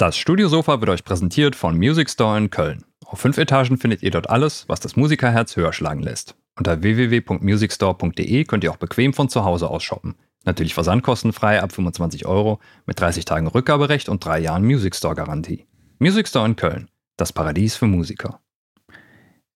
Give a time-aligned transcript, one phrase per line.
[0.00, 2.86] Das Studiosofa wird euch präsentiert von Music Store in Köln.
[3.04, 6.36] Auf fünf Etagen findet ihr dort alles, was das Musikerherz höher schlagen lässt.
[6.56, 10.14] Unter www.musicstore.de könnt ihr auch bequem von zu Hause aus shoppen.
[10.46, 15.66] Natürlich versandkostenfrei ab 25 Euro mit 30 Tagen Rückgaberecht und drei Jahren Music Store Garantie.
[15.98, 16.88] Music Store in Köln,
[17.18, 18.40] das Paradies für Musiker.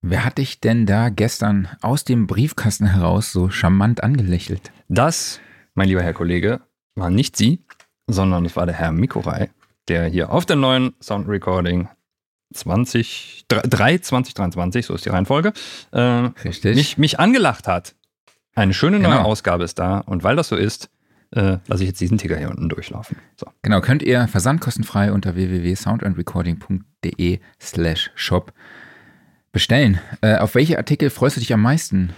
[0.03, 4.73] Wer hat dich denn da gestern aus dem Briefkasten heraus so charmant angelächelt?
[4.89, 5.41] Das,
[5.73, 6.61] mein lieber Herr Kollege,
[6.97, 7.65] war nicht Sie,
[8.07, 9.49] sondern es war der Herr Mikorei,
[9.89, 11.89] der hier auf der neuen Sound Recording
[12.55, 15.53] 20, 3, 2023, so ist die Reihenfolge,
[15.93, 16.75] äh, Richtig.
[16.77, 17.95] mich, mich angelacht hat.
[18.55, 19.25] Eine schöne neue Genau.
[19.25, 20.89] Ausgabe ist da und weil das so ist,
[21.33, 23.17] äh, lasse ich jetzt diesen Ticker hier unten durchlaufen.
[23.37, 23.47] So.
[23.63, 28.53] Genau, könnt ihr versandkostenfrei unter www.soundandrecording.de slash shop
[29.51, 29.99] bestellen.
[30.21, 32.13] Äh, auf welche Artikel freust du dich am meisten?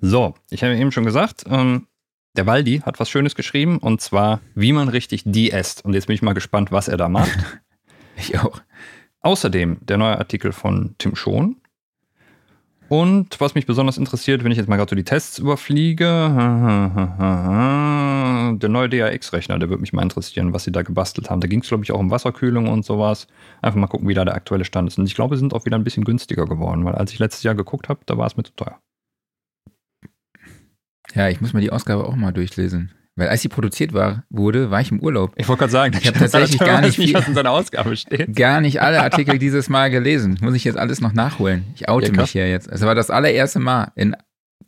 [0.00, 1.88] So, ich habe eben schon gesagt, ähm,
[2.36, 5.84] der Waldi hat was Schönes geschrieben und zwar, wie man richtig die esst.
[5.84, 7.38] Und jetzt bin ich mal gespannt, was er da macht.
[8.16, 8.60] Ich auch.
[9.22, 11.56] Außerdem der neue Artikel von Tim Schon.
[12.88, 16.04] Und was mich besonders interessiert, wenn ich jetzt mal gerade so die Tests überfliege,
[18.60, 21.40] der neue DAX-Rechner, der würde mich mal interessieren, was sie da gebastelt haben.
[21.40, 23.26] Da ging es, glaube ich, auch um Wasserkühlung und sowas.
[23.62, 24.96] Einfach mal gucken, wie da der aktuelle Stand ist.
[24.96, 27.42] Und ich glaube, sie sind auch wieder ein bisschen günstiger geworden, weil als ich letztes
[27.42, 28.78] Jahr geguckt habe, da war es mir zu teuer.
[31.14, 32.92] Ja, ich muss mir die Ausgabe auch mal durchlesen.
[33.16, 35.34] Weil als sie produziert war, wurde, war ich im Urlaub.
[35.36, 38.34] Ich wollte gerade sagen, Ich hab tatsächlich gar nicht viel- was in seiner Ausgabe steht.
[38.34, 40.36] Gar nicht alle Artikel dieses Mal gelesen.
[40.40, 41.62] Muss ich jetzt alles noch nachholen.
[41.76, 42.66] Ich oute Ja, mich hier jetzt.
[42.66, 44.16] Es war das allererste Mal in,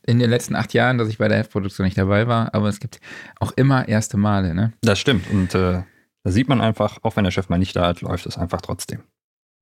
[0.07, 2.55] in den letzten acht Jahren, dass ich bei der F-Produktion nicht dabei war.
[2.55, 3.01] Aber es gibt
[3.41, 4.73] auch immer erste Male, ne?
[4.83, 5.29] Das stimmt.
[5.29, 5.83] Und äh,
[6.23, 8.61] da sieht man einfach, auch wenn der Chef mal nicht da ist, läuft es einfach
[8.61, 9.01] trotzdem.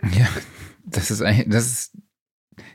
[0.03, 0.27] Ja,
[0.85, 1.97] das ist, eigentlich- das ist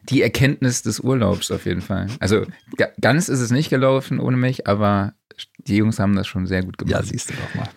[0.09, 2.07] die Erkenntnis des Urlaubs auf jeden Fall.
[2.19, 2.45] Also
[2.77, 5.13] ga- ganz ist es nicht gelaufen ohne mich, aber
[5.59, 7.05] die Jungs haben das schon sehr gut gemacht.
[7.05, 7.69] siehst du doch mal.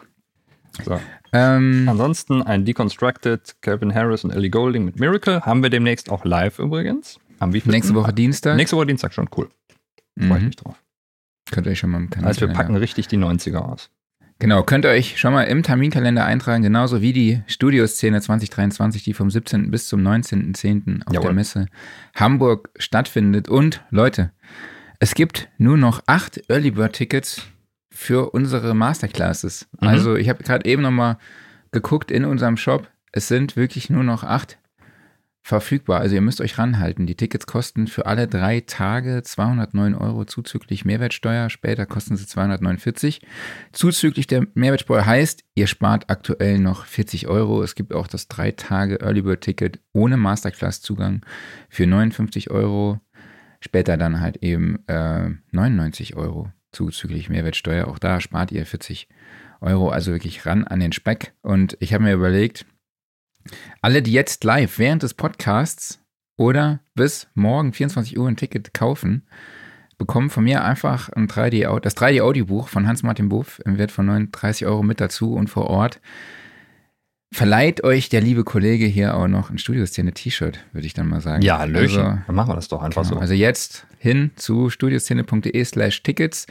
[0.84, 1.00] So.
[1.32, 5.42] ähm, Ansonsten ein Deconstructed, Calvin Harris und Ellie Golding mit Miracle.
[5.42, 7.18] Haben wir demnächst auch live übrigens.
[7.38, 7.70] Am wievielten?
[7.72, 8.56] nächste Woche Dienstag.
[8.56, 9.50] Nächste Woche Dienstag schon, cool.
[10.18, 10.46] Freue ich Mhm.
[10.46, 10.76] mich drauf.
[11.50, 12.28] Könnt ihr euch schon mal im Kanal.
[12.28, 13.90] Also wir packen richtig die 90er aus.
[14.42, 19.14] Genau, könnt ihr euch schon mal im Terminkalender eintragen, genauso wie die Studioszene 2023, die
[19.14, 19.70] vom 17.
[19.70, 21.06] bis zum 19.10.
[21.06, 21.28] auf Jawohl.
[21.28, 21.66] der Messe
[22.16, 23.48] Hamburg stattfindet.
[23.48, 24.32] Und Leute,
[24.98, 27.46] es gibt nur noch acht Early Bird Tickets
[27.92, 29.68] für unsere Masterclasses.
[29.80, 29.86] Mhm.
[29.86, 31.18] Also ich habe gerade eben nochmal
[31.70, 32.90] geguckt in unserem Shop.
[33.12, 34.58] Es sind wirklich nur noch acht
[35.42, 36.00] verfügbar.
[36.00, 37.06] Also ihr müsst euch ranhalten.
[37.06, 41.50] Die Tickets kosten für alle drei Tage 209 Euro zuzüglich Mehrwertsteuer.
[41.50, 43.20] Später kosten sie 249.
[43.72, 47.62] Zuzüglich der Mehrwertsteuer heißt, ihr spart aktuell noch 40 Euro.
[47.62, 51.26] Es gibt auch das drei Tage Early Bird Ticket ohne Masterclass-Zugang
[51.68, 53.00] für 59 Euro.
[53.60, 57.88] Später dann halt eben äh, 99 Euro zuzüglich Mehrwertsteuer.
[57.88, 59.08] Auch da spart ihr 40
[59.60, 59.90] Euro.
[59.90, 61.32] Also wirklich ran an den Speck.
[61.42, 62.64] Und ich habe mir überlegt,
[63.80, 66.00] alle, die jetzt live während des Podcasts
[66.36, 69.26] oder bis morgen 24 Uhr ein Ticket kaufen,
[69.98, 74.06] bekommen von mir einfach ein 3D, Au- das 3D-Audiobuch von Hans-Martin Buff im Wert von
[74.06, 76.00] 39 Euro mit dazu und vor Ort
[77.32, 81.42] verleiht euch der liebe Kollege hier auch noch ein Studioszene-T-Shirt, würde ich dann mal sagen.
[81.42, 82.00] Ja, Hallöchen.
[82.00, 83.14] Also, Dann machen wir das doch einfach Genau.
[83.14, 83.20] so.
[83.20, 86.46] Also jetzt hin zu studioszene.de slash Tickets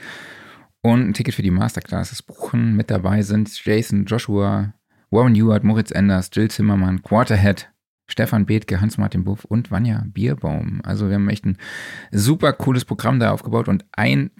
[0.81, 2.75] und ein Ticket für die Masterclasses buchen.
[2.75, 4.73] Mit dabei sind Jason, Joshua,
[5.12, 7.70] Warren Ewart, Moritz Enders, Jill Zimmermann, Quarterhead,
[8.08, 10.82] Stefan Bethke, Hans-Martin Buff und Vanja Bierbaum.
[10.84, 11.58] Also wir haben echt ein
[12.12, 14.32] super cooles Programm da aufgebaut und ein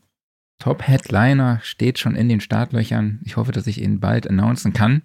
[0.60, 3.20] Top-Headliner steht schon in den Startlöchern.
[3.24, 5.02] Ich hoffe, dass ich ihn bald announcen kann.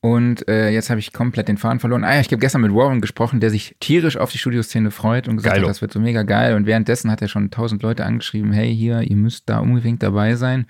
[0.00, 2.02] Und äh, jetzt habe ich komplett den Faden verloren.
[2.02, 5.28] Ah ja, ich habe gestern mit Warren gesprochen, der sich tierisch auf die Studioszene freut
[5.28, 5.68] und gesagt Geilo.
[5.68, 6.56] hat, das wird so mega geil.
[6.56, 10.34] Und währenddessen hat er schon tausend Leute angeschrieben, hey, hier, ihr müsst da unbedingt dabei
[10.34, 10.66] sein.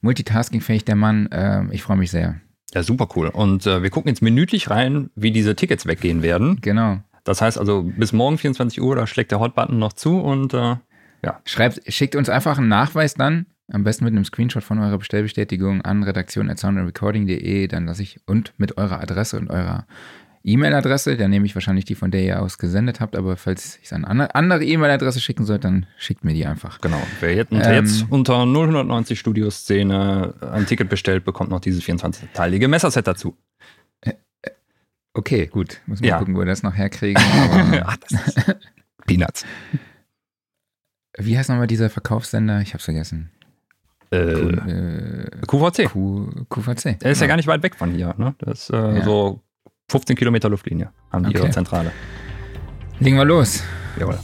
[0.00, 1.30] Multitaskingfähig der Mann.
[1.30, 2.40] Äh, ich freue mich sehr.
[2.72, 3.28] Ja, super cool.
[3.28, 6.58] Und äh, wir gucken jetzt minütlich rein, wie diese Tickets weggehen werden.
[6.60, 7.00] Genau.
[7.24, 10.76] Das heißt also, bis morgen 24 Uhr, da schlägt der Hot-Button noch zu und äh,
[11.44, 15.82] Schreibt, schickt uns einfach einen Nachweis dann, am besten mit einem Screenshot von eurer Bestellbestätigung
[15.82, 19.86] an redaktion.soundandrecording.de, dann lasse ich und mit eurer Adresse und eurer
[20.46, 23.84] E-Mail-Adresse, dann nehme ich wahrscheinlich die, von der ihr aus gesendet habt, aber falls ich
[23.86, 26.80] es an eine andere E-Mail-Adresse schicken soll, dann schickt mir die einfach.
[26.82, 27.00] genau.
[27.20, 27.84] Wer jetzt, unter, Ähm.
[27.84, 33.36] jetzt unter 0190 Studioszene ein Ticket bestellt, bekommt noch dieses 24-teilige Messerset dazu.
[35.16, 35.80] Okay, gut.
[35.86, 36.18] Muss mal Ja.
[36.18, 37.22] gucken, wo wir das noch herkriegen.
[37.84, 38.56] Ach, das ist
[39.06, 39.46] Peanuts.
[41.18, 42.60] wie heißt nochmal dieser Verkaufssender?
[42.60, 43.30] Ich hab's vergessen.
[44.12, 45.86] Äh, äh, QVC.
[45.90, 46.98] Q, QVC.
[46.98, 48.14] Der ist ja gar nicht weit weg von hier.
[48.18, 48.34] Ne?
[48.38, 49.04] Das ist äh, Ja.
[49.04, 49.40] so
[49.94, 51.44] 15 Kilometer Luftlinie haben die okay.
[51.44, 51.92] ihre Zentrale.
[52.98, 53.62] Legen wir los.
[53.96, 54.18] Jawohl.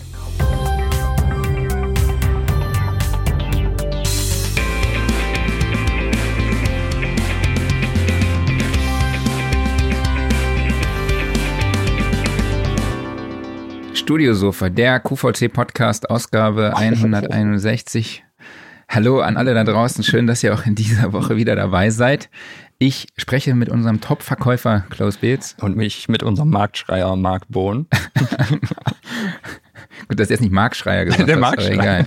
[13.95, 18.25] Studiosofa, der QVC-Podcast, Ausgabe 161.
[18.89, 22.29] Hallo an alle da draußen, schön, dass ihr auch in dieser Woche wieder dabei seid.
[22.83, 25.55] Ich spreche mit unserem Top-Verkäufer Klaus Beetz.
[25.61, 27.87] Und mich mit unserem Marktschreier Marc Bohn.
[30.09, 31.75] Gut, dass er jetzt nicht Marktschreier gesagt Der hat, aber Marktschreier.
[31.75, 32.07] egal.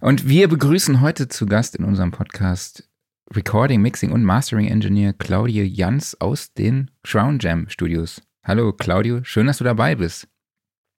[0.00, 2.88] Und wir begrüßen heute zu Gast in unserem Podcast
[3.34, 8.22] Recording, Mixing und Mastering Engineer Claudio Jans aus den Crown Jam Studios.
[8.44, 10.28] Hallo Claudio, schön, dass du dabei bist.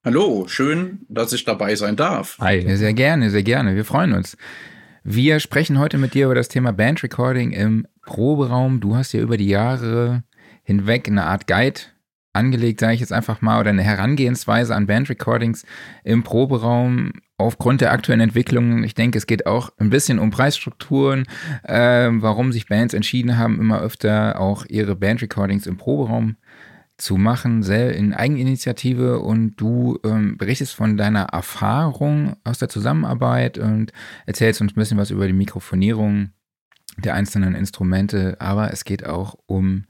[0.05, 2.37] Hallo, schön, dass ich dabei sein darf.
[2.37, 2.77] Ja, Hi.
[2.77, 3.75] sehr gerne, sehr gerne.
[3.75, 4.37] Wir freuen uns.
[5.09, 8.81] Wir sprechen heute mit dir über das Thema Band Recording im Proberaum.
[8.81, 10.23] Du hast ja über die Jahre
[10.63, 11.79] hinweg eine Art Guide
[12.33, 15.65] angelegt, sage ich jetzt einfach mal, oder eine Herangehensweise an Band Recordings
[16.03, 18.83] im Proberaum aufgrund der aktuellen Entwicklungen.
[18.83, 21.23] Ich denke, es geht auch ein bisschen um Preisstrukturen,
[21.63, 26.35] äh, warum sich Bands entschieden haben, immer öfter auch ihre Band Recordings im Proberaum
[26.97, 33.91] zu machen, in Eigeninitiative und du ähm, berichtest von deiner Erfahrung aus der Zusammenarbeit und
[34.25, 36.31] erzählst uns ein bisschen was über die Mikrofonierung
[36.97, 39.85] der einzelnen Instrumente, aber es geht auch um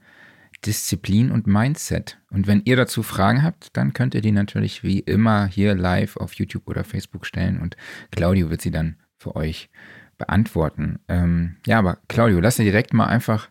[0.66, 2.18] Disziplin und Mindset.
[2.30, 6.16] Und wenn ihr dazu Fragen habt, dann könnt ihr die natürlich wie immer hier live
[6.16, 7.76] auf YouTube oder Facebook stellen und
[8.10, 9.70] Claudio wird sie dann für euch
[10.18, 10.98] beantworten.
[11.08, 13.48] Ähm, ja, aber Claudio, lass dir direkt mal einfach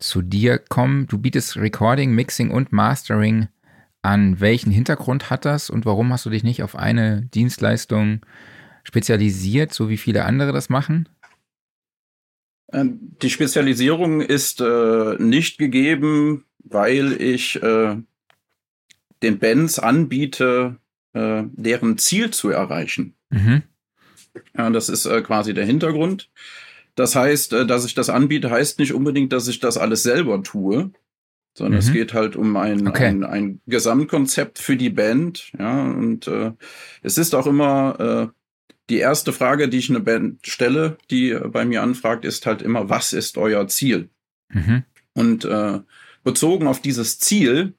[0.00, 1.06] zu dir kommen.
[1.06, 3.48] Du bietest Recording, Mixing und Mastering
[4.02, 4.40] an.
[4.40, 8.20] Welchen Hintergrund hat das und warum hast du dich nicht auf eine Dienstleistung
[8.82, 11.08] spezialisiert, so wie viele andere das machen?
[12.72, 17.96] Ähm, Die Spezialisierung ist äh, nicht gegeben, weil ich äh,
[19.22, 20.76] den Bands anbiete,
[21.12, 23.14] äh, deren Ziel zu erreichen.
[23.28, 23.62] Mhm.
[24.56, 26.30] Ja, das ist äh, quasi der Hintergrund.
[27.00, 30.42] Das heißt, äh, dass ich das anbiete, heißt nicht unbedingt, dass ich das alles selber
[30.42, 30.90] tue,
[31.56, 31.78] sondern Mhm.
[31.78, 33.06] es geht halt um ein, Okay.
[33.06, 35.50] ein, ein Gesamtkonzept für die Band.
[35.58, 36.52] Ja, und äh,
[37.02, 37.98] es ist auch immer
[38.28, 38.36] äh,
[38.90, 42.90] die erste Frage, die ich eine Band stelle, die bei mir anfragt, ist halt immer,
[42.90, 44.10] was ist euer Ziel?
[44.50, 44.84] Mhm.
[45.14, 45.80] Und äh,
[46.22, 47.72] bezogen auf dieses Ziel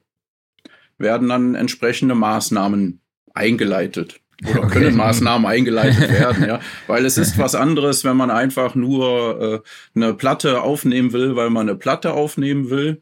[0.97, 3.01] werden dann entsprechende Maßnahmen
[3.35, 4.20] eingeleitet.
[4.49, 4.69] Oder Okay.
[4.79, 6.59] können Maßnahmen eingeleitet werden, ja.
[6.87, 11.49] Weil es ist was anderes, wenn man einfach nur äh, eine Platte aufnehmen will, weil
[11.49, 13.01] man eine Platte aufnehmen will.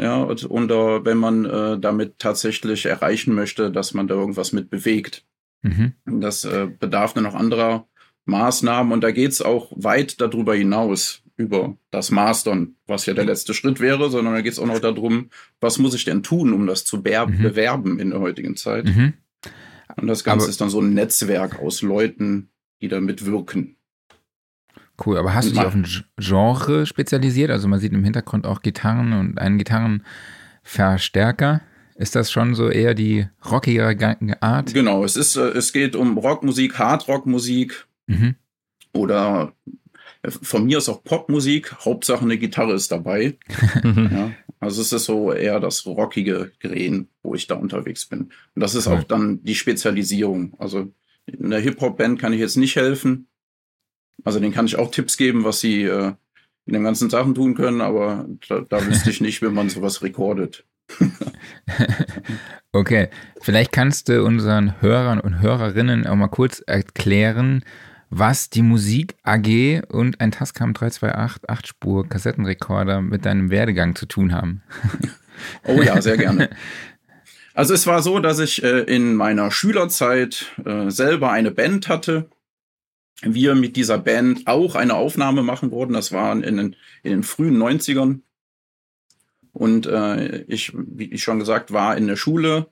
[0.00, 4.70] Ja, und, oder wenn man äh, damit tatsächlich erreichen möchte, dass man da irgendwas mit
[4.70, 5.24] bewegt.
[5.62, 5.92] Mhm.
[6.06, 7.86] Das äh, bedarf dann noch anderer
[8.26, 13.54] Maßnahmen und da geht's auch weit darüber hinaus, über das Mastern, was ja der letzte
[13.54, 15.30] Schritt wäre, sondern da geht's auch noch darum,
[15.60, 17.42] was muss ich denn tun, um das zu Mhm.
[17.42, 18.84] bewerben in der heutigen Zeit.
[18.86, 19.14] Mhm.
[19.96, 22.50] Und das Ganze Aber- ist dann so ein Netzwerk aus Leuten,
[22.80, 23.76] die da mitwirken.
[25.04, 25.86] Cool, aber hast du dich auf ein
[26.18, 27.50] Genre spezialisiert?
[27.52, 31.60] Also man sieht im Hintergrund auch Gitarren und einen Gitarrenverstärker.
[31.96, 33.96] Ist das schon so eher die rockigere
[34.42, 34.74] Art?
[34.74, 38.34] Genau, es ist, äh, es geht um Rockmusik, Hardrockmusik Mhm.
[38.92, 39.52] oder
[40.22, 43.36] äh, von mir ist auch Popmusik, Hauptsache eine Gitarre ist dabei.
[43.84, 48.30] Ja, also es ist so eher das rockige Gren, wo ich da unterwegs bin.
[48.54, 48.98] Und das ist Cool.
[48.98, 50.54] auch dann die Spezialisierung.
[50.58, 50.92] Also
[51.26, 53.28] in der Hip-Hop-Band kann ich jetzt nicht helfen.
[54.24, 56.12] Also denen kann ich auch Tipps geben, was sie äh,
[56.66, 60.02] in den ganzen Sachen tun können, aber da, da wüsste ich nicht, wie man sowas
[60.02, 60.64] rekordet.
[62.72, 63.08] Okay,
[63.40, 67.64] vielleicht kannst du unseren Hörern und Hörerinnen auch mal kurz erklären,
[68.10, 74.32] was die Musik AG und ein Tascam 328 8-Spur Kassettenrekorder mit deinem Werdegang zu tun
[74.32, 74.62] haben.
[75.62, 76.50] Oh ja, sehr gerne.
[77.54, 82.30] Also es war so, dass ich äh, in meiner Schülerzeit äh, selber eine Band hatte.
[83.20, 85.92] Wir mit dieser Band auch eine Aufnahme machen wollten.
[85.92, 88.20] Das war in den, in den frühen 90ern.
[89.52, 92.68] Und äh, ich, wie ich schon gesagt, war in der Schule.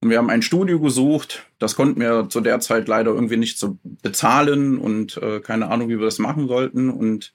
[0.00, 1.46] Und wir haben ein Studio gesucht.
[1.58, 5.88] Das konnten wir zu der Zeit leider irgendwie nicht so bezahlen und äh, keine Ahnung,
[5.88, 6.88] wie wir das machen sollten.
[6.88, 7.34] Und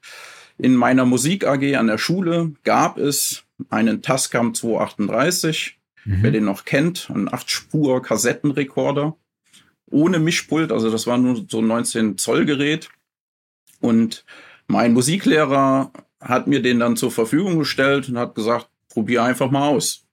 [0.58, 6.34] in meiner Musik AG an der Schule gab es einen Tascam 238, wer Mhm.
[6.34, 9.16] den noch kennt, ein 8-Spur-Kassettenrekorder
[9.94, 12.90] ohne Mischpult, also das war nur so ein 19 Zoll Gerät.
[13.80, 14.26] Und
[14.68, 19.68] mein Musiklehrer hat mir den dann zur Verfügung gestellt und hat gesagt, probier einfach mal
[19.68, 20.06] aus.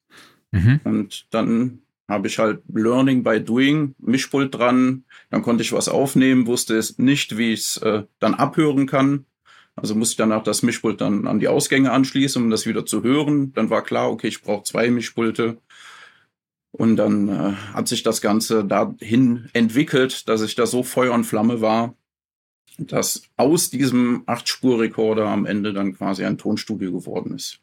[0.51, 0.81] Mhm.
[0.85, 1.79] Und dann
[2.11, 6.99] habe ich halt Learning by Doing, Mischpult dran, dann konnte ich was aufnehmen, wusste es
[6.99, 9.25] nicht, wie ich es äh, dann abhören kann.
[9.77, 13.03] Also musste ich danach das Mischpult dann an die Ausgänge anschließen, um das wieder zu
[13.03, 13.53] hören.
[13.55, 15.59] Dann war klar, okay, ich brauche zwei Mischpulte.
[16.73, 21.25] Und dann äh, hat sich das Ganze dahin entwickelt, dass ich da so Feuer und
[21.25, 21.95] Flamme war,
[22.79, 27.61] dass aus diesem Acht-Spur-Rekorder am Ende dann quasi ein Tonstudio geworden ist.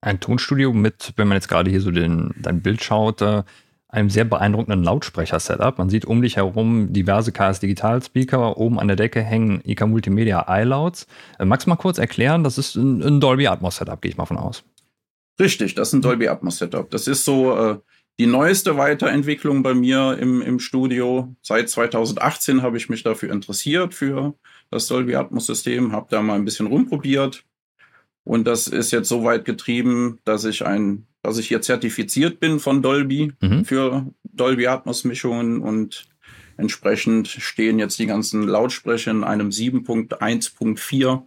[0.00, 3.42] Ein Tonstudio mit, wenn man jetzt gerade hier so den, dein Bild schaut, äh,
[3.88, 5.78] einem sehr beeindruckenden Lautsprecher-Setup.
[5.78, 11.06] Man sieht um dich herum diverse KS-Digital-Speaker, oben an der Decke hängen IK Multimedia iLouds.
[11.38, 14.26] Äh, magst du mal kurz erklären, das ist ein, ein Dolby Atmos-Setup, gehe ich mal
[14.26, 14.64] von aus.
[15.40, 16.88] Richtig, das ist ein Dolby Atmos-Setup.
[16.90, 17.78] Das ist so äh,
[18.20, 21.34] die neueste Weiterentwicklung bei mir im, im Studio.
[21.42, 24.34] Seit 2018 habe ich mich dafür interessiert, für
[24.70, 27.44] das Dolby Atmos-System, habe da mal ein bisschen rumprobiert.
[28.30, 32.60] Und das ist jetzt so weit getrieben, dass ich ein dass ich hier zertifiziert bin
[32.60, 33.64] von Dolby mhm.
[33.64, 36.08] für Dolby Atmos Mischungen und
[36.56, 41.22] entsprechend stehen jetzt die ganzen Lautsprecher in einem 7.1.4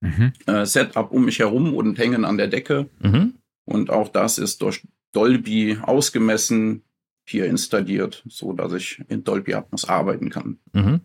[0.00, 0.32] mhm.
[0.46, 2.88] äh, Setup um mich herum und hängen an der Decke.
[3.00, 3.34] Mhm.
[3.66, 4.80] Und auch das ist durch
[5.12, 6.84] Dolby ausgemessen
[7.28, 10.58] hier installiert, so dass ich in Dolby Atmos arbeiten kann.
[10.72, 11.02] Mhm.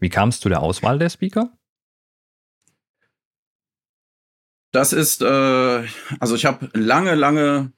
[0.00, 1.52] Wie kamst du der Auswahl der Speaker?
[4.74, 5.84] Das ist, äh,
[6.18, 7.70] also ich habe lange, lange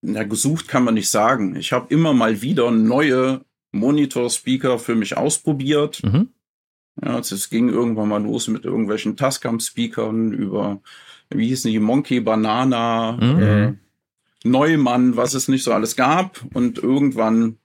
[0.00, 1.56] na, gesucht kann man nicht sagen.
[1.56, 6.02] Ich habe immer mal wieder neue Monitor-Speaker für mich ausprobiert.
[6.02, 6.30] Mhm.
[7.04, 10.80] Ja, es ging irgendwann mal los mit irgendwelchen Tascam-Speakern über,
[11.28, 13.42] wie hießen die, Monkey Banana, mhm.
[13.42, 13.74] äh,
[14.42, 16.42] Neumann, was es nicht so alles gab.
[16.54, 17.58] Und irgendwann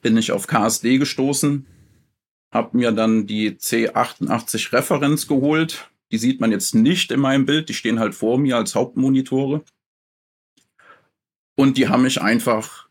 [0.00, 1.66] bin ich auf KSD gestoßen,
[2.50, 5.91] habe mir dann die C88 Referenz geholt.
[6.12, 9.64] Die sieht man jetzt nicht in meinem Bild, die stehen halt vor mir als Hauptmonitore.
[11.56, 12.88] Und die haben mich einfach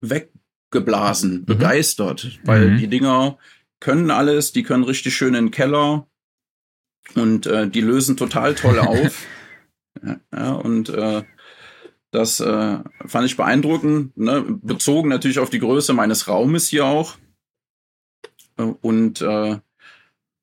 [0.00, 1.44] weggeblasen, mhm.
[1.44, 2.78] begeistert, weil mhm.
[2.78, 3.38] die Dinger
[3.80, 6.06] können alles, die können richtig schön in den Keller
[7.14, 9.26] und äh, die lösen total toll auf.
[10.32, 11.24] ja, und äh,
[12.12, 14.42] das äh, fand ich beeindruckend, ne?
[14.62, 17.16] bezogen natürlich auf die Größe meines Raumes hier auch.
[18.56, 19.58] Äh, und äh,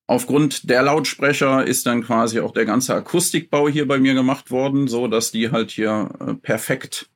[0.09, 4.87] aufgrund der Lautsprecher ist dann quasi auch der ganze Akustikbau hier bei mir gemacht worden,
[4.87, 7.09] so dass die halt hier äh, perfekt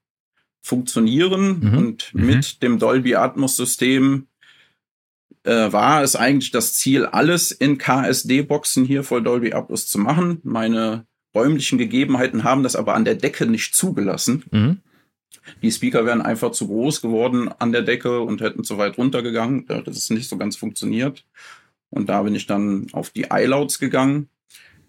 [0.62, 1.60] funktionieren.
[1.60, 1.78] Mhm.
[1.78, 2.26] Und mhm.
[2.28, 4.28] mit dem Dolby Atmos System
[5.44, 10.40] äh, war es eigentlich das Ziel, alles in KSD-Boxen hier voll Dolby Atmos zu machen.
[10.44, 14.44] Meine räumlichen Gegebenheiten haben das aber an der Decke nicht zugelassen.
[14.52, 14.78] Mhm.
[15.64, 19.66] Die Speaker wären einfach zu groß geworden an der Decke und hätten zu weit runtergegangen.
[19.66, 21.26] Das ist nicht so ganz funktioniert.
[21.94, 24.30] Und da bin ich dann auf die iLouds gegangen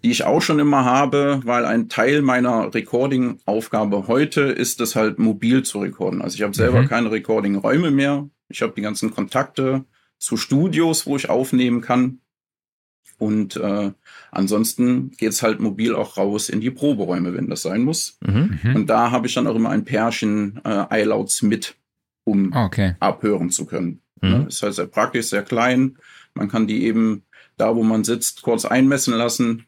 [0.04, 5.18] die ich auch schon immer habe, weil ein Teil meiner Recording-Aufgabe heute ist es halt
[5.18, 6.20] mobil zu recorden.
[6.20, 6.88] Also ich habe selber mhm.
[6.88, 8.28] keine Recording-Räume mehr.
[8.50, 9.86] Ich habe die ganzen Kontakte
[10.18, 12.18] zu Studios, wo ich aufnehmen kann.
[13.16, 13.92] Und äh,
[14.30, 18.18] ansonsten geht's halt mobil auch raus in die Proberäume, wenn das sein muss.
[18.20, 18.58] Mhm.
[18.62, 18.76] mhm.
[18.76, 21.76] Und da habe ich dann auch immer ein Pärchen äh, iLouds mit,
[22.24, 22.96] um okay.
[23.00, 24.02] abhören zu können.
[24.20, 24.30] Mhm.
[24.30, 25.98] Ja, ist halt sehr praktisch, sehr klein.
[26.34, 27.22] Man kann die eben
[27.56, 29.66] da, wo man sitzt, kurz einmessen lassen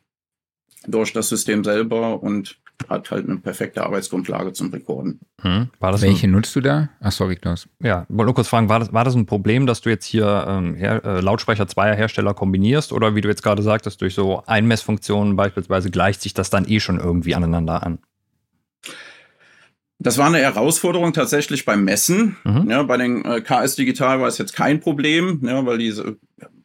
[0.87, 5.21] durch das System selber und hat halt eine perfekte Arbeitsgrundlage zum Rekorden.
[5.41, 5.69] Hm.
[5.81, 6.91] Welche ein, nutzt du da?
[7.01, 7.69] Ach, sorry, Klaus.
[7.81, 10.45] Ja, wollte nur kurz fragen, war das, war das ein Problem, dass du jetzt hier
[10.47, 14.43] ähm, her, äh, Lautsprecher zweier Hersteller kombinierst oder wie du jetzt gerade sagtest, durch so
[14.47, 17.99] Einmessfunktionen beispielsweise gleicht sich das dann eh schon irgendwie aneinander an?
[19.99, 22.37] Das war eine Herausforderung tatsächlich beim Messen.
[22.45, 22.71] Mhm.
[22.71, 26.17] Ja, bei den äh, KS Digital war es jetzt kein Problem, ja, weil diese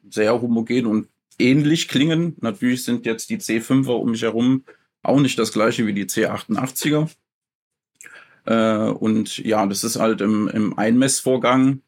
[0.10, 1.08] sehr homogen und
[1.40, 2.36] ähnlich klingen.
[2.42, 4.64] Natürlich sind jetzt die C5er um mich herum
[5.04, 7.10] auch nicht das gleiche wie die C88er.
[8.46, 11.82] Äh, und ja, das ist halt im, im Einmessvorgang,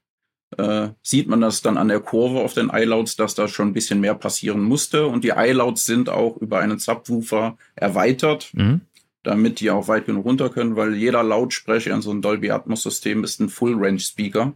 [0.58, 3.74] äh, sieht man das dann an der Kurve auf den iLouds, dass da schon ein
[3.74, 5.08] bisschen mehr passieren musste.
[5.08, 8.82] Und die iLouds sind auch über einen Subwoofer erweitert, mhm.
[9.24, 12.84] Damit die auch weit genug runter können, weil jeder Lautsprecher in so einem Dolby Atmos
[12.84, 14.54] System ist ein Full Range Speaker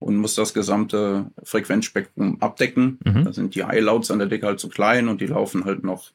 [0.00, 2.98] und muss das gesamte Frequenzspektrum abdecken.
[3.04, 3.24] Mhm.
[3.24, 6.10] Da sind die iLouds an der Decke halt zu klein und die laufen halt noch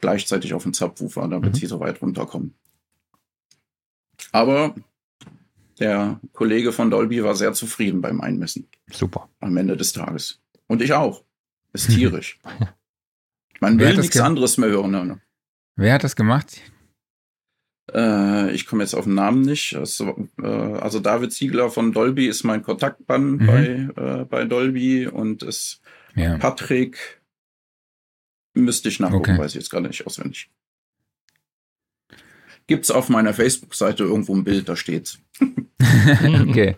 [0.00, 1.56] gleichzeitig auf den Subwoofer, damit mhm.
[1.56, 2.54] sie so weit runterkommen.
[4.30, 4.74] Aber
[5.80, 8.68] der Kollege von Dolby war sehr zufrieden beim Einmessen.
[8.90, 9.28] Super.
[9.40, 10.40] Am Ende des Tages.
[10.68, 11.24] Und ich auch.
[11.72, 12.38] Ist tierisch.
[13.60, 14.90] Man will nichts anderes mehr hören.
[14.92, 15.20] Ne?
[15.76, 16.60] Wer hat das gemacht?
[17.90, 19.74] Äh, ich komme jetzt auf den Namen nicht.
[19.74, 23.46] Also, äh, also David Ziegler von Dolby ist mein Kontaktmann mhm.
[23.46, 25.80] bei, äh, bei Dolby und ist
[26.14, 26.38] ja.
[26.38, 27.20] Patrick.
[28.54, 29.38] Müsste ich nachgucken, okay.
[29.38, 30.50] weiß ich jetzt gerade nicht auswendig.
[32.66, 35.18] Gibt's auf meiner Facebook-Seite irgendwo ein Bild, da steht's.
[35.40, 36.76] okay.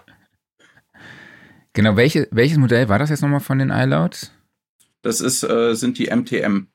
[1.73, 4.33] Genau, welche, welches Modell war das jetzt nochmal von den iLouds?
[5.03, 6.69] Das ist, äh, sind die MTM.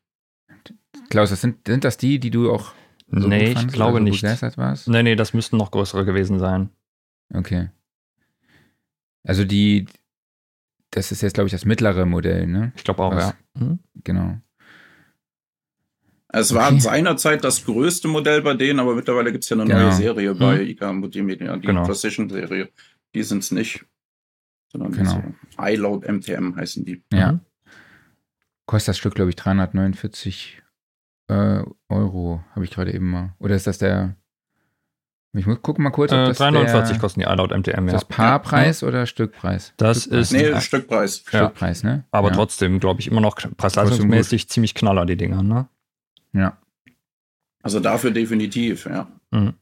[1.09, 2.73] Klaus, das sind, sind das die, die du auch
[3.11, 4.23] so nee, ich glaube also nicht.
[4.57, 4.87] Warst?
[4.87, 6.69] Nee, nee, das müssten noch größere gewesen sein.
[7.33, 7.69] Okay.
[9.23, 9.87] Also die,
[10.91, 12.71] das ist jetzt, glaube ich, das mittlere Modell, ne?
[12.75, 13.35] Ich glaube auch, Was?
[13.55, 13.61] ja.
[13.61, 13.79] Mhm.
[14.03, 14.37] Genau.
[16.31, 16.61] Es okay.
[16.61, 19.79] war seinerzeit das größte Modell bei denen, aber mittlerweile gibt es ja eine genau.
[19.79, 20.67] neue Serie bei mhm.
[20.69, 21.85] IK Multimedia, die genau.
[21.85, 22.69] Precision-Serie.
[23.15, 23.83] die sind es nicht.
[24.71, 25.23] Sondern Genau.
[25.57, 27.03] iLoad MTM heißen die.
[27.11, 27.33] Ja.
[27.33, 27.39] Mhm.
[28.67, 30.61] Kostet das Stück, glaube ich, 349
[31.29, 33.35] äh, Euro, habe ich gerade eben mal.
[33.39, 34.15] Oder ist das der.
[35.33, 37.93] Ich muss gucken mal kurz, ob Äh, das 349 der, kosten die iLoud MTM, ja.
[37.93, 39.73] das Paarpreis oder Stückpreis?
[39.77, 40.31] Das Stückpreis.
[40.31, 40.59] ist- Nee, Ja.
[40.61, 41.23] Stückpreis.
[41.31, 41.39] Ja.
[41.45, 42.03] Stückpreis, ne?
[42.11, 42.33] Aber ja.
[42.35, 45.67] trotzdem, glaube ich, immer noch preis-leistungsmäßig ziemlich knaller, die Dinger, ne?
[46.33, 46.57] Ja.
[47.61, 49.07] Also dafür definitiv, ja.
[49.29, 49.53] Mhm.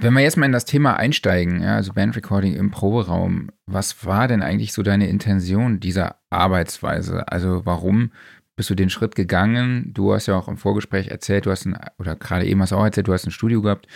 [0.00, 4.28] Wenn wir jetzt mal in das Thema einsteigen, ja, also Bandrecording im Proberaum, was war
[4.28, 7.26] denn eigentlich so deine Intention dieser Arbeitsweise?
[7.26, 8.12] Also warum
[8.58, 9.92] bist du den Schritt gegangen?
[9.94, 12.76] Du hast ja auch im Vorgespräch erzählt, du hast ein, oder gerade eben hast du
[12.76, 13.86] auch erzählt, du hast ein Studio gehabt,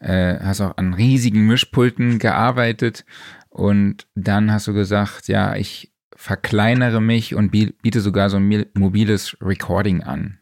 [0.00, 3.06] äh, hast auch an riesigen Mischpulten gearbeitet
[3.48, 8.66] und dann hast du gesagt, ja, ich verkleinere mich und bie- biete sogar so ein
[8.74, 10.38] mobiles Recording an.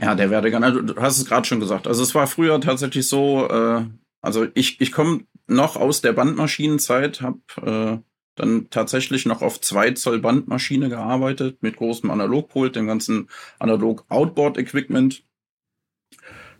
[0.00, 1.86] Ja, der Werdegang, also, du hast es gerade schon gesagt.
[1.86, 3.84] Also es war früher tatsächlich so, äh,
[4.22, 8.07] also ich, ich komme noch aus der Bandmaschinenzeit, habe äh,
[8.38, 13.28] dann tatsächlich noch auf 2 Zoll Bandmaschine gearbeitet, mit großem Analogpult, dem ganzen
[13.58, 15.22] Analog-Outboard-Equipment.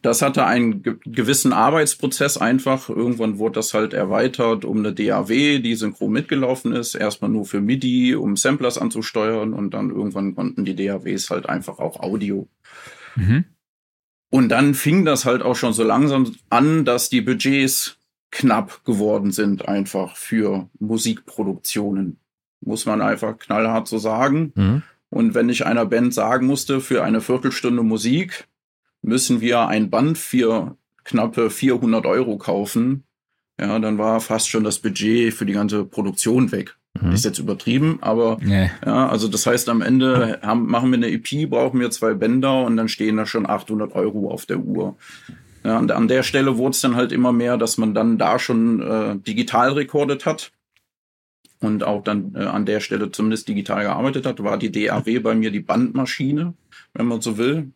[0.02, 2.88] Das hatte einen ge gewissen Arbeitsprozess einfach.
[2.88, 6.94] Irgendwann wurde das halt erweitert um eine DAW, die synchron mitgelaufen ist.
[6.94, 11.80] Erstmal nur für MIDI, um Samplers anzusteuern und dann irgendwann konnten die DAWs halt einfach
[11.80, 12.46] auch Audio.
[13.16, 13.44] Mhm.
[14.30, 17.97] Und dann fing das halt auch schon so langsam an, dass die Budgets
[18.30, 22.18] knapp geworden sind, einfach für Musikproduktionen.
[22.60, 24.52] Muss man einfach knallhart so sagen.
[24.54, 24.82] Mhm.
[25.10, 28.46] Und wenn ich einer Band sagen musste, für eine Viertelstunde Musik
[29.00, 33.04] müssen wir ein Band für knappe 400 Euro kaufen,
[33.58, 36.76] ja, dann war fast schon das Budget für die ganze Produktion weg.
[37.00, 37.12] Mhm.
[37.12, 38.70] Ist jetzt übertrieben, aber Nee.
[38.84, 42.64] ja, also das heißt, am Ende haben, machen wir eine EP, brauchen wir zwei Bänder
[42.64, 44.96] und dann stehen da schon 800 Euro auf der Uhr.
[45.68, 48.38] Ja, und an der Stelle wurde es dann halt immer mehr, dass man dann da
[48.38, 50.50] schon äh, digital rekordet hat
[51.60, 55.34] und auch dann äh, an der Stelle zumindest digital gearbeitet hat, war die DAW bei
[55.34, 56.54] mir die Bandmaschine,
[56.94, 57.72] wenn man so will.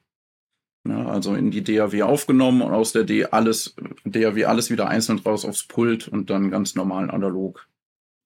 [0.89, 5.19] Ja, also in die DAW aufgenommen und aus der D alles, DAW alles wieder einzeln
[5.19, 7.69] raus aufs Pult und dann ganz normal analog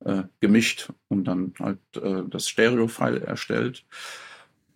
[0.04, 3.84] äh, gemischt und dann halt äh, das Stereo-File erstellt.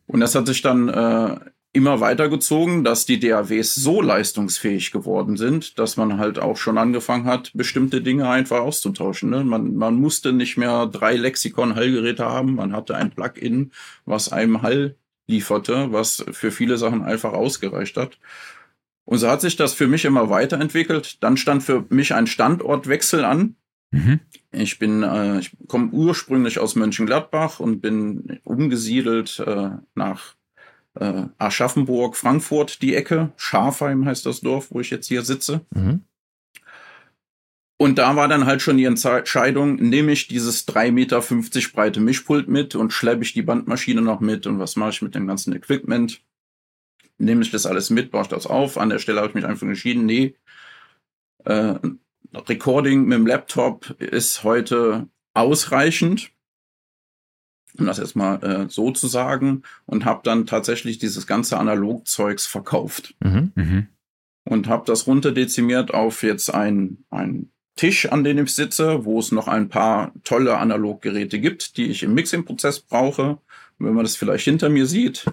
[0.08, 1.38] Und das hat sich dann äh,
[1.72, 7.26] immer weitergezogen, dass die DAWs so leistungsfähig geworden sind, dass man halt auch schon angefangen
[7.26, 9.30] hat, bestimmte Dinge einfach auszutauschen.
[9.30, 9.44] Ne?
[9.44, 13.70] Man, man musste nicht mehr drei Lexikon-Hallgeräte haben, man hatte ein Plugin,
[14.04, 14.96] was einem Hall
[15.28, 18.18] lieferte, was für viele Sachen einfach ausgereicht hat.
[19.04, 21.22] Und so hat sich das für mich immer weiterentwickelt.
[21.22, 23.56] Dann stand für mich ein Standortwechsel an.
[23.92, 24.20] Mhm.
[24.52, 30.34] Ich bin, äh, ich komme ursprünglich aus Mönchengladbach und bin umgesiedelt äh, nach
[31.00, 33.32] äh, Aschaffenburg, Frankfurt, die Ecke.
[33.36, 35.62] Schafheim heißt das Dorf, wo ich jetzt hier sitze.
[35.74, 36.04] Mhm.
[37.78, 41.20] Und da war dann halt schon die Entscheidung, nehme ich dieses 3,50 Meter
[41.72, 45.14] breite Mischpult mit und schleppe ich die Bandmaschine noch mit und was mache ich mit
[45.14, 46.20] dem ganzen Equipment?
[47.16, 48.76] Nehme ich das alles mit, baue ich das auf?
[48.76, 50.34] An der Stelle habe ich mich einfach entschieden, nee,
[51.46, 51.76] äh,
[52.34, 56.32] Recording mit dem Laptop ist heute ausreichend,
[57.78, 62.46] um das jetzt mal äh, so zu sagen, und habe dann tatsächlich dieses ganze Analogzeugs
[62.46, 63.52] verkauft Mhm.
[63.54, 63.86] Mhm.
[64.44, 69.32] und habe das runterdezimiert auf jetzt ein, ein Tisch, an dem ich sitze, wo es
[69.32, 73.38] noch ein paar tolle Analoggeräte gibt, die ich im Mixing-Prozess brauche.
[73.78, 75.24] Und wenn man das vielleicht hinter mir sieht,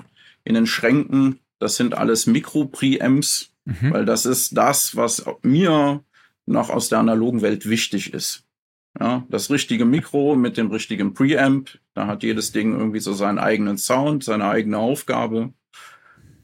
[0.46, 3.92] in den Schränken, das sind alles Mikro-Preamps, Mhm.
[3.92, 6.02] weil das ist das, was mir
[6.46, 8.44] noch aus der analogen Welt wichtig ist.
[9.00, 13.38] Ja, das richtige Mikro mit dem richtigen Preamp, da hat jedes Ding irgendwie so seinen
[13.38, 15.54] eigenen Sound, seine eigene Aufgabe.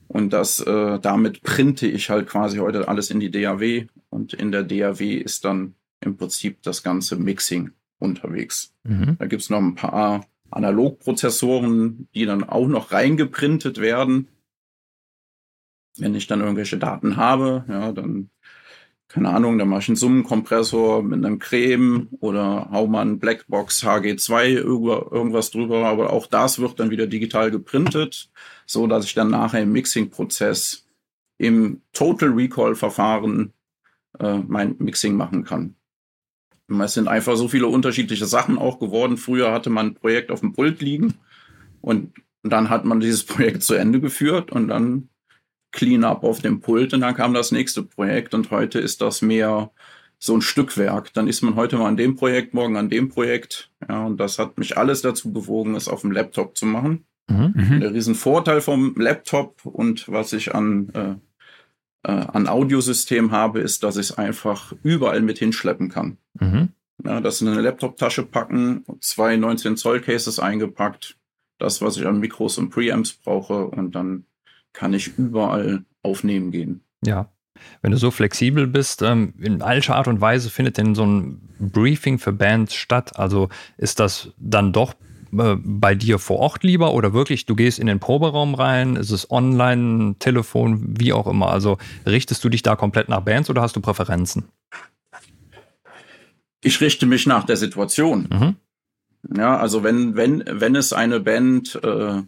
[0.08, 3.88] Und das, äh, damit printe ich halt quasi heute alles in die DAW.
[4.10, 8.76] Und in der DAW ist dann im Prinzip das ganze Mixing unterwegs.
[8.84, 9.16] Mhm.
[9.18, 14.28] Da gibt's noch ein paar Analogprozessoren, die dann auch noch reingeprintet werden.
[15.98, 18.30] Wenn ich dann irgendwelche Daten habe, ja, dann,
[19.14, 23.84] keine Ahnung, dann mache ich einen Summenkompressor mit einem Creme oder hau mal einen Blackbox
[23.84, 28.32] HG2 über irgendwas drüber, aber auch das wird dann wieder digital geprintet,
[28.66, 30.88] so dass ich dann nachher im Mixing-Prozess
[31.38, 33.54] im Total Recall-Verfahren
[34.20, 35.76] äh, mein Mixing machen kann.
[36.82, 39.18] Es sind einfach so viele unterschiedliche Sachen auch geworden.
[39.18, 41.14] Früher hatte man ein Projekt auf dem Pult liegen
[41.82, 45.10] und dann hat man dieses Projekt zu Ende geführt und dann
[45.74, 49.72] Cleanup auf dem Pult und dann kam das nächste Projekt und heute ist das mehr
[50.20, 51.12] so ein Stückwerk.
[51.14, 53.72] Dann ist man heute mal an dem Projekt, morgen an dem Projekt.
[53.90, 57.06] Ja, und das hat mich alles dazu bewogen, es auf dem Laptop zu machen.
[57.28, 57.54] Mhm.
[57.56, 57.80] Mhm.
[57.82, 61.16] Der Riesenvorteil vom Laptop und was ich an, äh,
[62.10, 66.18] äh, an Audiosystem habe, ist, dass ich es einfach überall mit hinschleppen kann.
[66.40, 66.70] Mhm.
[67.04, 71.18] Ja, das in eine Laptop-Tasche packen, zwei 19 Zoll Cases eingepackt,
[71.58, 74.26] das, was ich an Mikros und Preamps brauche und dann
[74.74, 76.82] kann ich überall aufnehmen gehen.
[77.06, 77.30] Ja.
[77.82, 81.42] Wenn du so flexibel bist, ähm, in welcher Art und Weise findet denn so ein
[81.60, 83.18] Briefing für Bands statt?
[83.18, 84.96] Also ist das dann doch
[85.38, 89.12] äh, bei dir vor Ort lieber oder wirklich, du gehst in den Proberaum rein, ist
[89.12, 91.50] es online, Telefon, wie auch immer?
[91.50, 94.46] Also richtest du dich da komplett nach Bands oder hast du Präferenzen?
[96.62, 98.30] Ich richte mich nach der Situation.
[98.32, 99.38] Mhm.
[99.38, 102.22] Ja, also wenn, wenn, wenn es eine Band, äh,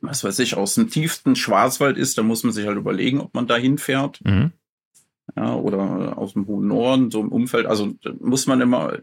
[0.00, 3.34] was weiß ich, aus dem tiefsten Schwarzwald ist, dann muss man sich halt überlegen, ob
[3.34, 4.20] man da hinfährt.
[4.24, 4.52] Mhm.
[5.36, 7.66] Ja, oder aus dem hohen Norden, so im Umfeld.
[7.66, 8.98] Also da muss man immer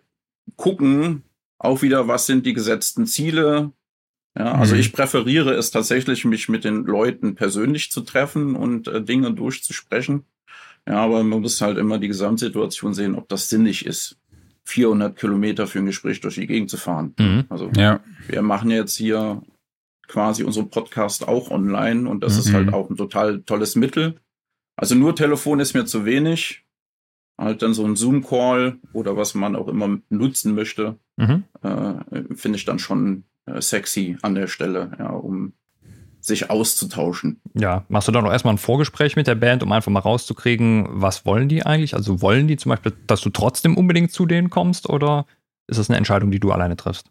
[0.55, 1.23] gucken,
[1.59, 3.71] auch wieder, was sind die gesetzten Ziele.
[4.37, 4.81] Ja, also Mhm.
[4.81, 10.25] ich präferiere es tatsächlich, mich mit den Leuten persönlich zu treffen und äh, Dinge durchzusprechen.
[10.87, 14.17] Ja, aber man muss halt immer die Gesamtsituation sehen, ob das sinnig ist,
[14.65, 17.13] 400 Kilometer für ein Gespräch durch die Gegend zu fahren.
[17.19, 17.45] Mhm.
[17.49, 18.01] Also Ja.
[18.27, 19.41] wir machen jetzt hier
[20.07, 22.39] quasi unseren Podcast auch online und das Mhm.
[22.39, 24.15] ist halt auch ein total tolles Mittel.
[24.75, 26.63] Also nur Telefon ist mir zu wenig.
[27.39, 31.43] Halt dann so ein Zoom-Call oder was man auch immer nutzen möchte, Mhm.
[31.61, 31.93] äh,
[32.35, 35.53] finde ich dann schon äh, sexy an der Stelle, ja, um
[36.19, 37.39] sich auszutauschen.
[37.53, 40.85] Ja, machst du dann auch erstmal ein Vorgespräch mit der Band, um einfach mal rauszukriegen,
[40.89, 41.93] was wollen die eigentlich?
[41.93, 45.25] Also wollen die zum Beispiel, dass du trotzdem unbedingt zu denen kommst oder
[45.67, 47.09] ist das eine Entscheidung, die du alleine triffst?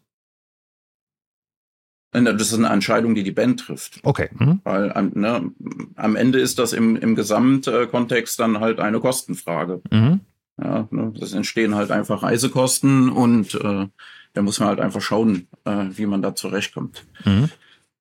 [2.25, 3.99] Das ist eine Entscheidung, die die Band trifft.
[4.03, 4.29] Okay.
[4.37, 4.59] Mhm.
[4.63, 5.51] Weil am- ne,
[5.95, 9.81] am Ende ist das im, im Gesamtkontext dann halt eine Kostenfrage.
[9.91, 10.21] Mhm.
[10.61, 13.87] Ja, ne, das entstehen halt einfach Reisekosten und äh,
[14.33, 17.05] da muss man halt einfach schauen, äh, wie man da zurechtkommt.
[17.25, 17.49] Mhm.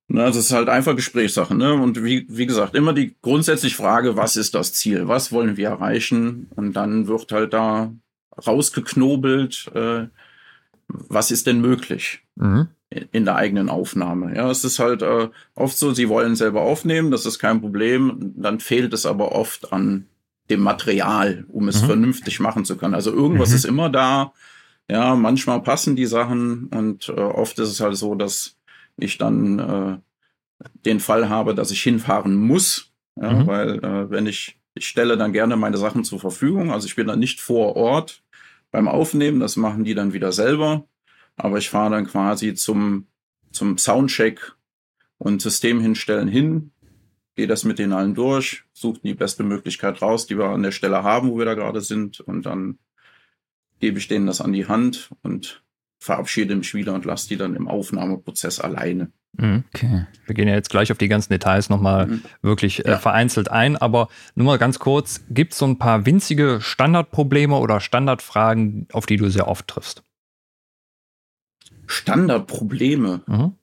[0.08, 1.54] Ne, das ist halt einfach Geschmackssache.
[1.54, 1.74] Ne?
[1.74, 5.08] Und wie, wie gesagt, immer die grundsätzliche Frage, was ist das Ziel?
[5.08, 6.46] Was wollen wir erreichen?
[6.54, 7.92] Und dann wird halt da
[8.46, 10.06] rausgeknobelt, äh,
[10.88, 12.20] was ist denn möglich?
[12.36, 12.68] Mhm.
[12.90, 14.34] In der eigenen Aufnahme.
[14.36, 18.32] Ja, es ist halt äh, oft so, sie wollen selber aufnehmen, das ist kein Problem.
[18.36, 20.06] Dann fehlt es aber oft an
[20.50, 21.86] dem Material, um es Mhm.
[21.86, 22.94] vernünftig machen zu können.
[22.94, 23.56] Also irgendwas Mhm.
[23.56, 24.32] ist immer da.
[24.88, 28.56] Ja, manchmal passen die Sachen und äh, oft ist es halt so, dass
[28.96, 29.96] ich dann äh,
[30.84, 33.46] den Fall habe, dass ich hinfahren muss, ja, Mhm.
[33.46, 37.06] weil äh, wenn ich ich stelle dann gerne meine Sachen zur Verfügung, also ich bin
[37.06, 38.22] dann nicht vor Ort
[38.70, 40.84] beim Aufnehmen, das machen die dann wieder selber.
[41.36, 43.06] Aber ich fahre dann quasi zum,
[43.52, 44.52] zum Soundcheck
[45.18, 46.70] und System hinstellen hin,
[47.34, 50.72] gehe das mit denen allen durch, suche die beste Möglichkeit raus, die wir an der
[50.72, 52.20] Stelle haben, wo wir da gerade sind.
[52.20, 52.78] Und dann
[53.80, 55.62] gebe ich denen das an die Hand und
[55.98, 59.10] verabschiede mich wieder und lasse die dann im Aufnahmeprozess alleine.
[59.38, 59.64] Mhm.
[59.74, 60.06] Okay.
[60.24, 62.22] Wir gehen ja jetzt gleich auf die ganzen Details nochmal Mhm.
[62.40, 62.98] wirklich äh, Ja.
[62.98, 67.80] vereinzelt ein, aber nur mal ganz kurz, gibt es so ein paar winzige Standardprobleme oder
[67.80, 70.02] Standardfragen, auf die du sehr oft triffst?
[71.86, 73.22] Standardprobleme.
[73.26, 73.54] Mhm.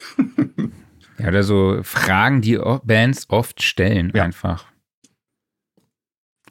[1.20, 4.22] Ja, oder so Fragen, die Bands oft stellen, Ja.
[4.22, 4.66] einfach.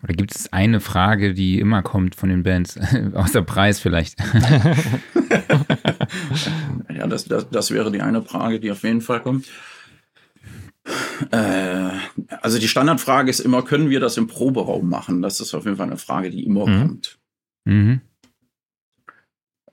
[0.04, 2.78] Oder gibt es eine Frage, die immer kommt von den Bands,
[3.14, 4.18] außer Preis vielleicht?
[6.94, 9.48] Ja, das, das, das wäre die eine Frage, die auf jeden Fall kommt.
[11.32, 11.90] Äh,
[12.42, 15.22] also die Standardfrage ist immer, können wir das im Proberaum machen?
[15.22, 16.80] Das ist auf jeden Fall eine Frage, die immer Mhm.
[16.82, 17.20] kommt.
[17.66, 18.02] Mhm.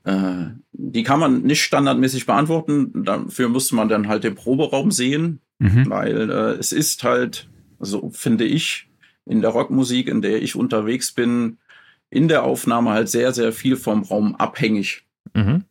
[0.04, 3.04] Äh, die kann man nicht standardmäßig beantworten.
[3.04, 5.88] Dafür müsste man dann halt den Proberaum sehen, Mhm.
[5.88, 8.88] weil äh, es ist halt, so finde ich,
[9.24, 11.58] in der Rockmusik, in der ich unterwegs bin,
[12.10, 15.04] in der Aufnahme halt sehr, sehr viel vom Raum abhängig.
[15.32, 15.64] Mhm.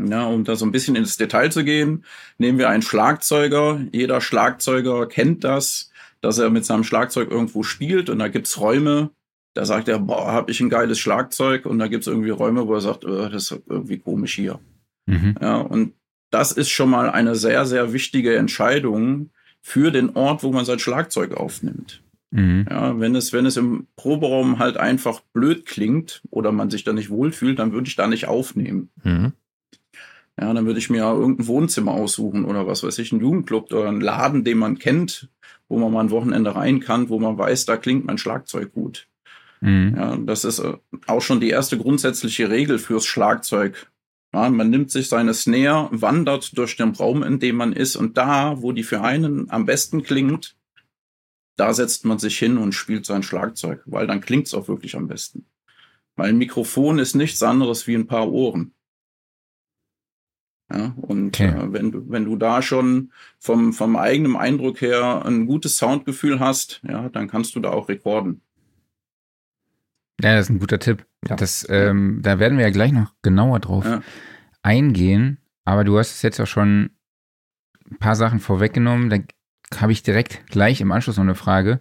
[0.00, 2.04] Ja, um da so ein bisschen ins Detail zu gehen,
[2.38, 3.80] nehmen wir einen Schlagzeuger.
[3.92, 9.10] Jeder Schlagzeuger kennt das, dass er mit seinem Schlagzeug irgendwo spielt und da gibt's Räume,
[9.58, 12.74] da sagt er, boah, hab ich ein geiles Schlagzeug und da gibt's irgendwie Räume, wo
[12.74, 14.60] er sagt, äh, das ist irgendwie komisch hier.
[15.06, 15.34] Mhm.
[15.42, 15.94] Ja, und
[16.30, 20.78] das ist schon mal eine sehr, sehr wichtige Entscheidung für den Ort, wo man sein
[20.78, 22.04] Schlagzeug aufnimmt.
[22.30, 22.66] Mhm.
[22.70, 26.92] Ja, wenn es, wenn es im Proberaum halt einfach blöd klingt oder man sich da
[26.92, 28.90] nicht wohlfühlt, dann würde ich da nicht aufnehmen.
[29.02, 29.32] Mhm.
[30.40, 33.88] Ja, dann würde ich mir irgendein Wohnzimmer aussuchen oder was weiß ich, einen Jugendclub oder
[33.88, 35.28] einen Laden, den man kennt,
[35.68, 39.08] wo man mal ein Wochenende rein kann, wo man weiß, da klingt mein Schlagzeug gut.
[39.60, 39.94] Mhm.
[39.96, 40.74] Ja, das ist äh,
[41.06, 43.90] auch schon die erste grundsätzliche Regel fürs Schlagzeug.
[44.32, 48.18] Ja, man nimmt sich seine Snare, wandert durch den Raum, in dem man ist und
[48.18, 50.56] da, wo die für einen am besten klingt,
[51.56, 54.96] da setzt man sich hin und spielt sein Schlagzeug, weil dann klingt es auch wirklich
[54.96, 55.46] am besten.
[56.14, 58.72] Weil ein Mikrofon ist nichts anderes wie ein paar Ohren.
[60.70, 61.48] Ja, und okay.
[61.48, 66.40] äh, wenn du, wenn du da schon vom, vom eigenen Eindruck her ein gutes Soundgefühl
[66.40, 68.42] hast, ja, dann kannst du da auch rekorden.
[70.20, 71.06] Ja, das ist ein guter Tipp.
[71.28, 71.36] Ja.
[71.36, 74.02] Das, ähm, da werden wir ja gleich noch genauer drauf ja.
[74.62, 75.38] eingehen.
[75.64, 76.90] Aber du hast es jetzt auch schon
[77.90, 79.10] ein paar Sachen vorweggenommen.
[79.10, 79.18] Da
[79.80, 81.80] habe ich direkt gleich im Anschluss noch eine Frage.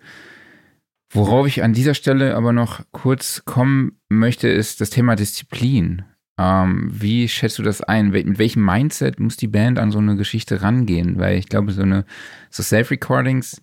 [1.10, 6.04] Worauf ich an dieser Stelle aber noch kurz kommen möchte, ist das Thema Disziplin.
[6.38, 8.10] Ähm, wie schätzt du das ein?
[8.10, 11.18] Mit welchem Mindset muss die Band an so eine Geschichte rangehen?
[11.18, 12.06] Weil ich glaube, so eine
[12.50, 13.62] so Self-Recordings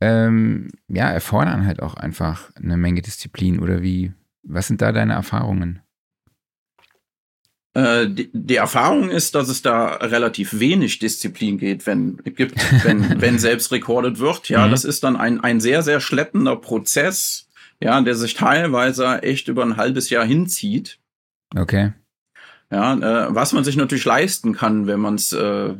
[0.00, 3.60] ähm, ja, erfordern halt auch einfach eine Menge Disziplin.
[3.60, 5.80] Oder wie, was sind da deine Erfahrungen?
[7.74, 13.20] Äh, die, die, Erfahrung ist, dass es da relativ wenig Disziplin geht, wenn gibt, wenn,
[13.20, 14.48] wenn selbst recorded wird.
[14.48, 14.70] Ja, mhm.
[14.70, 19.62] das ist dann ein, ein sehr, sehr schleppender Prozess, ja, der sich teilweise echt über
[19.62, 20.98] ein halbes Jahr hinzieht.
[21.54, 21.92] Okay.
[22.70, 25.74] Ja, äh, was man sich natürlich leisten kann, wenn man es äh,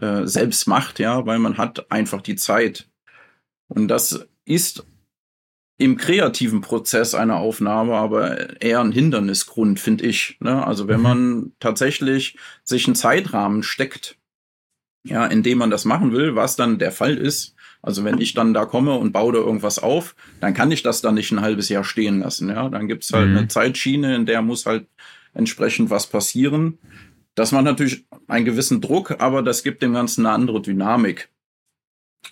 [0.00, 2.88] äh, selbst macht, ja, weil man hat einfach die Zeit.
[3.74, 4.84] Und das ist
[5.78, 10.36] im kreativen Prozess einer Aufnahme aber eher ein Hindernisgrund, finde ich.
[10.40, 10.64] Ne?
[10.64, 11.02] Also wenn mhm.
[11.02, 14.16] man tatsächlich sich einen Zeitrahmen steckt,
[15.04, 17.56] ja, in dem man das machen will, was dann der Fall ist.
[17.80, 21.00] Also wenn ich dann da komme und baue da irgendwas auf, dann kann ich das
[21.00, 22.48] dann nicht ein halbes Jahr stehen lassen.
[22.48, 23.38] Ja, dann gibt's halt mhm.
[23.38, 24.86] eine Zeitschiene, in der muss halt
[25.34, 26.78] entsprechend was passieren.
[27.34, 31.31] Das macht natürlich einen gewissen Druck, aber das gibt dem Ganzen eine andere Dynamik.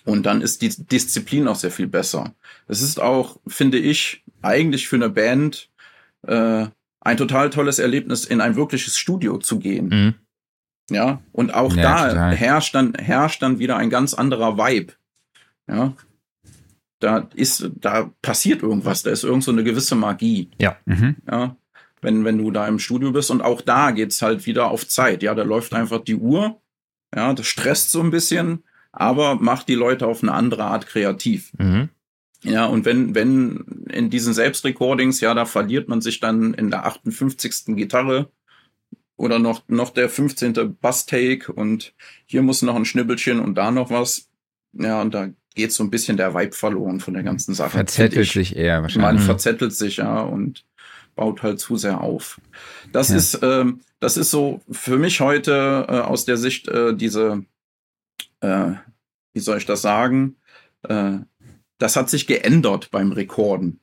[0.05, 2.33] Und dann ist die Disziplin auch sehr viel besser.
[2.67, 5.69] Es ist auch, finde ich, eigentlich für eine Band
[6.27, 6.67] äh,
[7.01, 9.87] ein total tolles Erlebnis, in ein wirkliches Studio zu gehen.
[9.87, 10.13] Mhm.
[10.89, 12.35] Ja, und auch ja, da total.
[12.35, 14.93] herrscht dann, herrscht dann wieder ein ganz anderer Vibe.
[15.67, 15.93] Ja,
[16.99, 20.49] da ist, da passiert irgendwas, da ist irgend so eine gewisse Magie.
[20.59, 20.77] Ja.
[20.85, 21.15] Mhm.
[21.29, 21.55] Ja,
[22.01, 23.31] wenn, wenn du da im Studio bist.
[23.31, 25.23] Und auch da geht's halt wieder auf Zeit.
[25.23, 26.61] Ja, da läuft einfach die Uhr.
[27.15, 31.51] Ja, das stresst so ein bisschen, aber macht die Leute auf eine andere Art kreativ.
[31.57, 31.89] Mhm.
[32.43, 36.85] Ja, und wenn, wenn in diesen Selbstrecordings, ja, da verliert man sich dann in der
[36.85, 37.75] 58.
[37.75, 38.31] Gitarre
[39.15, 40.77] oder noch, noch der 15.
[40.81, 41.93] Bass-Take und
[42.25, 44.27] hier muss noch ein Schnibbelchen und da noch was.
[44.73, 47.71] Ja, und da geht so ein bisschen der Vibe verloren von der ganzen Sache.
[47.71, 49.03] Verzettelt sich eher wahrscheinlich.
[49.03, 50.65] Man verzettelt sich, ja, und
[51.15, 52.39] baut halt zu sehr auf.
[52.91, 53.17] Das ja.
[53.17, 57.43] ist, ähm, das ist so für mich heute äh, aus der Sicht äh, diese,
[58.41, 58.73] äh,
[59.33, 60.37] wie soll ich das sagen?
[60.83, 61.19] Äh,
[61.77, 63.79] das hat sich geändert beim Rekorden.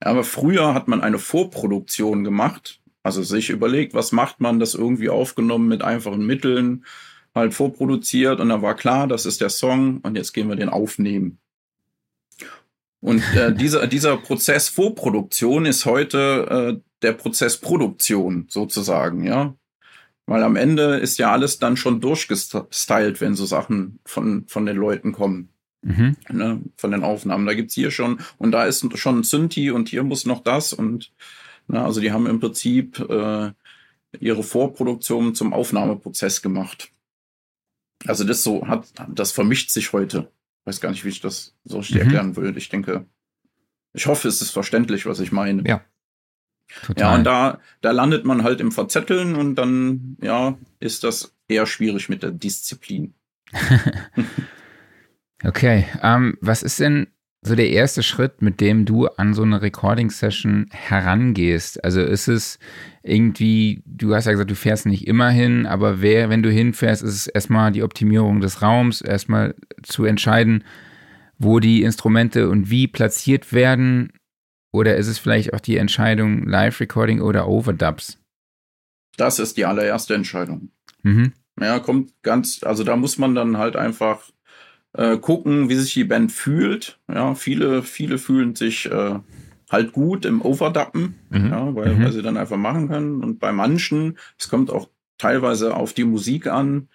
[0.00, 5.08] Aber früher hat man eine Vorproduktion gemacht, also sich überlegt, was macht man, das irgendwie
[5.08, 6.84] aufgenommen mit einfachen Mitteln,
[7.34, 10.68] halt vorproduziert und dann war klar, das ist der Song und jetzt gehen wir den
[10.68, 11.38] aufnehmen.
[13.00, 19.54] Und äh, dieser, dieser Prozess Vorproduktion ist heute äh, der Prozess Produktion sozusagen, ja.
[20.28, 24.76] Weil am Ende ist ja alles dann schon durchgestylt, wenn so Sachen von, von den
[24.76, 25.50] Leuten kommen.
[25.82, 26.16] Mhm.
[26.30, 27.46] Ne, von den Aufnahmen.
[27.46, 30.72] Da gibt's hier schon, und da ist schon ein Synthi und hier muss noch das.
[30.72, 31.12] Und
[31.66, 33.52] na, ne, also die haben im Prinzip äh,
[34.18, 36.90] ihre Vorproduktion zum Aufnahmeprozess gemacht.
[38.06, 40.30] Also das so hat, das vermischt sich heute
[40.68, 42.02] weiß gar nicht, wie ich das so richtig mhm.
[42.02, 42.58] erklären würde.
[42.58, 43.06] Ich denke,
[43.94, 45.66] ich hoffe, es ist verständlich, was ich meine.
[45.66, 45.82] Ja.
[46.84, 47.02] Total.
[47.02, 51.66] Ja, und da, da landet man halt im Verzetteln und dann, ja, ist das eher
[51.66, 53.14] schwierig mit der Disziplin.
[55.44, 57.08] okay, ähm, was ist denn
[57.40, 61.82] so der erste Schritt, mit dem du an so eine Recording-Session herangehst?
[61.84, 62.58] Also ist es
[63.02, 67.02] irgendwie, du hast ja gesagt, du fährst nicht immer hin, aber wer, wenn du hinfährst,
[67.02, 70.64] ist es erstmal die Optimierung des Raums, erstmal zu entscheiden,
[71.38, 74.12] wo die Instrumente und wie platziert werden?
[74.72, 78.18] Oder ist es vielleicht auch die Entscheidung Live-Recording oder Overdubs?
[79.16, 80.70] Das ist die allererste Entscheidung.
[81.02, 81.32] Mhm.
[81.60, 84.30] Ja, kommt ganz, also da muss man dann halt einfach
[84.92, 86.98] äh, gucken, wie sich die Band fühlt.
[87.12, 89.18] Ja, viele, viele fühlen sich äh,
[89.70, 91.50] halt gut im Overdappen, mhm.
[91.50, 92.04] ja, weil, mhm.
[92.04, 93.22] weil sie dann einfach machen können.
[93.22, 96.88] Und bei manchen, es kommt auch teilweise auf die Musik an,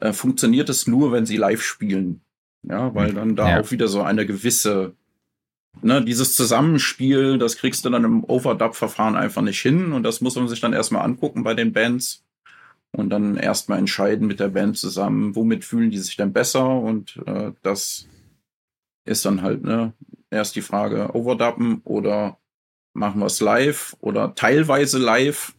[0.00, 2.20] äh, funktioniert es nur, wenn sie live spielen.
[2.62, 3.60] Ja, weil dann da ja.
[3.60, 4.94] auch wieder so eine gewisse,
[5.82, 9.92] ne, dieses Zusammenspiel, das kriegst du dann im Overdub-Verfahren einfach nicht hin.
[9.92, 12.24] Und das muss man sich dann erstmal angucken bei den Bands
[12.92, 17.20] und dann erstmal entscheiden mit der Band zusammen, womit fühlen die sich denn besser und
[17.26, 18.08] äh, das
[19.04, 19.92] ist dann halt ne,
[20.30, 22.38] erst die Frage, overdappen oder
[22.94, 25.54] machen wir es live oder teilweise live.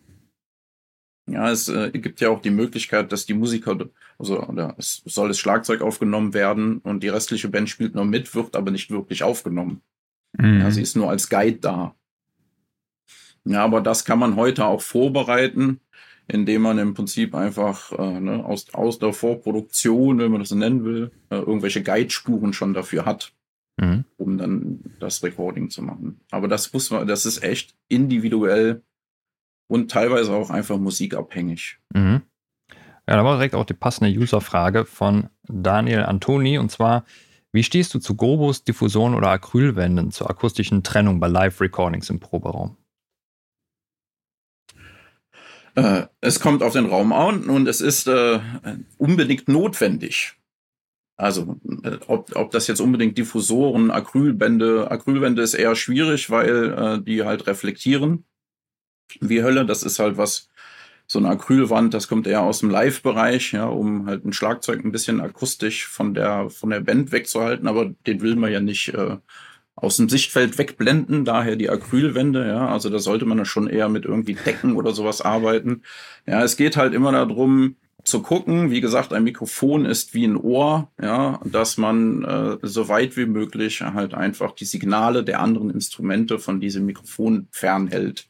[1.29, 3.77] Ja, es äh, gibt ja auch die Möglichkeit, dass die Musiker,
[4.17, 8.33] also oder es soll das Schlagzeug aufgenommen werden und die restliche Band spielt nur mit,
[8.33, 9.81] wird aber nicht wirklich aufgenommen.
[10.37, 10.61] Mhm.
[10.61, 11.95] Ja, sie ist nur als Guide da.
[13.45, 15.79] Ja, aber das kann man heute auch vorbereiten
[16.27, 20.55] indem man im Prinzip einfach äh, ne, aus, aus der Vorproduktion, wenn man das so
[20.55, 23.33] nennen will, äh, irgendwelche Guidespuren schon dafür hat,
[23.77, 24.03] mhm.
[24.17, 26.19] um dann das Recording zu machen.
[26.31, 28.83] Aber das muss man, das ist echt individuell
[29.67, 31.79] und teilweise auch einfach musikabhängig.
[31.93, 32.21] Mhm.
[33.09, 37.05] Ja, da war direkt auch die passende User-Frage von Daniel Antoni und zwar,
[37.57, 42.77] wie stehst du zu Gobos, Diffusoren oder Acrylwänden zur akustischen Trennung bei Live-Recordings im Proberaum?
[45.73, 48.39] Äh, es kommt auf den Raum an und es ist äh,
[48.99, 50.35] unbedingt notwendig.
[51.15, 57.01] Also äh, ob, ob das jetzt unbedingt Diffusoren, Acrylbände, Acrylwände ist eher schwierig, weil äh,
[57.03, 58.25] die halt reflektieren
[59.19, 59.65] wie Hölle.
[59.65, 60.47] Das ist halt was,
[61.07, 64.91] so eine Acrylwand, das kommt eher aus dem Live-Bereich, ja, um halt ein Schlagzeug ein
[64.91, 69.17] bisschen akustisch von der, von der Band wegzuhalten, aber den will man ja nicht äh,
[69.75, 73.87] aus dem Sichtfeld wegblenden, daher die Acrylwände, ja, also da sollte man dann schon eher
[73.87, 75.83] mit irgendwie Decken oder sowas arbeiten.
[76.25, 80.37] Ja, es geht halt immer darum, zu gucken, wie gesagt, ein Mikrofon ist wie ein
[80.37, 85.69] Ohr, ja, dass man äh, so weit wie möglich halt einfach die Signale der anderen
[85.69, 88.29] Instrumente von diesem Mikrofon fernhält.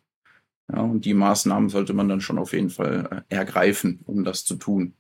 [0.72, 4.44] Ja, und die Maßnahmen sollte man dann schon auf jeden Fall äh, ergreifen, um das
[4.44, 4.94] zu tun.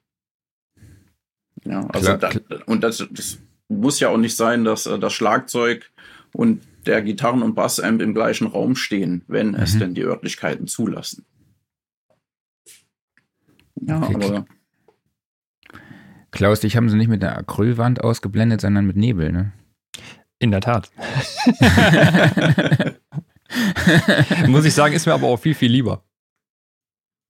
[1.65, 5.13] Ja, also klar, da, und das, das muss ja auch nicht sein, dass äh, das
[5.13, 5.91] Schlagzeug
[6.33, 9.55] und der Gitarren- und Bassamp im gleichen Raum stehen, wenn mhm.
[9.55, 11.25] es denn die Örtlichkeiten zulassen.
[13.81, 14.15] Ja, okay.
[14.15, 14.45] aber.
[16.31, 19.51] Klaus, dich haben sie nicht mit der Acrylwand ausgeblendet, sondern mit Nebel, ne?
[20.39, 20.91] In der Tat.
[24.47, 26.03] Muss ich sagen, ist mir aber auch viel, viel lieber.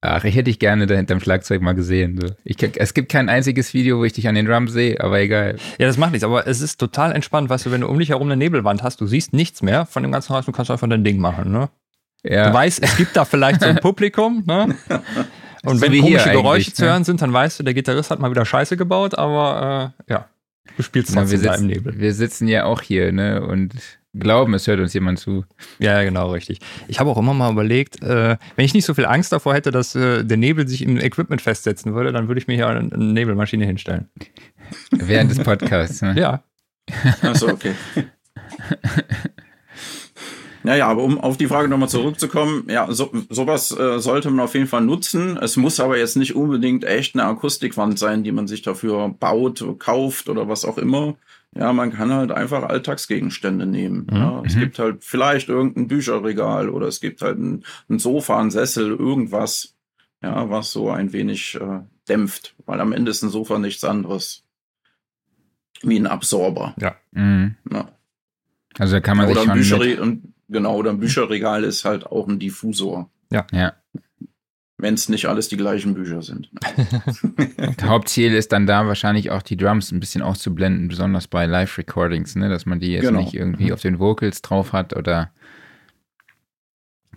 [0.01, 2.35] Ach, ich hätte dich gerne da hinterm Schlagzeug mal gesehen.
[2.43, 5.55] Ich, es gibt kein einziges Video, wo ich dich an den Drums sehe, aber egal.
[5.79, 8.09] Ja, das macht nichts, aber es ist total entspannt, weißt du, wenn du um dich
[8.09, 10.87] herum eine Nebelwand hast, du siehst nichts mehr von dem ganzen Haus, du kannst einfach
[10.87, 11.69] dein Ding machen, ne?
[12.23, 12.49] Ja.
[12.49, 14.75] Du weißt, es gibt da vielleicht so ein Publikum, ne?
[15.63, 16.91] Und so wenn komische Geräusche zu ne?
[16.91, 20.27] hören sind, dann weißt du, der Gitarrist hat mal wieder Scheiße gebaut, aber äh, ja,
[20.77, 21.99] du spielst trotzdem Na, da im Nebel.
[21.99, 23.45] Wir sitzen ja auch hier, ne?
[23.45, 23.73] Und
[24.19, 25.45] glauben, es hört uns jemand zu.
[25.79, 26.59] Ja, genau, richtig.
[26.87, 29.71] Ich habe auch immer mal überlegt, äh, wenn ich nicht so viel Angst davor hätte,
[29.71, 32.91] dass äh, der Nebel sich im Equipment festsetzen würde, dann würde ich mir hier eine,
[32.91, 34.09] eine Nebelmaschine hinstellen.
[34.91, 36.15] Während des Podcasts, ne?
[36.17, 36.43] Ja.
[37.21, 37.73] Achso, okay.
[40.67, 44.53] Naja, aber um auf die Frage nochmal zurückzukommen, ja, so, sowas äh, sollte man auf
[44.53, 45.37] jeden Fall nutzen.
[45.37, 49.63] Es muss aber jetzt nicht unbedingt echt eine Akustikwand sein, die man sich dafür baut,
[49.79, 51.15] kauft oder was auch immer.
[51.55, 54.07] Ja, man kann halt einfach Alltagsgegenstände nehmen.
[54.09, 54.17] Mhm.
[54.17, 54.43] Ja.
[54.45, 54.59] Es mhm.
[54.59, 59.75] gibt halt vielleicht irgendein Bücherregal oder es gibt halt ein, ein Sofa, ein Sessel, irgendwas,
[60.21, 64.43] ja, was so ein wenig äh, dämpft, weil am Ende ist ein Sofa nichts anderes
[65.81, 66.75] wie ein Absorber.
[66.79, 66.95] Ja.
[67.11, 67.55] Mhm.
[67.71, 67.89] ja.
[68.77, 72.05] Also da kann man oder sich ein schon und, Genau, oder ein Bücherregal ist halt
[72.05, 73.09] auch ein Diffusor.
[73.31, 73.45] Ja.
[73.51, 73.73] Ja
[74.77, 76.49] wenn es nicht alles die gleichen Bücher sind.
[77.81, 82.49] Hauptziel ist dann da wahrscheinlich auch die Drums ein bisschen auszublenden, besonders bei Live-Recordings, ne?
[82.49, 83.21] dass man die jetzt genau.
[83.21, 83.73] nicht irgendwie mhm.
[83.73, 85.31] auf den Vocals drauf hat oder.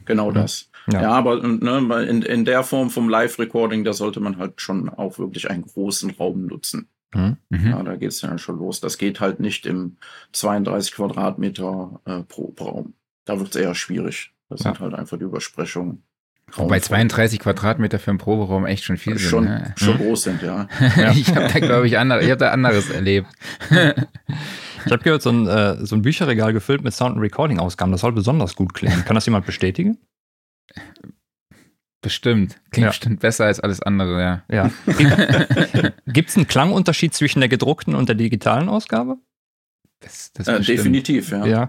[0.07, 0.70] Genau das.
[0.90, 4.88] Ja, ja aber ne, in, in der Form vom Live-Recording, da sollte man halt schon
[4.88, 6.88] auch wirklich einen großen Raum nutzen.
[7.14, 7.37] Mhm.
[7.51, 7.70] mhm.
[7.70, 8.81] Ja, da geht es dann schon los.
[8.81, 9.96] Das geht halt nicht im
[10.33, 12.94] 32 Quadratmeter äh, pro Raum.
[13.27, 14.33] Da wird es eher schwierig.
[14.49, 14.73] Das ja.
[14.73, 16.03] sind halt einfach die Übersprechungen.
[16.56, 19.52] Wobei 32 Quadratmeter für einen Proberaum echt schon viel schon, sind.
[19.52, 19.74] Ne?
[19.76, 20.68] Schon groß sind, ja.
[21.14, 23.28] ich habe da, glaube ich, andere, ich hab da anderes erlebt.
[23.70, 28.00] ich habe gehört, so ein, äh, so ein Bücherregal gefüllt mit Sound- und Recording-Ausgaben, das
[28.00, 29.04] soll besonders gut klingen.
[29.04, 29.98] Kann das jemand bestätigen?
[32.02, 32.56] Bestimmt.
[32.70, 32.90] Klingt ja.
[32.90, 34.42] bestimmt besser als alles andere, ja.
[34.48, 34.70] ja.
[36.06, 39.18] Gibt es einen Klangunterschied zwischen der gedruckten und der digitalen Ausgabe?
[40.00, 41.44] Das, das äh, definitiv, ja.
[41.44, 41.68] ja.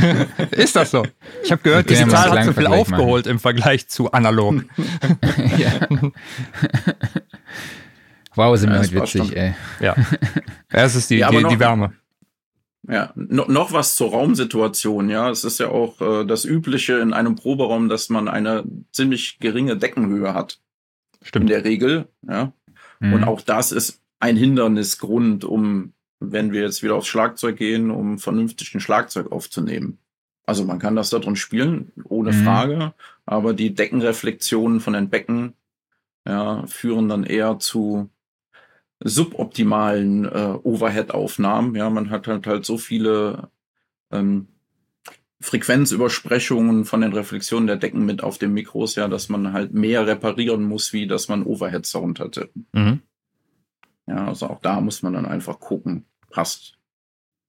[0.50, 1.06] ist das so?
[1.44, 3.32] Ich habe gehört, digital hat so viel aufgeholt machen.
[3.34, 4.64] im Vergleich zu analog.
[5.56, 5.88] ja.
[8.34, 9.54] Wow, sind wir heute witzig, ey.
[9.80, 9.94] Ja.
[10.70, 11.92] Es ist die, ja, die, noch, die, Wärme.
[12.88, 15.30] Ja, no, noch was zur Raumsituation, ja.
[15.30, 19.76] Es ist ja auch äh, das Übliche in einem Proberaum, dass man eine ziemlich geringe
[19.76, 20.58] Deckenhöhe hat.
[21.22, 21.44] Stimmt.
[21.44, 22.52] In der Regel, ja.
[22.98, 23.12] Mhm.
[23.12, 28.18] Und auch das ist ein Hindernisgrund, um wenn wir jetzt wieder aufs Schlagzeug gehen, um
[28.18, 29.98] vernünftig ein Schlagzeug aufzunehmen.
[30.46, 32.44] Also man kann das da drin spielen, ohne mhm.
[32.44, 32.94] Frage,
[33.26, 35.54] aber die Deckenreflexionen von den Becken
[36.26, 38.08] ja, führen dann eher zu
[39.00, 41.74] suboptimalen äh, Overhead-Aufnahmen.
[41.74, 43.50] Ja, man hat halt halt so viele
[44.10, 44.48] ähm,
[45.40, 50.06] Frequenzübersprechungen von den Reflexionen der Decken mit auf den Mikros, ja, dass man halt mehr
[50.06, 52.50] reparieren muss, wie dass man Overhead-Sound hatte.
[52.72, 53.02] Mhm.
[54.08, 56.78] Ja, also auch da muss man dann einfach gucken, passt,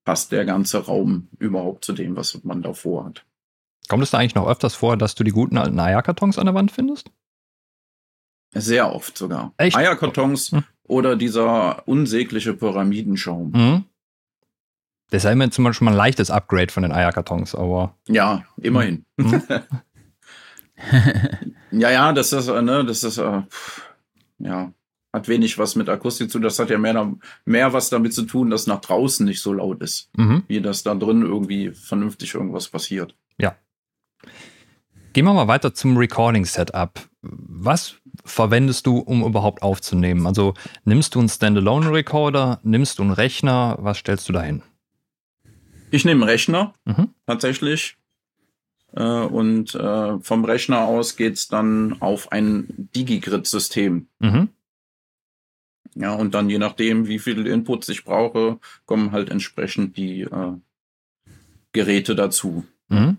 [0.04, 3.24] passt der ganze Raum überhaupt zu dem, was man davor hat.
[3.88, 6.54] Kommt es da eigentlich noch öfters vor, dass du die guten alten Eierkartons an der
[6.54, 7.10] Wand findest?
[8.52, 9.52] Sehr oft sogar.
[9.56, 9.76] Echt?
[9.76, 10.64] Eierkartons Hm.
[10.84, 13.50] oder dieser unsägliche Pyramidenschaum.
[13.52, 13.84] Mhm.
[15.10, 17.96] Das ist ja immer zum Beispiel mal ein leichtes Upgrade von den Eierkartons, aber.
[18.06, 19.04] Ja, immerhin.
[19.16, 19.42] Mhm.
[21.72, 23.42] ja, ja, das ist, äh, ne, das ist, äh,
[24.38, 24.72] ja,
[25.12, 26.42] hat wenig was mit Akustik zu tun.
[26.42, 27.12] Das hat ja mehr,
[27.44, 30.44] mehr was damit zu tun, dass nach draußen nicht so laut ist, Mhm.
[30.48, 33.14] wie dass da drin irgendwie vernünftig irgendwas passiert.
[35.12, 37.00] Gehen wir mal weiter zum Recording-Setup.
[37.22, 40.24] Was verwendest du, um überhaupt aufzunehmen?
[40.24, 40.54] Also
[40.84, 44.62] nimmst du einen Standalone-Recorder, nimmst du einen Rechner, was stellst du dahin?
[45.90, 47.08] Ich nehme einen Rechner Mhm.
[47.26, 47.96] tatsächlich.
[48.94, 54.06] Äh, und äh, vom Rechner aus geht's dann auf ein Digigrid-System.
[54.20, 54.48] Mhm.
[55.94, 60.52] Ja, und dann je nachdem, wie viel Inputs ich brauche, kommen halt entsprechend die äh,
[61.72, 62.64] Geräte dazu.
[62.88, 63.18] Mhm.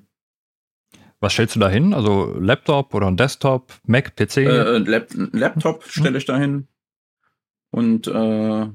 [1.20, 1.94] Was stellst du dahin?
[1.94, 4.38] Also Laptop oder ein Desktop, Mac, PC?
[4.38, 6.68] Äh, Lap Laptop stelle ich dahin.
[7.70, 8.68] Und äh,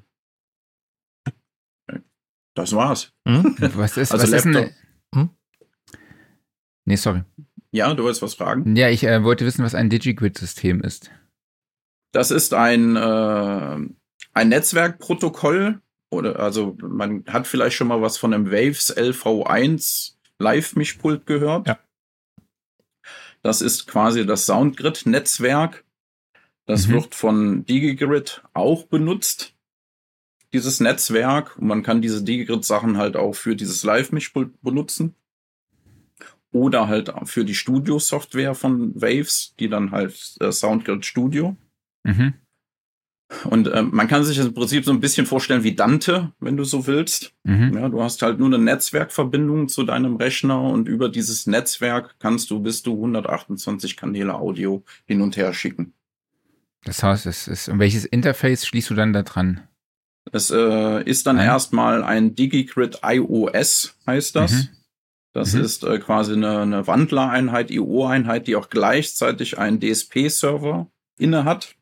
[2.55, 3.13] das war's.
[3.25, 3.57] Mhm.
[3.75, 4.61] Was ist, Also was ist eine.
[4.61, 4.75] Laptop.
[5.15, 5.31] Hm?
[6.85, 7.25] Nee, sorry.
[7.73, 8.75] Ja, du wolltest was fragen?
[8.77, 11.11] Ja, ich äh, wollte wissen, was ein Digigrid-System ist.
[12.17, 13.77] Das ist ein, äh,
[14.33, 15.83] ein Netzwerkprotokoll.
[16.09, 21.67] Oder also man hat vielleicht schon mal was von einem Waves LV1 Live-Mischpult gehört.
[21.67, 21.79] Ja.
[23.43, 25.85] Das ist quasi das Soundgrid-Netzwerk.
[26.65, 26.93] Das Mhm.
[26.95, 29.55] wird von DigiGrid auch benutzt.
[30.55, 31.59] Dieses Netzwerk.
[31.59, 35.15] Und man kann diese DigiGrid-Sachen halt auch für dieses Live-Mischpult benutzen.
[36.51, 41.59] Oder halt für die Studio-Software von Waves, die dann halt äh, Soundgrid Studio.
[42.07, 42.35] Mhm.
[43.45, 46.57] Und ähm, man kann sich das im Prinzip so ein bisschen vorstellen wie Dante, wenn
[46.57, 47.33] du so willst.
[47.43, 47.77] Mhm.
[47.77, 52.51] Ja, du hast halt nur eine Netzwerkverbindung zu deinem Rechner und über dieses Netzwerk kannst
[52.51, 55.93] du bis zu 128 Kanäle Audio hin und her schicken.
[56.85, 57.69] Das heißt, es ist.
[57.69, 59.63] Und welches Interface schließt du dann da dran?
[60.31, 64.53] Es äh, ist dann Ein- erstmal ein DigiGrid iOS, heißt das.
[64.53, 64.69] Mhm.
[65.33, 65.61] Das Mhm.
[65.63, 70.89] ist äh, quasi eine, eine Wandlereinheit, IO-Einheit, die auch gleichzeitig einen DSP-Server
[71.19, 71.76] inne hat.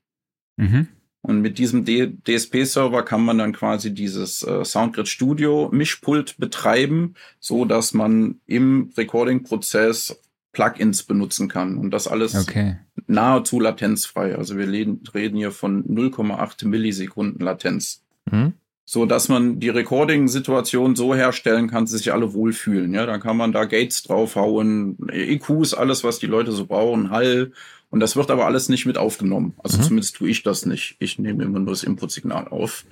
[0.57, 0.89] Mhm.
[1.23, 7.65] Und mit diesem DSP-Server kann man dann quasi dieses äh, Soundgrid Studio Mischpult betreiben, so
[7.65, 10.21] dass man im Recording-Prozess
[10.53, 11.79] Plugins benutzen kann.
[11.79, 12.77] Und das alles Okay.
[13.07, 14.37] nahezu latenzfrei.
[14.37, 18.03] Also wir reden, hier von 0,8 Millisekunden Latenz.
[18.31, 18.53] Mhm.
[18.87, 22.93] So dass man die Recording-Situation so herstellen kann, dass sich alle wohlfühlen.
[22.93, 27.53] Ja, dann kann man da Gates draufhauen, EQs, alles, was die Leute so brauchen, Hall.
[27.95, 29.55] Und das wird aber alles nicht mit aufgenommen.
[29.63, 29.83] Also Mhm.
[29.83, 30.97] zumindest tue ich das nicht.
[30.99, 32.85] Ich nehme immer nur das Input-Signal auf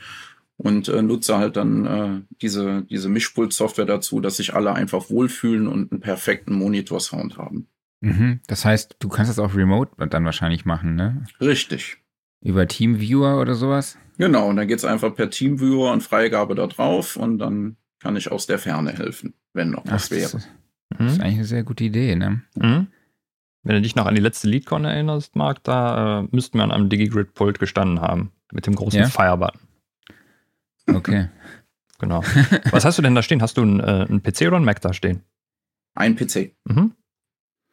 [0.58, 5.66] und äh, nutze halt dann äh, diese, diese Mischpult-Software dazu, dass sich alle einfach wohlfühlen
[5.66, 7.66] und einen perfekten Monitor-Sound haben.
[8.00, 8.38] Mhm.
[8.46, 11.24] Das heißt, du kannst das auch remote dann wahrscheinlich machen, ne?
[11.40, 11.96] Richtig.
[12.40, 13.98] Über Teamviewer oder sowas?
[14.18, 18.30] Genau, und dann geht's einfach per Teamviewer und Freigabe da drauf und dann kann ich
[18.30, 20.24] aus der Ferne helfen, wenn noch was das, wäre.
[20.24, 21.22] ist, das ist Mhm.
[21.22, 22.42] eigentlich eine sehr gute Idee, ne?
[22.56, 22.86] Mhm.
[23.64, 26.72] Wenn du dich noch an die letzte LeadCon erinnerst, Marc, da äh, müssten wir an
[26.72, 28.32] einem DigiGrid-Pult gestanden haben.
[28.52, 29.06] Mit dem großen Ja?
[29.08, 29.60] Fire-Button.
[30.94, 31.28] Okay.
[31.98, 32.20] Genau.
[32.72, 33.42] Was hast du denn da stehen?
[33.42, 35.22] Hast du einen, äh, einen PC oder einen Mac da stehen?
[35.94, 36.56] Ein PC.
[36.64, 36.94] Mhm.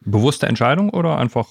[0.05, 1.47] Bewusste Entscheidung oder einfach.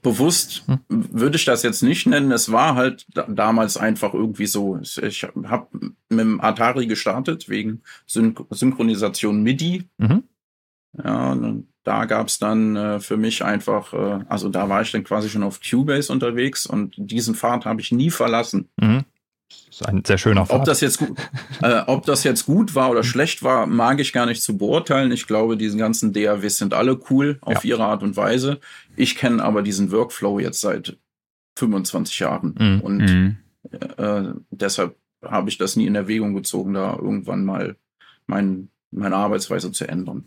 [0.00, 0.80] Bewusst Hm.
[0.88, 2.32] würde ich das jetzt nicht nennen.
[2.32, 4.78] Es war halt da damals einfach irgendwie so.
[4.80, 5.68] Ich habe
[6.08, 9.84] mit dem Atari gestartet wegen Syn Synchronisation MIDI.
[9.98, 10.24] Mhm.
[11.02, 15.04] Ja, und da gab's dann äh, für mich einfach, äh, also da war ich dann
[15.04, 18.68] quasi schon auf Cubase unterwegs und diesen Pfad habe ich nie verlassen.
[18.80, 19.04] Mhm.
[19.48, 20.68] Das ist ein sehr schöner Ob Pfad.
[20.68, 21.16] das jetzt gut,
[21.62, 25.12] äh, ob das jetzt gut war oder schlecht war, mag ich gar nicht zu beurteilen.
[25.12, 28.58] Ich glaube, diese ganzen DAWs sind alle cool auf ihre Art und Weise.
[28.96, 30.96] Ich kenne aber diesen Workflow jetzt seit
[31.58, 32.80] 25 Jahren Mhm.
[32.80, 33.36] und Mhm.
[33.98, 37.76] äh, deshalb habe ich das nie in Erwägung gezogen, da irgendwann mal
[38.26, 40.24] mein, meine Arbeitsweise zu ändern.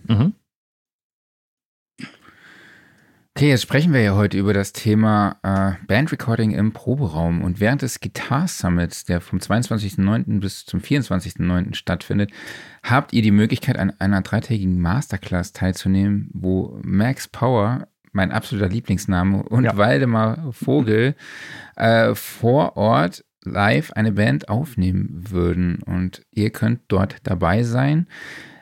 [3.38, 7.44] Okay, jetzt sprechen wir ja heute über das Thema äh, Bandrecording im Proberaum.
[7.44, 10.40] Und während des Guitar Summits, der vom 22.09.
[10.40, 11.76] bis zum 24.09.
[11.76, 12.32] stattfindet,
[12.82, 19.44] habt ihr die Möglichkeit, an einer dreitägigen Masterclass teilzunehmen, wo Max Power, mein absoluter Lieblingsname,
[19.44, 19.78] und Ja.
[19.78, 21.14] Waldemar Vogel
[21.76, 25.84] äh, vor Ort live eine Band aufnehmen würden.
[25.84, 28.08] Und ihr könnt dort dabei sein.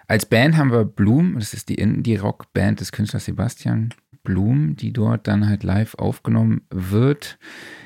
[0.08, 3.94] Als Band haben wir Bloom, das ist die Indie-Rock-Band des Künstlers Sebastian
[4.26, 7.40] Blum, die dort dann halt live aufgenommen wird.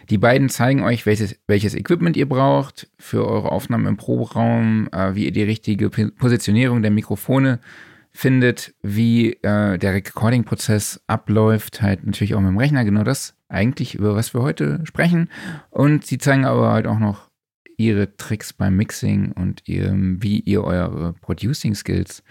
[0.10, 5.14] Die beiden zeigen euch, welches, welches Equipment ihr braucht für eure Aufnahmen im Proberaum, äh,
[5.14, 7.60] wie ihr die richtige Positionierung der Mikrofone
[8.12, 13.94] findet, wie äh, der Recording-Prozess abläuft, halt natürlich auch mit dem Rechner, genau das eigentlich,
[13.96, 15.30] über was wir heute sprechen.
[15.70, 17.30] Und sie zeigen aber halt auch noch
[17.78, 22.24] ihre Tricks beim Mixing und ihrem, wie ihr eure Producing-Skills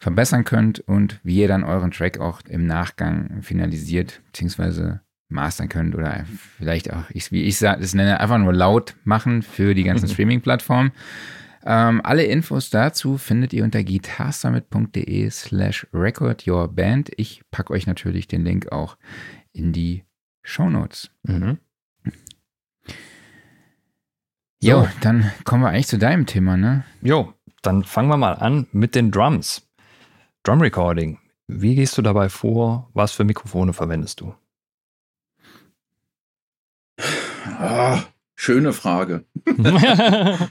[0.00, 4.94] verbessern könnt und wie ihr dann euren Track auch im Nachgang finalisiert bzw.
[5.28, 6.24] mastern könnt oder
[6.56, 10.08] vielleicht auch, ich, wie ich sage, das nenne einfach nur laut machen für die ganzen
[10.08, 10.92] Streaming-Plattformen.
[11.62, 17.10] Ähm, alle Infos dazu findet ihr unter guitarsummit.de slash recordYourBand.
[17.18, 18.96] Ich packe euch natürlich den Link auch
[19.52, 20.04] in die
[20.42, 21.10] Show Notes.
[21.24, 21.58] Mhm.
[24.62, 24.88] Jo, so.
[25.02, 26.84] dann kommen wir eigentlich zu deinem Thema, ne?
[27.02, 29.69] Jo, dann fangen wir mal an mit den Drums.
[30.42, 31.18] Drum Recording.
[31.48, 32.88] Wie gehst du dabei vor?
[32.94, 34.34] Was für Mikrofone verwendest du?
[37.58, 38.00] Ah,
[38.36, 39.24] schöne Frage.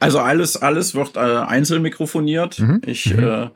[0.00, 2.60] also alles, alles wird äh, einzeln mikrofoniert.
[2.60, 2.80] Mhm.
[2.86, 3.22] Ich mhm.
[3.24, 3.48] Äh,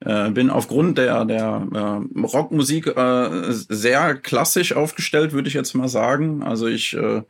[0.00, 5.88] äh, bin aufgrund der, der äh, Rockmusik äh, sehr klassisch aufgestellt, würde ich jetzt mal
[5.88, 6.42] sagen.
[6.42, 7.22] Also ich äh,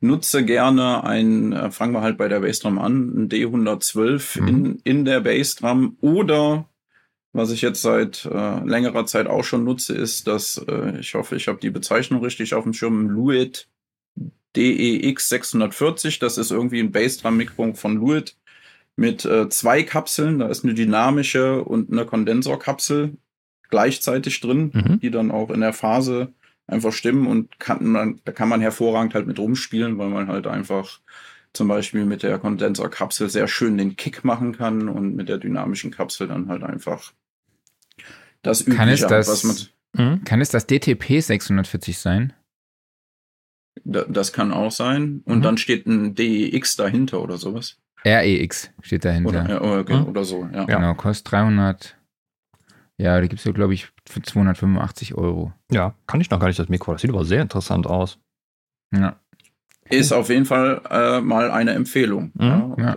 [0.00, 4.48] nutze gerne ein, fangen wir halt bei der Bassdrum an, ein D112 mhm.
[4.48, 6.66] in, in der Bassdrum oder
[7.32, 11.36] was ich jetzt seit äh, längerer Zeit auch schon nutze, ist, dass äh, ich hoffe,
[11.36, 13.68] ich habe die Bezeichnung richtig auf dem Schirm, Luit
[14.56, 16.18] DEX 640.
[16.18, 18.36] Das ist irgendwie ein Bassdrum-Mikrofon von Luit
[18.96, 20.38] mit äh, zwei Kapseln.
[20.38, 23.16] Da ist eine dynamische und eine Kondensorkapsel
[23.70, 25.00] gleichzeitig drin, mhm.
[25.00, 26.32] die dann auch in der Phase
[26.66, 30.46] einfach stimmen und kann man, da kann man hervorragend halt mit rumspielen, weil man halt
[30.46, 31.00] einfach
[31.52, 35.90] zum Beispiel mit der Kondensorkapsel sehr schön den Kick machen kann und mit der dynamischen
[35.90, 37.12] Kapsel dann halt einfach
[38.42, 39.56] das Übliche, kann es das, was man.
[39.94, 40.24] Mhm.
[40.24, 42.32] Kann es das DTP 640 sein?
[43.84, 45.22] Das kann auch sein.
[45.24, 45.42] Und mhm.
[45.42, 47.78] dann steht ein DEX dahinter oder sowas.
[48.04, 49.28] REX steht dahinter.
[49.28, 50.64] Oder, ja, oder, oder so, ja.
[50.64, 51.96] Genau, kostet 300.
[52.96, 55.52] Ja, die gibt es ja, glaube ich, für 285 Euro.
[55.70, 56.92] Ja, kann ich noch gar nicht das Mikro.
[56.92, 58.18] Das sieht aber sehr interessant aus.
[58.92, 59.20] Ja.
[59.90, 62.32] Ist auf jeden Fall äh, mal eine Empfehlung.
[62.34, 62.74] Mhm.
[62.78, 62.96] Ja.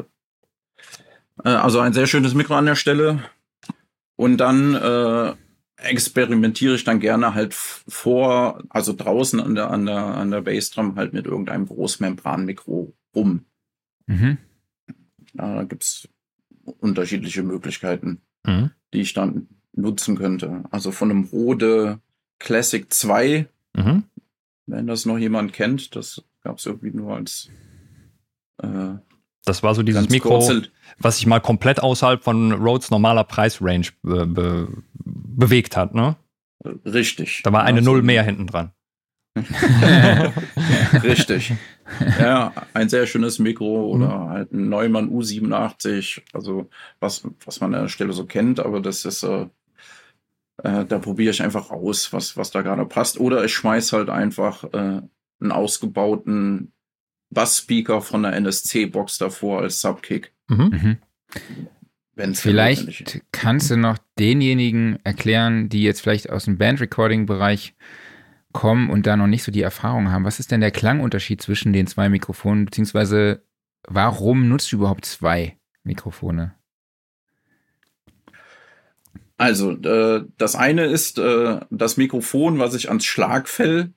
[1.43, 3.23] Äh, also ein sehr schönes Mikro an der Stelle.
[4.15, 5.33] Und dann äh,
[5.77, 10.95] experimentiere ich dann gerne halt vor, also draußen an der, an der, an der Bassdrum
[10.95, 13.45] halt mit irgendeinem Großmembranmikro rum.
[14.07, 14.37] Mhm.
[15.33, 16.09] Ja, da gibt es
[16.63, 18.71] unterschiedliche Möglichkeiten, mhm.
[18.93, 20.63] die ich dann nutzen könnte.
[20.71, 21.99] Also von einem Rode
[22.39, 24.03] Classic 2, mhm.
[24.67, 27.49] wenn das noch jemand kennt, das gab es irgendwie nur als
[28.61, 28.95] äh,
[29.45, 30.47] das war so dieses Mikro,
[30.99, 36.15] was sich mal komplett außerhalb von Rhodes normaler Preisrange be be bewegt hat, ne?
[36.85, 37.41] Richtig.
[37.43, 38.71] Da war eine also, Null mehr hinten dran.
[41.03, 41.53] Richtig.
[42.19, 44.29] Ja, ein sehr schönes Mikro oder mhm.
[44.29, 46.69] halt ein Neumann U87, also
[46.99, 49.47] was, was man an der Stelle so kennt, aber das ist, äh,
[50.63, 53.19] äh, da probiere ich einfach aus, was, was da gerade passt.
[53.19, 55.01] Oder ich schmeiß halt einfach äh,
[55.41, 56.71] einen ausgebauten
[57.31, 60.33] Bass-Speaker von der NSC-Box davor als Subkick.
[60.47, 60.57] Mhm.
[60.57, 60.97] mhm.
[62.33, 67.73] Vielleicht kannst du noch denjenigen erklären, die jetzt vielleicht aus dem Band-Recording-Bereich
[68.51, 70.25] kommen und da noch nicht so die Erfahrung haben.
[70.25, 73.43] Was ist denn der Klangunterschied zwischen den zwei Mikrofonen, beziehungsweise
[73.87, 76.53] warum nutzt du überhaupt zwei Mikrofone?
[79.37, 83.93] Also, äh, das eine ist äh, das Mikrofon, was ich ans Schlagfell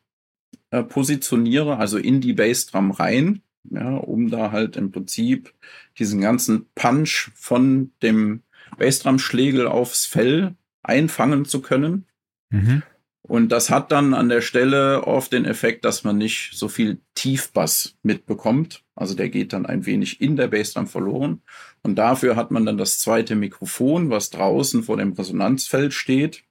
[0.71, 5.55] äh, positioniere, also in die Bassdrum rein, ja, um da halt im Prinzip
[5.99, 8.43] diesen ganzen Punch von dem
[8.79, 12.07] Bassdrum-Schlägel aufs Fell einfangen zu können.
[12.51, 12.83] Mhm.
[13.27, 16.99] Und das hat dann an der Stelle oft den Effekt, dass man nicht so viel
[17.15, 18.85] Tiefbass mitbekommt.
[18.95, 21.41] Also der geht dann ein wenig in der Bassdrum verloren.
[21.83, 26.44] Und dafür hat man dann das zweite Mikrofon, was draußen vor dem Resonanzfeld steht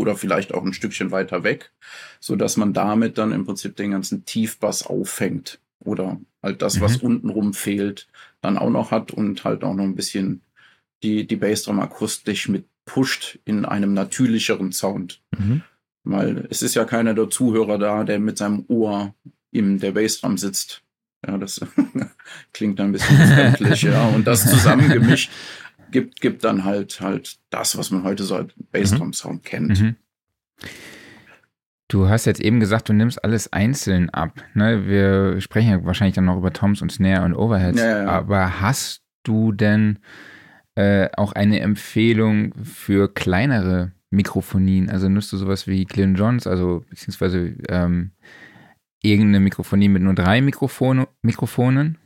[0.00, 1.72] oder vielleicht auch ein Stückchen weiter weg,
[2.18, 6.80] so dass man damit dann im Prinzip den ganzen Tiefbass auffängt oder halt das, mhm.
[6.80, 8.08] was untenrum fehlt,
[8.40, 10.42] dann auch noch hat und halt auch noch ein bisschen
[11.02, 15.22] die, die Bassdrum akustisch mit pusht in einem natürlicheren Sound.
[15.38, 15.62] Mhm.
[16.02, 19.14] Weil es ist ja keiner der Zuhörer da, der mit seinem Ohr
[19.52, 20.82] in der Bassdrum sitzt.
[21.26, 21.60] Ja, das
[22.52, 24.08] klingt dann ein bisschen befremdlich, ja.
[24.08, 25.30] Und das zusammengemischt
[25.90, 29.42] gibt, gibt dann halt halt das, was man heute so als Bassdrum-Sound mhm.
[29.42, 29.80] kennt.
[29.80, 29.96] Mhm.
[31.88, 34.44] Du hast jetzt eben gesagt, du nimmst alles einzeln ab.
[34.54, 34.86] Ne?
[34.86, 37.80] Wir sprechen ja wahrscheinlich dann noch über Toms und Snare und Overheads.
[37.80, 38.08] Ja, ja.
[38.08, 39.98] Aber hast du denn
[40.76, 44.88] äh, auch eine Empfehlung für kleinere Mikrofonien?
[44.88, 48.12] Also nutzt du sowas wie Glyn Johns, also beziehungsweise ähm,
[49.02, 51.98] irgendeine Mikrofonie mit nur drei Mikrofone, Mikrofonen?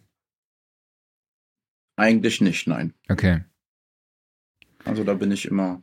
[1.97, 2.95] Eigentlich nicht, nein.
[3.11, 3.43] Okay.
[4.85, 5.83] Also da bin ich immer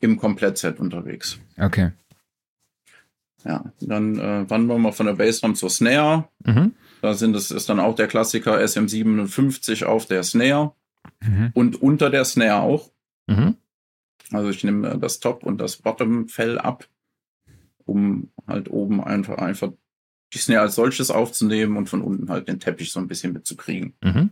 [0.00, 1.38] im Komplettset unterwegs.
[1.58, 1.92] Okay.
[3.44, 6.28] Ja, dann äh, wandern wir mal von der Bassdrum zur Snare.
[6.44, 6.74] Mhm.
[7.02, 10.72] Da sind es ist dann auch der Klassiker SM57 auf der Snare
[11.22, 11.50] Mhm.
[11.54, 12.90] und unter der Snare auch.
[13.28, 13.56] Mhm.
[14.32, 16.88] Also ich nehme äh, das Top und das Bottom-Fell ab,
[17.84, 19.72] um halt oben einfach, einfach
[20.34, 23.94] die Snare als solches aufzunehmen und von unten halt den Teppich so ein bisschen mitzukriegen.
[24.02, 24.30] Mhm.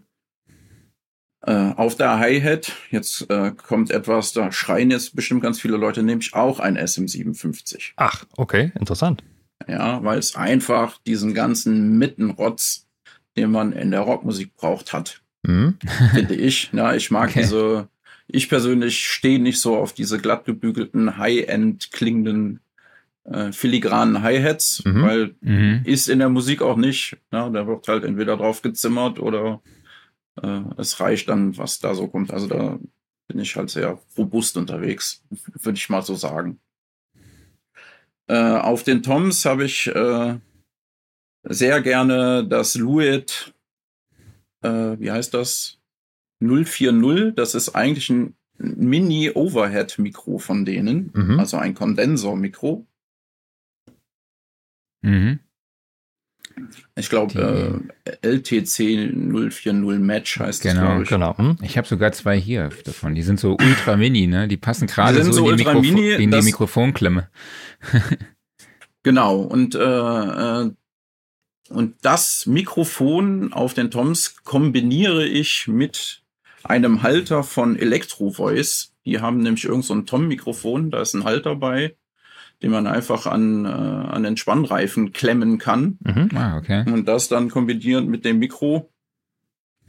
[1.47, 6.03] Äh, auf der Hi-Hat, jetzt äh, kommt etwas, da schreien jetzt bestimmt ganz viele Leute,
[6.03, 7.92] nämlich auch ein SM57.
[7.97, 9.22] Ach, okay, interessant.
[9.68, 12.86] Ja, weil es einfach diesen ganzen Mittenrotz,
[13.36, 15.76] den man in der Rockmusik braucht, hat, Mhm.
[16.14, 16.70] finde ich.
[16.72, 17.42] Ja, ich mag Okay.
[17.42, 17.88] diese,
[18.26, 22.61] ich persönlich stehe nicht so auf diese glatt gebügelten, High-End klingenden,
[23.24, 25.03] äh, filigranen Hi-Hats, Mhm.
[25.03, 25.82] weil Mhm.
[25.84, 27.18] ist in der Musik auch nicht.
[27.30, 29.61] Ja, da wird halt entweder drauf gezimmert oder
[30.43, 32.32] äh, es reicht dann, was da so kommt.
[32.32, 32.78] Also da
[33.28, 36.61] bin ich halt sehr robust unterwegs, würde ich mal so sagen.
[38.26, 40.39] Äh, auf den Toms habe ich äh,
[41.45, 43.55] sehr gerne das Luit,
[44.62, 45.78] äh, wie heißt das?
[46.41, 47.35] 040.
[47.35, 51.39] Das ist eigentlich ein Mini-Overhead-Mikro von denen, Mhm.
[51.39, 52.87] also ein Kondensormikro.
[55.03, 55.41] Mhm.
[56.97, 61.09] Ich glaube, äh, LTC 040 Match heißt das, Genau, glaube ich.
[61.09, 61.35] Genau.
[61.37, 61.59] Mhm.
[61.62, 63.14] Ich habe sogar zwei hier davon.
[63.14, 64.47] Die sind so ultra mini, ne?
[64.49, 67.29] Die passen gerade so, so in, die, ultra Mikrofo mini, in die das- Mikrofonklemme.
[69.03, 69.37] Genau.
[69.41, 70.70] Und, äh, äh,
[71.68, 76.22] und das Mikrofon auf den Toms kombiniere ich mit
[76.62, 78.93] einem Halter von Electro Voice.
[79.05, 81.95] Die haben nämlich irgend so ein Tom-Mikrofon, da ist ein Halter bei,
[82.62, 85.98] den man einfach an, äh, an den Spannreifen klemmen kann.
[86.00, 86.28] Mhm.
[86.34, 86.84] Ah, okay.
[86.90, 88.90] Und das dann kombiniert mit dem Mikro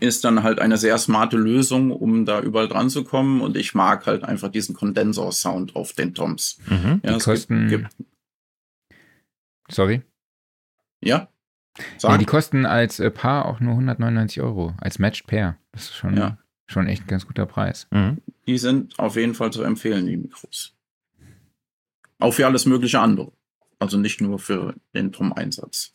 [0.02, 3.40] ist dann halt eine sehr smarte Lösung, um da überall dran zu kommen.
[3.40, 6.58] Und ich mag halt einfach diesen Kondensor-Sound auf den Toms.
[6.68, 7.02] Mhm.
[7.02, 7.70] Die Ja, es kosten.
[7.70, 8.10] gibt, gibt,
[9.70, 10.02] sorry.
[11.02, 11.30] ja?
[12.02, 14.74] Ja, die kosten als äh, Paar auch nur 199 Euro.
[14.80, 15.58] Als Matched Pair.
[15.74, 16.38] Das ist schon, Ja.
[16.68, 17.88] schon echt ein ganz guter Preis.
[17.92, 18.22] Mhm.
[18.48, 20.75] die sind auf jeden Fall zu empfehlen, die Mikros.
[22.20, 23.32] Auch für alles mögliche andere.
[23.80, 25.94] Also nicht nur für den Tom-Einsatz.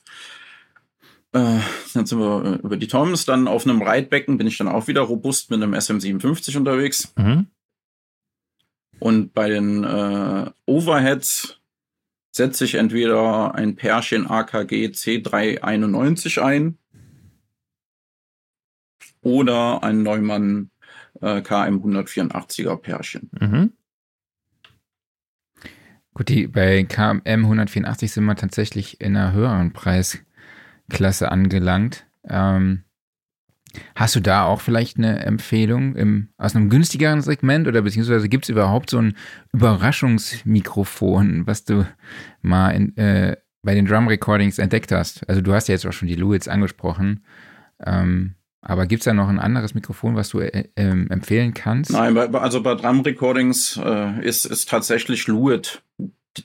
[1.32, 1.60] Äh,
[1.94, 3.24] dann sind wir äh, über die Toms.
[3.24, 7.12] Dann auf einem Reitbecken bin ich dann auch wieder robust mit einem SM57 unterwegs.
[7.16, 7.46] Mhm.
[8.98, 11.58] Und bei den äh, Overheads
[12.32, 16.78] setze ich entweder ein Pärchen AKG C391 ein
[19.22, 20.70] oder ein Neumann
[21.20, 23.30] äh, KM 184er Pärchen.
[23.38, 23.72] Mhm.
[26.14, 32.06] Gut, die, bei KM 184 sind wir tatsächlich in einer höheren Preisklasse angelangt.
[32.28, 32.84] Ähm,
[33.94, 38.44] hast du da auch vielleicht eine Empfehlung im, aus einem günstigeren Segment oder beziehungsweise gibt
[38.44, 39.16] es überhaupt so ein
[39.52, 41.86] Überraschungsmikrofon, was du
[42.42, 45.28] mal in, äh, bei den Drum Recordings entdeckt hast?
[45.28, 47.24] Also du hast ja jetzt auch schon die Luits angesprochen.
[47.84, 51.92] Ähm, aber gibt es da noch ein anderes Mikrofon, was du äh, ähm, empfehlen kannst?
[51.92, 55.82] Nein, bei, also bei Drum Recordings äh, ist, ist tatsächlich Luit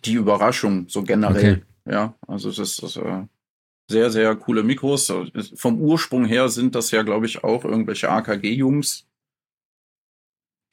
[0.05, 1.63] die Überraschung, so generell.
[1.85, 3.23] Ja, also es ist, das, äh,
[3.89, 5.13] sehr, sehr coole Mikros.
[5.55, 9.07] Vom Ursprung her sind das ja, glaube ich, auch irgendwelche AKG-Jungs,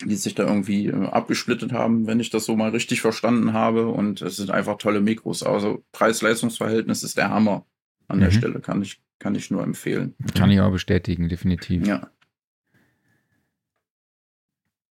[0.05, 3.89] die sich da irgendwie äh, abgesplittet haben, wenn ich das so mal richtig verstanden habe.
[3.89, 5.43] Und es sind einfach tolle Mikros.
[5.43, 7.67] Also Preis-Leistungs-Verhältnis ist der Hammer
[8.13, 8.35] an der Mhm.
[8.35, 10.15] Stelle, kann ich, kann ich nur empfehlen.
[10.37, 11.87] Kann ich auch bestätigen, definitiv.
[11.87, 12.11] Ja.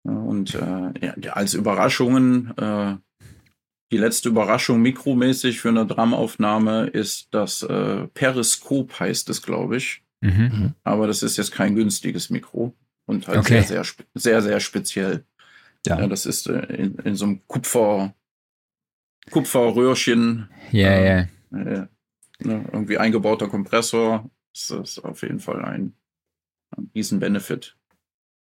[0.03, 2.95] Und äh, ja, als Überraschungen, äh,
[3.91, 10.03] die letzte Überraschung mikromäßig für eine Dramaufnahme ist das äh, Periskop, heißt es, glaube ich.
[10.21, 10.73] Mhm.
[10.83, 12.73] Aber das ist jetzt kein günstiges Mikro
[13.05, 13.61] und halt Okay.
[13.61, 15.25] sehr, sehr, sehr, sehr speziell.
[15.85, 15.99] Ja.
[15.99, 18.13] Ja, das ist äh, in, in so einem Kupfer,
[19.29, 21.87] Kupferröhrchen, Ja, Ähm, ja.
[22.45, 24.29] Ne, irgendwie eingebauter Kompressor.
[24.53, 25.93] Das ist auf jeden Fall ein,
[26.75, 27.75] ein Riesen-Benefit.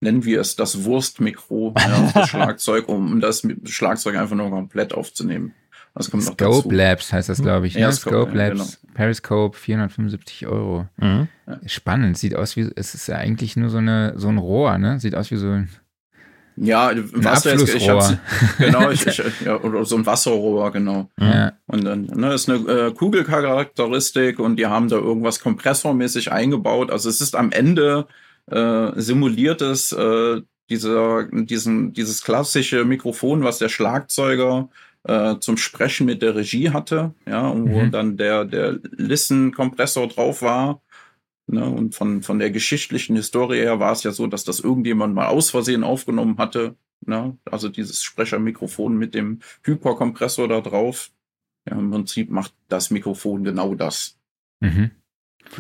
[0.01, 4.93] Nennen wir es das Wurstmikro, ja, das Schlagzeug, um das mit- Schlagzeug einfach nur komplett
[4.93, 5.55] aufzunehmen.
[5.95, 6.61] Das kommt noch dazu.
[6.61, 7.75] Scope Labs heißt das, glaube ich.
[7.75, 7.93] Ja, ne?
[7.93, 10.89] Scope, Scope ja, Labs, Periscope, 475 Euro.
[10.97, 11.29] Mhm.
[11.67, 14.99] Spannend, sieht aus wie, es ist ja eigentlich nur so, eine, so ein Rohr, ne?
[14.99, 15.69] Sieht aus wie so ein,
[16.57, 18.03] Ja, ein was du jetzt, ich Abflussrohr.
[18.03, 18.17] hab's,
[18.59, 21.11] genau, ich, ich, ja, oder so ein Wasserrohr, genau.
[21.19, 21.53] ja.
[21.67, 26.91] Und dann ne, ist eine äh, Kugelcharakteristik und die haben da irgendwas kompressormäßig eingebaut.
[26.91, 28.07] Also es ist am Ende
[28.51, 34.69] äh, simuliertes äh, dieser, diesen, dieses klassische Mikrofon, was der Schlagzeuger
[35.07, 37.91] äh, zum Sprechen mit der Regie hatte, ja, und wo Mhm.
[37.91, 40.81] dann der, der Listen-Kompressor drauf war.
[41.47, 45.15] Ne, und von, von der geschichtlichen Historie her war es ja so, dass das irgendjemand
[45.15, 46.77] mal aus Versehen aufgenommen hatte.
[47.05, 47.37] Ne?
[47.45, 51.11] Also dieses Sprechermikrofon mit dem Hyperkompressor da drauf.
[51.69, 54.19] Ja, Im Prinzip macht das Mikrofon genau das.
[54.61, 54.91] Mhm.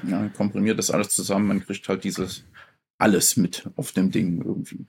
[0.09, 2.45] Ja, komprimiert das alles zusammen, man kriegt halt dieses
[2.97, 4.87] alles mit auf dem Ding irgendwie.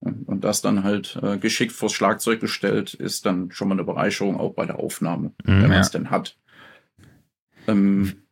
[0.00, 4.38] Und das dann halt äh, geschickt vors Schlagzeug gestellt, ist dann schon mal eine Bereicherung
[4.38, 5.80] auch bei der Aufnahme, Mhm, wenn man ja.
[5.80, 6.38] es denn hat.
[7.66, 8.25] Ähm,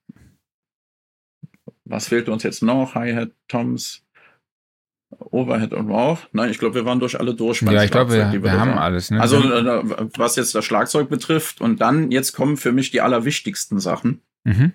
[1.84, 2.94] was fehlt uns jetzt noch?
[2.94, 4.02] Hi-Hat, Toms,
[5.18, 6.26] Overhead und Wow.
[6.32, 7.62] Nein, ich glaube, wir waren durch alle durch.
[7.62, 8.78] Ja, ich glaube, wir, wir haben waren.
[8.78, 9.10] alles.
[9.10, 9.20] Ne?
[9.20, 13.78] Also, äh, was jetzt das Schlagzeug betrifft, und dann, jetzt kommen für mich die allerwichtigsten
[13.80, 14.22] Sachen.
[14.44, 14.72] mhm.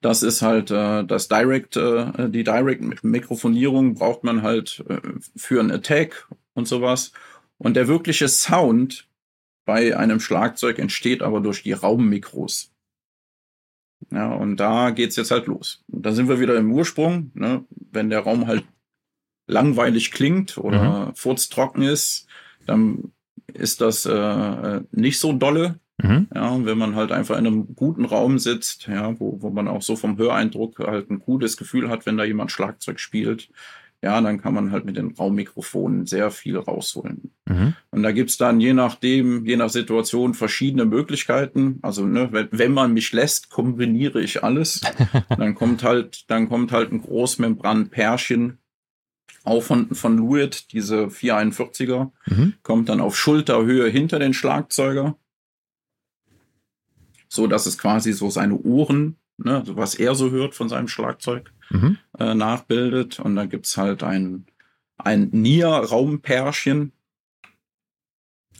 [0.00, 4.98] Das ist halt äh, das Direct, äh, die Direct-Mikrofonierung braucht man halt äh,
[5.36, 7.12] für einen Attack und sowas.
[7.56, 9.06] Und der wirkliche Sound
[9.64, 12.71] bei einem Schlagzeug entsteht aber durch die Raummikros.
[14.10, 15.82] Ja, und da geht's jetzt halt los.
[15.88, 17.64] Und da sind wir wieder im Ursprung, ne?
[17.90, 18.64] wenn der Raum halt
[19.46, 22.26] langweilig klingt oder furztrocken ist,
[22.66, 23.12] dann
[23.52, 25.78] ist das äh, nicht so dolle.
[26.02, 26.28] Mhm.
[26.34, 29.68] Ja, und wenn man halt einfach in einem guten Raum sitzt, ja, wo, wo man
[29.68, 33.50] auch so vom Höreindruck halt ein cooles Gefühl hat, wenn da jemand Schlagzeug spielt,
[34.02, 37.30] ja, dann kann man halt mit den Raummikrofonen sehr viel rausholen.
[37.46, 37.74] Mhm.
[37.92, 41.78] Und da gibt's dann je nachdem, je nach Situation verschiedene Möglichkeiten.
[41.82, 44.80] Also, ne, wenn, wenn man mich lässt, kombiniere ich alles.
[45.28, 48.58] dann kommt halt, dann kommt halt ein Großmembran-Pärchen,
[49.44, 52.54] auch von, von Luit, diese 441er, Mhm.
[52.62, 55.16] kommt dann auf Schulterhöhe hinter den Schlagzeuger.
[57.28, 60.88] So dass es quasi so seine Ohren, ne, so was er so hört von seinem
[60.88, 61.98] Schlagzeug, Mhm.
[62.18, 63.18] äh, nachbildet.
[63.20, 64.46] Und dann gibt's halt ein,
[64.98, 66.92] ein Nier-Raumpärchen.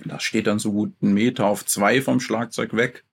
[0.04, 3.04] Das steht dann so gut einen Meter auf zwei vom Schlagzeug weg.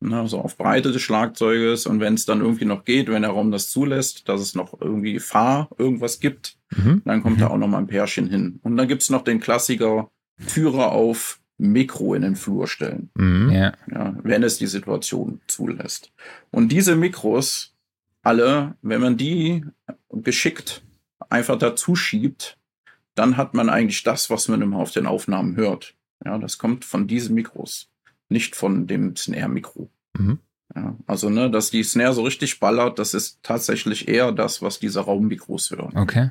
[0.00, 1.86] Ne, Also auf Breite des Schlagzeuges.
[1.86, 4.80] Und wenn es dann irgendwie noch geht, wenn der Raum das zulässt, dass es noch
[4.80, 7.02] irgendwie Fahr irgendwas gibt, Mhm.
[7.04, 7.40] dann kommt Mhm.
[7.40, 8.58] da auch noch mal ein Pärchen hin.
[8.62, 10.10] Und dann gibt's noch den Klassiker
[10.48, 11.38] Türe auf,
[11.70, 13.50] Mikro in den Flur stellen Mhm.
[13.50, 13.72] Ja.
[13.90, 16.12] ja, wenn es die Situation zulässt.
[16.50, 17.74] Und diese Mikros,
[18.22, 19.64] alle, wenn man die
[20.10, 20.82] geschickt
[21.28, 22.58] einfach dazu schiebt,
[23.14, 25.94] dann hat man eigentlich das, was man immer auf den Aufnahmen hört.
[26.24, 27.88] Ja, das kommt von diesen Mikros,
[28.28, 29.90] nicht von dem Snare-Mikro.
[30.18, 30.38] Mhm.
[30.74, 34.78] Ja, also, ne, dass die Snare so richtig ballert, das ist tatsächlich eher das, was
[34.78, 35.96] diese Raummikros hören.
[35.96, 36.30] Okay.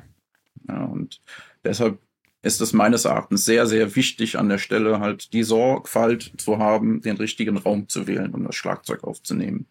[0.68, 1.20] Ja, und
[1.64, 1.98] deshalb
[2.42, 7.00] ist es meines Erachtens sehr, sehr wichtig, an der Stelle halt die Sorgfalt zu haben,
[7.00, 9.66] den richtigen Raum zu wählen, um das Schlagzeug aufzunehmen.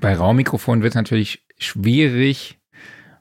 [0.00, 2.58] Bei Raummikrofonen wird es natürlich schwierig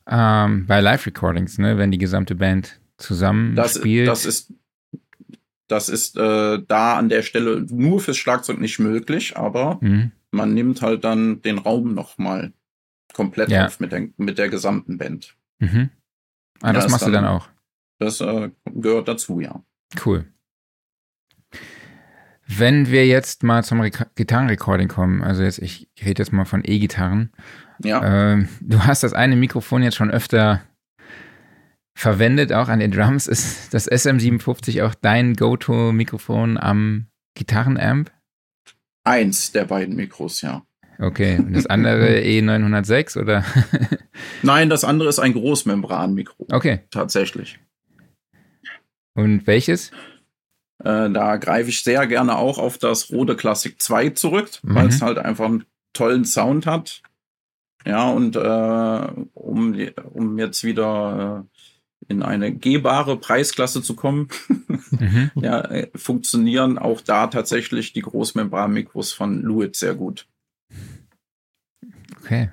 [0.08, 4.08] ähm, bei Live-Recordings, ne, wenn die gesamte Band zusammen Das, spielt.
[4.08, 4.54] das ist,
[5.68, 10.12] das ist äh, da an der Stelle nur fürs Schlagzeug nicht möglich, aber Mhm.
[10.32, 12.54] man nimmt halt dann den Raum nochmal
[13.14, 13.66] komplett Ja.
[13.68, 15.36] auf mit der, mit der gesamten Band.
[15.60, 15.90] Mhm.
[16.62, 17.48] Ah, das machst du dann- dann auch.
[18.00, 19.62] Das äh, gehört dazu, ja.
[20.06, 20.26] Cool.
[22.48, 26.64] Wenn wir jetzt mal zum Re Gitarrenrecording kommen, also jetzt, ich rede jetzt mal von
[26.66, 27.32] E-Gitarren.
[27.84, 28.04] Ja,
[28.34, 30.62] Ähm, du hast das eine Mikrofon jetzt schon öfter
[31.94, 33.28] verwendet, auch an den Drums.
[33.28, 38.12] Ist das SM57 auch dein Go-To-Mikrofon am Gitarrenamp?
[39.06, 40.64] eins der beiden Mikros, ja.
[41.02, 43.46] Okay, und das andere E906 oder?
[44.44, 47.60] Nein, das andere ist ein Großmembranmikro, Okay, tatsächlich.
[49.16, 49.92] und welches?
[50.84, 55.02] Äh, da greife ich sehr gerne auch auf das Rode Classic 2 zurück, weil es
[55.02, 55.06] Mhm.
[55.06, 57.02] halt einfach einen tollen Sound hat.
[57.86, 59.76] Ja, und äh, um,
[60.14, 61.46] um jetzt wieder
[62.08, 64.28] äh, in eine gehbare Preisklasse zu kommen,
[64.92, 65.32] Mhm.
[65.36, 70.28] ja, äh, funktionieren auch da tatsächlich die Großmembranmikros von Lewitt sehr gut.
[72.30, 72.52] Okay.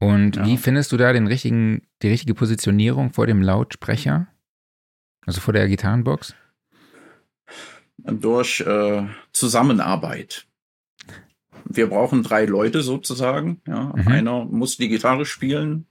[0.00, 0.46] Und Ja.
[0.46, 4.26] wie findest du da den richtigen, die richtige Positionierung vor dem Lautsprecher?
[5.24, 6.34] Also vor der Gitarrenbox?
[7.98, 10.46] Durch äh, Zusammenarbeit.
[11.66, 13.60] Wir brauchen drei Leute sozusagen.
[13.68, 13.92] Ja.
[13.94, 14.08] Mhm.
[14.08, 15.86] Einer muss die Gitarre spielen.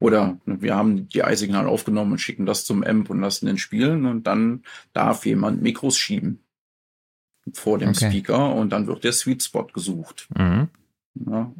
[0.00, 4.04] Oder wir haben die Eisignal aufgenommen und schicken das zum Amp und lassen den spielen.
[4.04, 6.40] Und dann darf jemand Mikros schieben
[7.54, 8.10] vor dem Okay.
[8.10, 10.28] Speaker und dann wird der Sweet Spot gesucht.
[10.36, 10.68] Mhm.
[11.30, 11.52] Ja,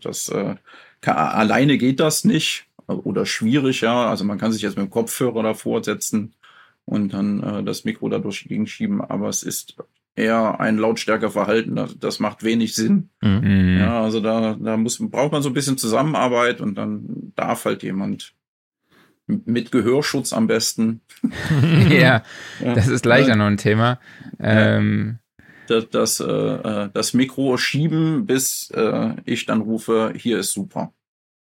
[0.00, 0.56] das äh,
[1.00, 4.08] kann, alleine geht das nicht oder schwierig, ja.
[4.08, 6.34] Also man kann sich jetzt mit dem Kopfhörer davor setzen
[6.84, 9.76] und dann äh, das Mikro da durch die Gegend schieben, aber es ist
[10.16, 11.76] eher ein Lautstärkeverhalten.
[11.76, 13.10] Das, das macht wenig Sinn.
[13.22, 13.78] Mhm.
[13.78, 17.82] Ja, also da, da muss, braucht man so ein bisschen Zusammenarbeit und dann darf halt
[17.82, 18.34] jemand
[19.26, 21.02] mit Gehörschutz am besten
[21.90, 22.22] ja,
[22.64, 24.00] ja, das ist gleich auch noch ein Thema.
[24.40, 25.18] Ähm,
[25.70, 30.92] das, das, äh, äh, das Mikro schieben, bis äh, ich dann rufe, hier ist super.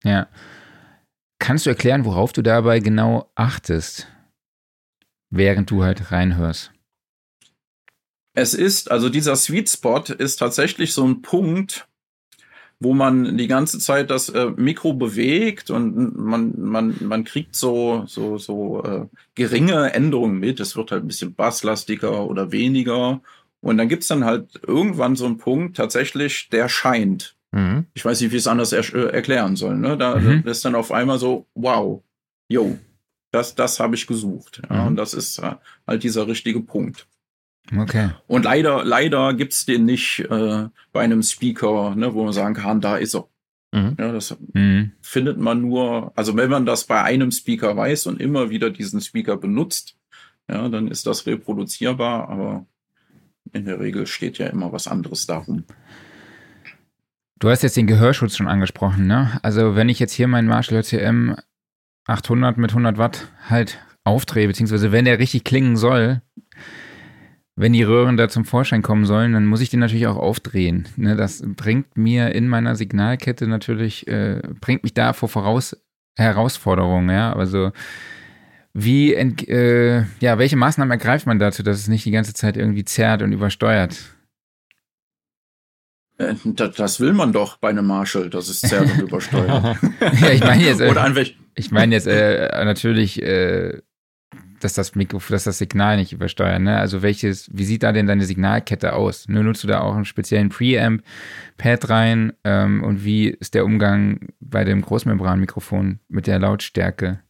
[0.04, 0.28] ja.
[1.38, 4.08] Kannst du erklären, worauf du dabei genau achtest,
[5.30, 6.72] während du halt reinhörst?
[8.34, 11.88] Es ist, also dieser Sweet Spot ist tatsächlich so ein Punkt,
[12.80, 18.04] wo man die ganze Zeit das äh, Mikro bewegt und man, man, man kriegt so,
[18.06, 20.60] so, so äh, geringe Änderungen mit.
[20.60, 23.22] Es wird halt ein bisschen basslastiger oder weniger.
[23.66, 27.34] Und dann gibt's dann halt irgendwann so einen Punkt, tatsächlich, der scheint.
[27.50, 27.86] Mhm.
[27.94, 29.76] Ich weiß nicht, wie ich es anders er äh, erklären soll.
[29.76, 29.96] Ne?
[29.96, 30.44] Da mhm.
[30.46, 32.00] ist dann auf einmal so, wow,
[32.48, 32.78] yo,
[33.32, 34.62] das, das habe ich gesucht.
[34.70, 34.82] Ja?
[34.82, 34.86] Mhm.
[34.86, 37.08] Und das ist äh, halt dieser richtige Punkt.
[37.76, 38.10] Okay.
[38.28, 42.80] Und leider, leider gibt's den nicht äh, bei einem Speaker, ne, wo man sagen kann,
[42.80, 43.26] da ist er.
[43.72, 43.96] Mhm.
[43.98, 44.92] Ja, das mhm.
[45.00, 49.00] findet man nur, also wenn man das bei einem Speaker weiß und immer wieder diesen
[49.00, 49.96] Speaker benutzt,
[50.48, 52.64] ja, dann ist das reproduzierbar, aber
[53.52, 55.64] in der Regel steht ja immer was anderes darum.
[57.38, 59.38] Du hast jetzt den Gehörschutz schon angesprochen, ne?
[59.42, 61.36] Also wenn ich jetzt hier meinen Marshall CM
[62.06, 66.22] 800 mit 100 Watt halt aufdrehe, beziehungsweise wenn der richtig klingen soll,
[67.56, 70.88] wenn die Röhren da zum Vorschein kommen sollen, dann muss ich den natürlich auch aufdrehen.
[70.96, 75.76] Ne, das bringt mir in meiner Signalkette natürlich, äh, bringt mich da vor voraus
[76.16, 77.32] Herausforderungen, ja.
[77.34, 77.72] Also
[78.78, 82.84] wie, äh, ja, welche Maßnahmen ergreift man dazu, dass es nicht die ganze Zeit irgendwie
[82.84, 83.96] zerrt und übersteuert?
[86.18, 89.78] Äh, das will man doch bei einem Marshall, dass es zerrt und übersteuert.
[90.20, 93.80] ja, ich meine jetzt, äh, ich meine jetzt äh, natürlich äh,
[94.60, 96.64] dass das Mikro, dass das Signal nicht übersteuern.
[96.64, 96.76] Ne?
[96.76, 99.28] Also welches, wie sieht da denn deine Signalkette aus?
[99.28, 102.32] Ne, nutzt du da auch einen speziellen Preamp-Pad rein?
[102.44, 107.20] Ähm, und wie ist der Umgang bei dem Großmembranmikrofon mit der Lautstärke?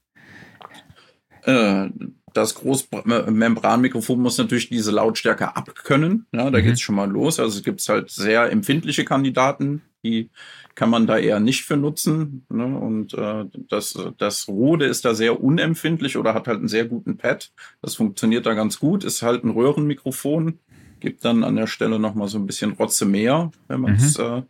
[1.46, 1.88] Äh,
[2.34, 6.26] das Großmembranmikrofon muss natürlich diese Lautstärke abkönnen.
[6.32, 6.68] Ja, da mhm.
[6.68, 7.40] es schon mal los.
[7.40, 10.30] Also es gibt halt sehr empfindliche Kandidaten, die
[10.74, 12.44] kann man da eher nicht für nutzen.
[12.50, 12.66] Ne?
[12.66, 17.16] Und äh, das, das Rode ist da sehr unempfindlich oder hat halt einen sehr guten
[17.16, 17.52] Pad.
[17.80, 20.58] Das funktioniert da ganz gut, ist halt ein Röhrenmikrofon,
[21.00, 24.24] gibt dann an der Stelle nochmal so ein bisschen Rotze mehr, wenn man es mhm.
[24.24, 24.42] äh,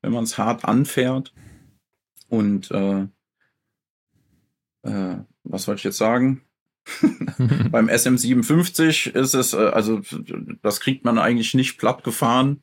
[0.00, 1.34] wenn man es hart anfährt.
[2.28, 3.06] Und äh,
[4.82, 6.42] äh, was wollte ich jetzt sagen?
[7.70, 10.00] Beim SM57 ist es, äh, also
[10.62, 12.62] das kriegt man eigentlich nicht platt gefahren.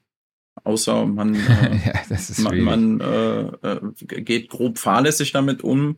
[0.64, 3.80] Außer man, äh, ja, man, man äh, äh,
[4.22, 5.98] geht grob fahrlässig damit um.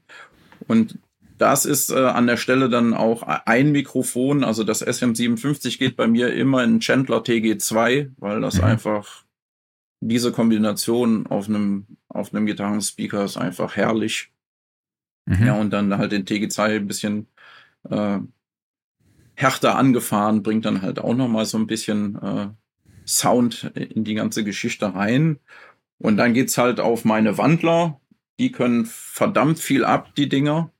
[0.68, 1.00] Und
[1.38, 4.44] das ist äh, an der Stelle dann auch ein Mikrofon.
[4.44, 8.64] Also das SM57 geht bei mir immer in Chandler TG2, weil das mhm.
[8.64, 9.24] einfach
[10.00, 14.33] diese Kombination auf einem auf einem Gitarrenspeaker ist einfach herrlich.
[15.26, 15.46] Mhm.
[15.46, 17.28] Ja, und dann halt den TG2 ein bisschen
[17.90, 18.20] äh,
[19.36, 22.48] härter angefahren, bringt dann halt auch nochmal so ein bisschen äh,
[23.06, 25.40] Sound in die ganze Geschichte rein.
[25.98, 28.00] Und dann geht's halt auf meine Wandler.
[28.40, 30.72] Die können verdammt viel ab, die Dinger.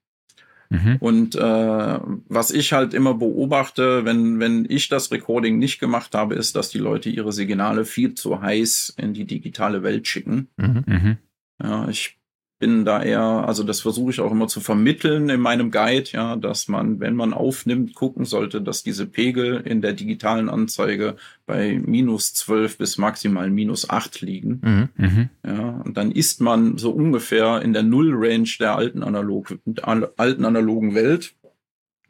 [0.70, 0.98] Mhm.
[1.00, 6.36] Und äh, was ich halt immer beobachte, wenn, wenn ich das Recording nicht gemacht habe,
[6.36, 10.50] ist, dass die Leute ihre Signale viel zu heiß in die digitale Welt schicken.
[10.58, 10.84] Mhm.
[10.88, 11.18] mhm.
[11.62, 12.18] Ja, ich
[12.60, 16.36] bin da eher, also das versuche ich auch immer zu vermitteln in meinem Guide, ja,
[16.36, 21.82] dass man, wenn man aufnimmt, gucken sollte, dass diese Pegel in der digitalen Anzeige bei
[21.84, 24.62] minus 12 bis maximal minus 8 liegen.
[24.64, 29.58] Mhm, mhm, ja, und dann ist man so ungefähr in der Null-Range der alten, analog,
[29.84, 31.36] alten analogen Welt.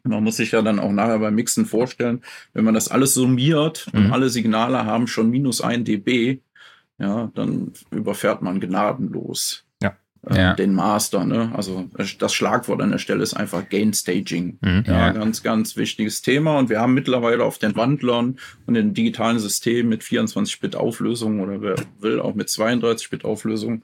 [0.04, 2.22] Man muss sich ja dann auch nachher beim Mixen vorstellen,
[2.52, 3.98] wenn man das alles summiert mhm.
[4.06, 6.40] und alle Signale haben schon minus 1 dB,
[6.98, 9.64] ja, dann überfährt man gnadenlos
[10.32, 10.54] ja.
[10.54, 11.24] den Master.
[11.24, 11.52] Ne?
[11.54, 14.58] Also das Schlagwort an der Stelle ist einfach Gain Staging.
[14.60, 16.58] Mhm, ja, ja, ganz, ganz wichtiges Thema.
[16.58, 21.60] Und wir haben mittlerweile auf den Wandlern und den digitalen Systemen mit 24-Bit Auflösung oder
[21.60, 23.82] wer will auch mit 32-Bit Auflösung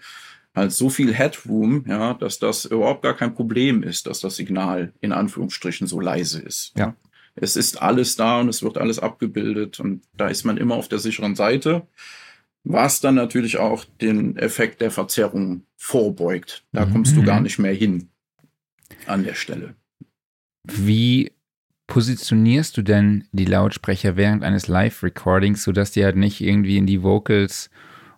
[0.55, 4.93] halt so viel Headroom, ja, dass das überhaupt gar kein Problem ist, dass das Signal
[5.01, 6.72] in Anführungsstrichen so leise ist.
[6.76, 6.97] Ja.
[7.36, 10.88] Es ist alles da und es wird alles abgebildet und da ist man immer auf
[10.88, 11.86] der sicheren Seite
[12.65, 16.65] was dann natürlich auch den Effekt der Verzerrung vorbeugt.
[16.73, 16.93] Da mhm.
[16.93, 18.09] kommst du gar nicht mehr hin
[19.07, 19.75] an der Stelle.
[20.65, 21.33] Wie
[21.87, 27.03] positionierst du denn die Lautsprecher während eines Live-Recordings, sodass die halt nicht irgendwie in die
[27.03, 27.71] Vocals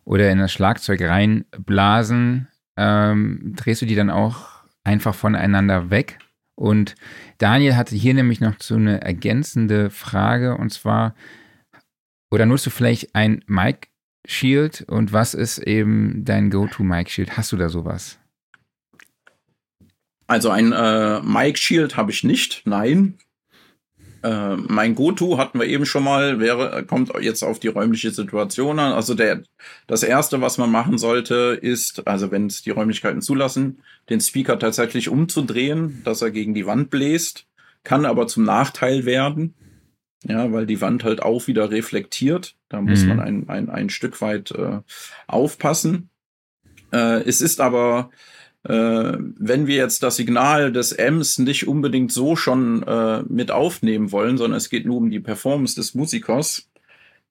[0.05, 2.49] oder in das Schlagzeug reinblasen?
[2.77, 6.19] Ähm, drehst du die dann auch einfach voneinander weg?
[6.55, 6.97] Und
[7.39, 11.15] Daniel hatte hier nämlich noch so eine ergänzende Frage und zwar,
[12.31, 13.89] oder nutzt du vielleicht ein Mic
[14.27, 17.37] Shield und was ist eben dein Go-To-Mic Shield?
[17.37, 18.19] Hast du da sowas?
[20.27, 23.19] Also ein äh, Mic Shield habe ich nicht, nein.
[24.23, 28.79] Äh, mein Go-To hatten wir eben schon mal, wäre, kommt jetzt auf die räumliche Situation
[28.79, 28.93] an.
[28.93, 29.43] Also der,
[29.89, 34.59] das erste, was man machen sollte, ist, also wenn es die Räumlichkeiten zulassen, den Speaker
[34.59, 37.47] tatsächlich umzudrehen, dass er gegen die Wand bläst,
[37.83, 39.55] kann aber zum Nachteil werden.
[40.25, 42.55] Ja, weil die Wand halt auch wieder reflektiert.
[42.69, 43.09] Da muss mhm.
[43.09, 44.81] man ein, ein, ein Stück weit äh,
[45.27, 46.11] aufpassen.
[46.93, 48.11] Äh, es ist aber
[48.65, 54.13] äh, wenn wir jetzt das Signal des Ms nicht unbedingt so schon äh, mit aufnehmen
[54.13, 56.71] wollen, sondern es geht nur um die Performance des Musikers,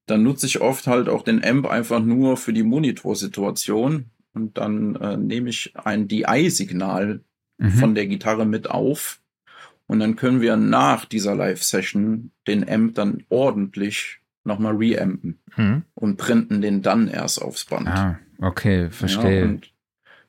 [0.07, 4.95] dann nutze ich oft halt auch den Amp einfach nur für die Monitorsituation und dann
[4.95, 7.21] äh, nehme ich ein DI-Signal
[7.57, 7.71] mhm.
[7.71, 9.20] von der Gitarre mit auf
[9.91, 15.83] und dann können wir nach dieser Live-Session den Amp dann ordentlich nochmal reampen mhm.
[15.95, 17.89] und printen den dann erst aufs Band.
[17.89, 19.45] Ah, okay, verstehe.
[19.45, 19.57] Ja,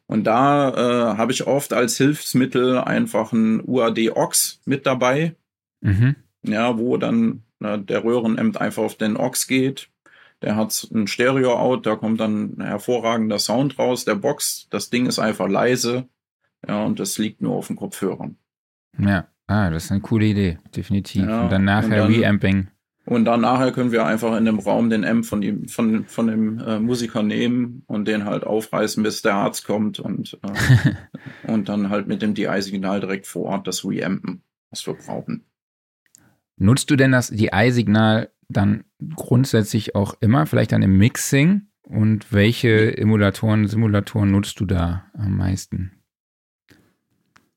[0.08, 5.36] und da äh, habe ich oft als Hilfsmittel einfach ein UAD-OX mit dabei.
[5.80, 6.16] Mhm.
[6.42, 9.90] Ja, wo dann na, der Röhrenamp einfach auf den OX geht.
[10.42, 14.04] Der hat ein Stereo-Out, da kommt dann ein hervorragender Sound raus.
[14.04, 16.08] Der Box, das Ding ist einfach leise.
[16.66, 18.38] Ja, und das liegt nur auf den Kopfhörern.
[18.98, 21.26] Ja, ah, das ist eine coole Idee, definitiv.
[21.26, 22.68] Ja, und dann nachher Reamping.
[23.04, 26.28] Und dann nachher können wir einfach in dem Raum den Amp von dem, von, von
[26.28, 30.92] dem äh, Musiker nehmen und den halt aufreißen, bis der Arzt kommt und, äh,
[31.50, 35.44] und dann halt mit dem DI-Signal direkt vor Ort das Reampen, was wir brauchen.
[36.56, 38.84] Nutzt du denn das DI-Signal dann
[39.16, 41.62] grundsätzlich auch immer, vielleicht dann im Mixing?
[41.82, 45.90] Und welche Emulatoren, Simulatoren nutzt du da am meisten?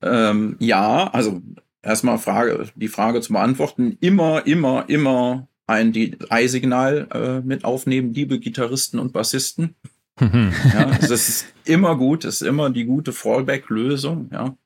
[0.01, 1.41] Ähm, ja, also
[1.85, 3.97] erstmal Frage, die Frage zu beantworten.
[4.01, 9.75] Immer, immer, immer ein DI-Signal äh, mit aufnehmen, liebe Gitarristen und Bassisten.
[10.19, 14.29] ja, das ist immer gut, das ist immer die gute Fallback-Lösung.
[14.31, 14.57] Ja.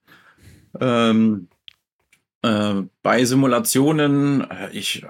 [0.79, 1.47] Ähm,
[2.41, 5.05] äh, bei Simulationen, äh, ich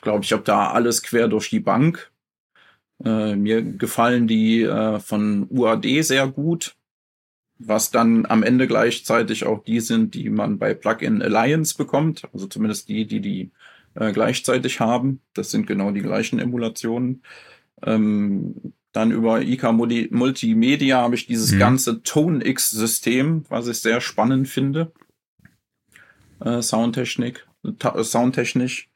[0.00, 2.10] glaube, ich habe da alles quer durch die Bank.
[3.04, 6.76] Äh, mir gefallen die äh, von UAD sehr gut
[7.58, 12.46] was dann am Ende gleichzeitig auch die sind, die man bei Plugin Alliance bekommt, also
[12.46, 13.50] zumindest die, die die
[13.94, 15.20] äh, gleichzeitig haben.
[15.34, 17.22] Das sind genau die gleichen Emulationen.
[17.82, 21.58] Ähm, dann über IK Multimedia habe ich dieses mhm.
[21.58, 24.92] ganze ToneX-System, was ich sehr spannend finde.
[26.40, 27.46] Äh, Soundtechnik,
[28.02, 28.90] Soundtechnisch.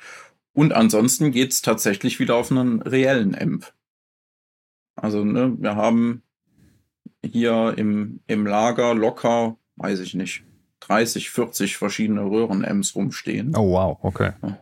[0.52, 3.72] Und ansonsten geht's tatsächlich wieder auf einen reellen Amp.
[4.94, 6.22] Also, ne, wir haben
[7.24, 10.44] hier im, im Lager locker, weiß ich nicht,
[10.80, 13.54] 30, 40 verschiedene Röhren-Ms rumstehen.
[13.56, 14.32] Oh wow, okay.
[14.42, 14.58] Ja.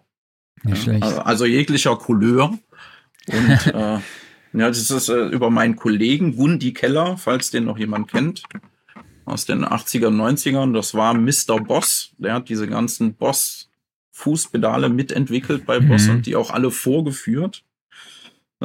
[0.65, 1.03] Nicht schlecht.
[1.03, 2.59] Also, also jeglicher Couleur.
[3.29, 3.99] Und äh,
[4.53, 8.43] ja, das ist äh, über meinen Kollegen Gundi Keller, falls den noch jemand kennt,
[9.25, 10.73] aus den 80er, 90ern.
[10.73, 11.63] Das war Mr.
[11.63, 12.13] Boss.
[12.19, 16.11] Der hat diese ganzen Boss-Fußpedale mitentwickelt bei Boss mhm.
[16.11, 17.65] und die auch alle vorgeführt.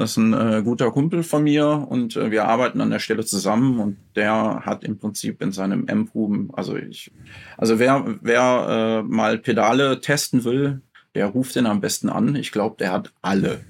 [0.01, 3.23] Das ist ein äh, guter Kumpel von mir und äh, wir arbeiten an der Stelle
[3.23, 7.11] zusammen und der hat im Prinzip in seinem M-Room, also ich,
[7.55, 10.81] also wer, wer äh, mal Pedale testen will,
[11.13, 12.35] der ruft den am besten an.
[12.35, 13.63] Ich glaube, der hat alle.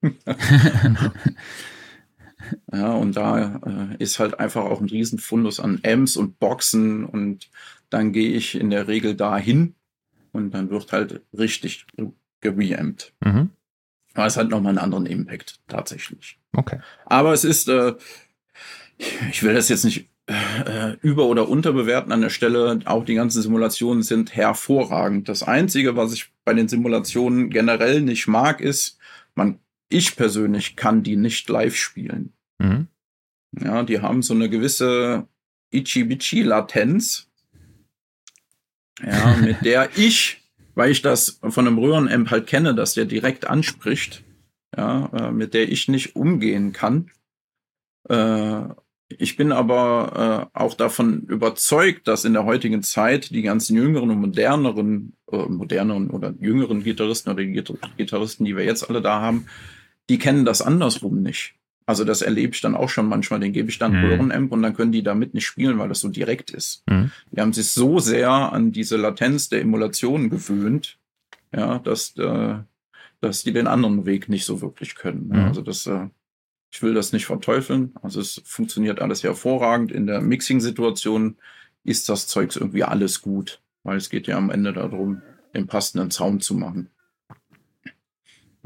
[2.72, 7.50] ja, und da äh, ist halt einfach auch ein Riesenfundus an Amps und Boxen und
[7.90, 9.74] dann gehe ich in der Regel dahin
[10.32, 11.86] und dann wird halt richtig
[12.40, 13.12] gereamt.
[13.22, 13.50] Mhm.
[14.16, 16.38] Aber es hat nochmal einen anderen Impact, tatsächlich.
[16.52, 16.80] Okay.
[17.04, 17.94] Aber es ist, äh,
[19.30, 22.80] ich will das jetzt nicht äh, über- oder unterbewerten an der Stelle.
[22.86, 25.28] Auch die ganzen Simulationen sind hervorragend.
[25.28, 28.98] Das Einzige, was ich bei den Simulationen generell nicht mag, ist,
[29.34, 29.58] man,
[29.88, 32.32] ich persönlich kann die nicht live spielen.
[32.58, 32.88] Mhm.
[33.60, 35.28] Ja, die haben so eine gewisse
[35.70, 37.30] Ichi-Bichi-Latenz,
[39.04, 40.42] ja, mit der ich
[40.76, 44.22] weil ich das von einem Röhrenamp halt kenne, dass der direkt anspricht,
[44.76, 47.10] ja, äh, mit der ich nicht umgehen kann.
[48.08, 48.68] Äh,
[49.08, 54.10] ich bin aber äh, auch davon überzeugt, dass in der heutigen Zeit die ganzen jüngeren
[54.10, 57.62] und moderneren, äh, moderneren oder jüngeren Gitarristen oder die
[57.96, 59.46] Gitarristen, die wir jetzt alle da haben,
[60.10, 61.55] die kennen das andersrum nicht.
[61.86, 64.04] Also das erlebe ich dann auch schon manchmal, den gebe ich dann mhm.
[64.04, 66.82] Röhrenamp und dann können die damit nicht spielen, weil das so direkt ist.
[66.90, 67.12] Mhm.
[67.30, 70.98] Die haben sich so sehr an diese Latenz der Emulation gewöhnt,
[71.54, 72.56] ja, dass, äh,
[73.20, 75.28] dass die den anderen Weg nicht so wirklich können.
[75.28, 75.44] Mhm.
[75.44, 76.08] Also das, äh,
[76.72, 77.94] ich will das nicht verteufeln.
[78.02, 79.92] Also es funktioniert alles hervorragend.
[79.92, 81.36] In der Mixing-Situation
[81.84, 85.22] ist das Zeugs irgendwie alles gut, weil es geht ja am Ende darum,
[85.54, 86.90] den passenden Sound zu machen.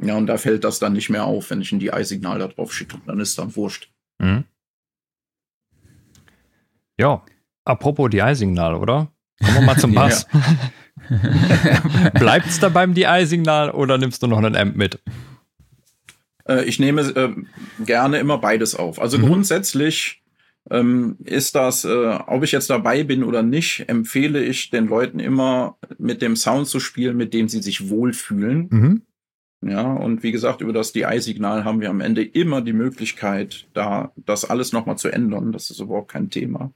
[0.03, 2.73] Ja, und da fällt das dann nicht mehr auf, wenn ich ein DI-Signal da drauf
[2.73, 2.99] schicke.
[3.07, 3.91] Dann ist dann wurscht.
[4.19, 4.45] Mhm.
[6.99, 7.23] Ja,
[7.65, 9.13] apropos DI-Signal, oder?
[9.41, 10.27] Kommen wir mal zum Bass.
[12.15, 15.01] Bleibt es da beim DI-Signal oder nimmst du noch einen Amp mit?
[16.47, 17.35] Äh, ich nehme äh,
[17.85, 19.01] gerne immer beides auf.
[19.01, 19.27] Also mhm.
[19.27, 20.23] grundsätzlich
[20.71, 25.21] ähm, ist das, äh, ob ich jetzt dabei bin oder nicht, empfehle ich den Leuten
[25.21, 28.69] immer mit dem Sound zu spielen, mit dem sie sich wohlfühlen.
[28.71, 29.03] Mhm.
[29.63, 34.13] Ja, und wie gesagt, über das DI-Signal haben wir am Ende immer die Möglichkeit, da
[34.17, 35.53] das alles nochmal zu ändern.
[35.53, 36.73] Das ist überhaupt kein Thema.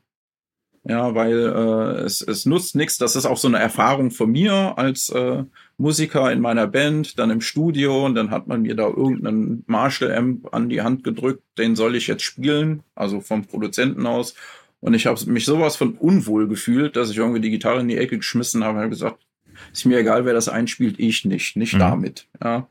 [0.87, 2.99] Ja, weil äh, es, es nutzt nichts.
[2.99, 5.45] Das ist auch so eine Erfahrung von mir als äh,
[5.79, 10.53] Musiker in meiner Band, dann im Studio und dann hat man mir da irgendeinen Marshall-Amp
[10.53, 14.35] an die Hand gedrückt, den soll ich jetzt spielen, also vom Produzenten aus.
[14.81, 17.97] Und ich habe mich sowas von unwohl gefühlt, dass ich irgendwie die Gitarre in die
[17.97, 19.25] Ecke geschmissen habe und habe gesagt,
[19.73, 21.79] ist mir egal, wer das einspielt, ich nicht, nicht mhm.
[21.79, 22.29] damit.
[22.43, 22.69] Ja.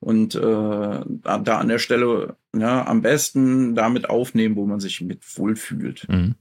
[0.00, 5.00] Und äh, da, da an der Stelle ja, am besten damit aufnehmen, wo man sich
[5.00, 6.06] mit wohlfühlt.
[6.08, 6.34] Mhm.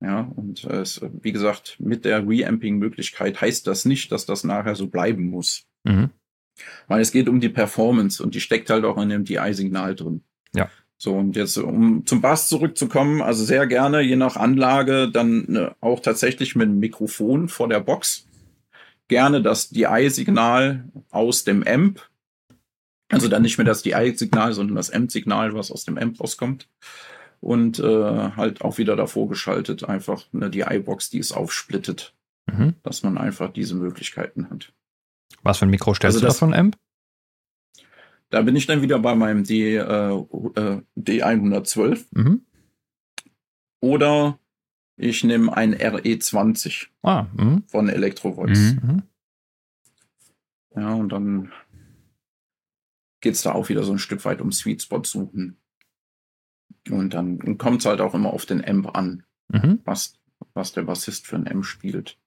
[0.00, 4.74] Ja, und äh, es, wie gesagt, mit der Reamping-Möglichkeit heißt das nicht, dass das nachher
[4.74, 5.66] so bleiben muss.
[5.84, 6.10] Mhm.
[6.86, 10.22] Weil es geht um die Performance und die steckt halt auch in dem DI-Signal drin.
[10.54, 10.70] Ja.
[10.98, 15.76] So, und jetzt, um zum Bass zurückzukommen, also sehr gerne, je nach Anlage, dann ne,
[15.80, 18.26] auch tatsächlich mit einem Mikrofon vor der Box.
[19.08, 22.08] Gerne das DI-Signal aus dem Amp.
[23.08, 26.68] Also dann nicht mehr das DI-Signal, sondern das Amp-Signal, was aus dem Amp rauskommt
[27.40, 27.82] und äh,
[28.36, 32.14] halt auch wieder davor geschaltet, einfach ne, die iBox, die es aufsplittet,
[32.46, 32.74] mhm.
[32.82, 34.72] dass man einfach diese Möglichkeiten hat.
[35.42, 36.76] Was für ein Mikro stellst also du da von Amp?
[38.30, 42.06] Da bin ich dann wieder bei meinem D, äh, äh, D112.
[42.10, 42.44] Mhm.
[43.80, 44.40] Oder
[44.96, 47.64] ich nehme ein RE20 ah, mhm.
[47.68, 48.58] von Electrovox.
[48.58, 48.80] Mhm.
[48.82, 49.02] mhm.
[50.74, 51.52] Ja, und dann
[53.22, 55.56] geht es da auch wieder so ein Stück weit um Sweet Spot suchen.
[56.90, 59.80] Und dann kommt es halt auch immer auf den Amp an, mhm.
[59.84, 60.18] was,
[60.52, 62.18] was der Bassist für ein Amp spielt.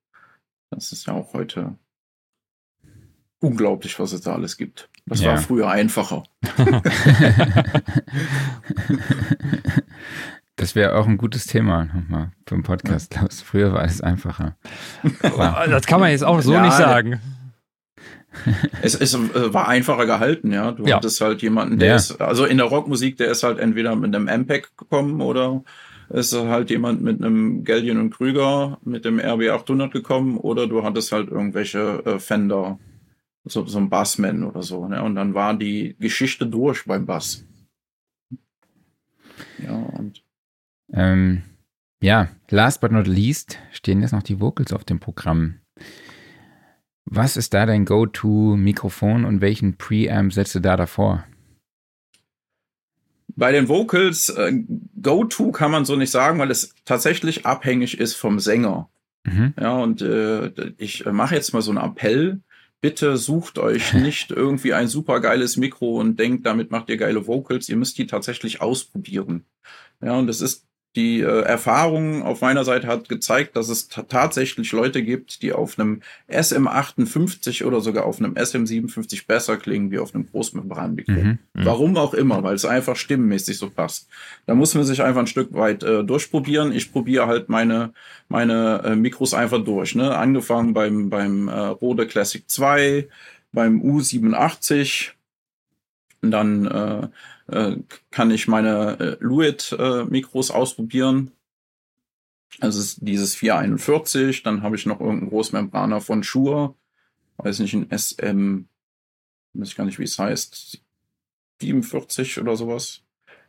[0.72, 1.78] Das ist ja auch heute
[3.40, 4.90] unglaublich, was es da alles gibt.
[5.06, 5.34] Das ja.
[5.34, 6.24] war früher einfacher.
[10.60, 13.42] Das wäre auch ein gutes Thema nochmal für den Podcast, Klaus.
[13.42, 14.58] Früher war es einfacher.
[15.22, 17.22] das kann man jetzt auch so ja, nicht sagen.
[18.82, 20.74] es, es äh, war einfacher gehalten, ja.
[20.74, 20.98] Du ja.
[20.98, 21.96] hattest halt jemanden, der ja.
[21.96, 25.64] ist, also in der Rockmusik, der ist halt entweder mit einem MPEG gekommen oder
[26.10, 31.14] ist halt jemand mit einem Gallion und Krüger mit dem RB800 gekommen oder du hattest
[31.14, 32.80] halt irgendwelche äh, Fender,
[33.46, 35.02] so, so ein Bassman oder so, ne?
[35.04, 37.46] Und dann war die Geschichte durch beim Bass.
[39.64, 40.22] Ja, und.
[40.94, 41.44] Ähm,
[42.02, 45.60] ja, last but not least stehen jetzt noch die Vocals auf dem Programm.
[47.06, 51.26] Was ist da dein Go-To-Mikrofon und welchen Preamp setzt du da davor?
[53.36, 54.54] Bei den Vocals, äh,
[55.02, 58.90] Go-To kann man so nicht sagen, weil es tatsächlich abhängig ist vom Sänger.
[59.24, 59.54] Mhm.
[59.60, 62.42] Ja, und äh, ich mache jetzt mal so einen Appell.
[62.82, 67.28] Bitte sucht euch nicht irgendwie ein super geiles Mikro und denkt, damit macht ihr geile
[67.28, 67.70] Vocals.
[67.70, 69.46] Ihr müsst die tatsächlich ausprobieren.
[70.02, 74.72] Ja, und es ist die äh, Erfahrung auf meiner Seite hat gezeigt, dass es tatsächlich
[74.72, 80.16] Leute gibt, die auf einem SM58 oder sogar auf einem SM57 besser klingen wie auf
[80.16, 81.12] einem Großmembranmikro.
[81.12, 84.08] Mhm, mhm, Warum auch immer, weil es einfach stimmenmäßig so passt.
[84.48, 86.72] Da muss man sich einfach ein Stück weit äh, durchprobieren.
[86.72, 87.94] Ich probiere halt meine,
[88.28, 89.94] meine äh, Mikros einfach durch.
[89.94, 90.16] Ne?
[90.18, 93.08] Angefangen beim, beim äh, Rode Classic 2,
[93.52, 95.12] beim U87,
[96.22, 97.08] und dann äh,
[97.52, 97.78] äh,
[98.12, 101.32] kann ich meine äh, Luit-Mikros äh, ausprobieren.
[102.60, 106.76] Also ist dieses 441, dann habe ich noch irgendeinen Großmembraner von Shure,
[107.38, 108.66] weiß nicht, ein SM,
[109.54, 110.82] weiß ich gar nicht, wie es heißt,
[111.62, 113.02] 47 oder sowas.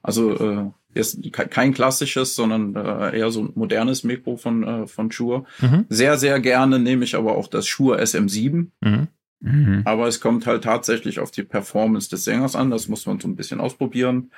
[0.03, 5.11] Also äh, ist kein klassisches, sondern äh, eher so ein modernes Mikro von, äh, von
[5.11, 5.45] Shure.
[5.61, 5.87] Mhm.
[5.89, 8.69] Sehr, sehr gerne nehme ich aber auch das Shure SM7.
[8.81, 9.09] Mhm.
[9.41, 9.83] Mhm.
[9.85, 12.71] Aber es kommt halt tatsächlich auf die Performance des Sängers an.
[12.71, 14.31] Das muss man so ein bisschen ausprobieren.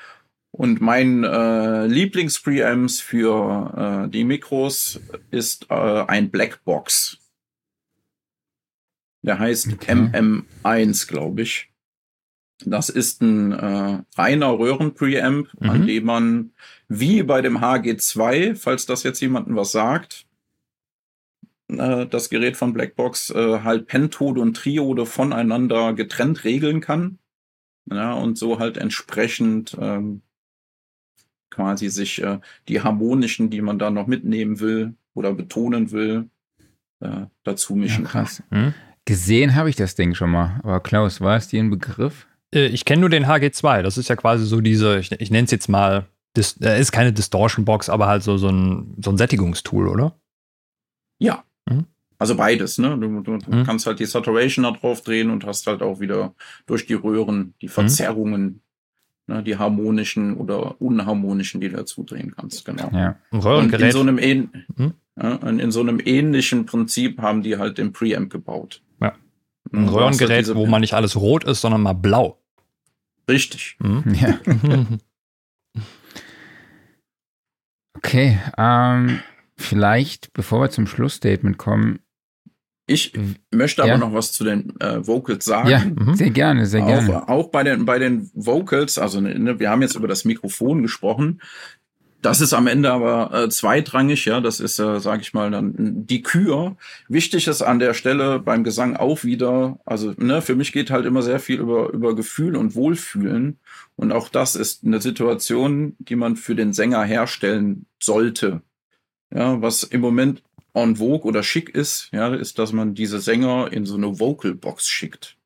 [0.52, 5.00] Und mein äh, Lieblings-Preamps für äh, die Mikros
[5.30, 7.18] ist äh, ein Blackbox.
[9.22, 9.92] Der heißt okay.
[9.92, 11.70] MM1, glaube ich.
[12.64, 15.70] Das ist ein äh, reiner Röhren-Preamp, mhm.
[15.70, 16.50] an dem man
[16.88, 20.26] wie bei dem HG2, falls das jetzt jemandem was sagt,
[21.78, 27.18] äh, das Gerät von Blackbox äh, halt Pentode und Triode voneinander getrennt regeln kann.
[27.90, 30.22] Ja, und so halt entsprechend ähm,
[31.50, 32.38] quasi sich äh,
[32.68, 36.30] die harmonischen, die man da noch mitnehmen will oder betonen will,
[37.00, 38.42] äh, dazu mischen ja, krass.
[38.48, 38.66] kann.
[38.66, 38.74] Hm?
[39.04, 40.60] Gesehen habe ich das Ding schon mal.
[40.62, 42.26] Aber Klaus, war es dir ein Begriff?
[42.54, 43.82] Äh, ich kenne nur den HG2.
[43.82, 46.92] Das ist ja quasi so diese, ich, ich nenne es jetzt mal, das äh, ist
[46.92, 50.16] keine Distortion Box, aber halt so, so, ein, so ein Sättigungstool, oder?
[51.18, 51.44] Ja.
[52.22, 52.96] Also beides, ne?
[52.98, 53.64] Du, du, du Mhm.
[53.64, 56.34] kannst halt die Saturation da drauf drehen und hast halt auch wieder
[56.66, 58.60] durch die Röhren die Verzerrungen,
[59.26, 62.90] ne, die harmonischen oder unharmonischen, die du dazu drehen kannst, genau.
[62.92, 63.08] Ja.
[63.08, 63.92] Ein Und in Röhrengerät.
[63.92, 64.94] so einem ähn Mhm.
[65.20, 68.82] ja, und in so einem ähnlichen Prinzip haben die halt den Preamp gebaut.
[69.00, 69.14] Ja.
[69.72, 72.38] Und ein halt Röhrengerät, diese- wo man nicht alles rot ist, sondern mal blau.
[73.28, 73.76] Richtig.
[73.80, 74.04] Mhm.
[74.14, 74.38] ja.
[77.96, 79.20] Okay, ähm,
[79.56, 82.00] vielleicht, bevor wir zum Schlussstatement kommen,
[82.86, 83.94] Ich w- möchte Ja.
[83.94, 85.68] aber noch was zu den äh, Vocals sagen.
[85.68, 86.14] ja, Mhm.
[86.16, 87.22] sehr gerne, sehr gerne.
[87.24, 90.82] Auch, auch bei den, bei den Vocals, also ne, wir haben jetzt über das Mikrofon
[90.82, 91.40] gesprochen.
[92.22, 94.40] Das ist am Ende aber äh, zweitrangig, ja.
[94.40, 95.74] Das ist, äh, sage ich mal, dann
[96.06, 96.76] die Kür.
[97.08, 101.04] Wichtig ist an der Stelle beim Gesang auch wieder, also ne, für mich geht halt
[101.04, 103.58] immer sehr viel über, über Gefühl und Wohlfühlen.
[103.96, 108.62] Und auch das ist eine Situation, die man für den Sänger herstellen sollte.
[109.34, 110.42] Ja, was im Moment
[110.74, 114.88] en vogue oder schick ist, ja, ist, dass man diese Sänger in so eine Vocalbox
[114.88, 115.36] schickt.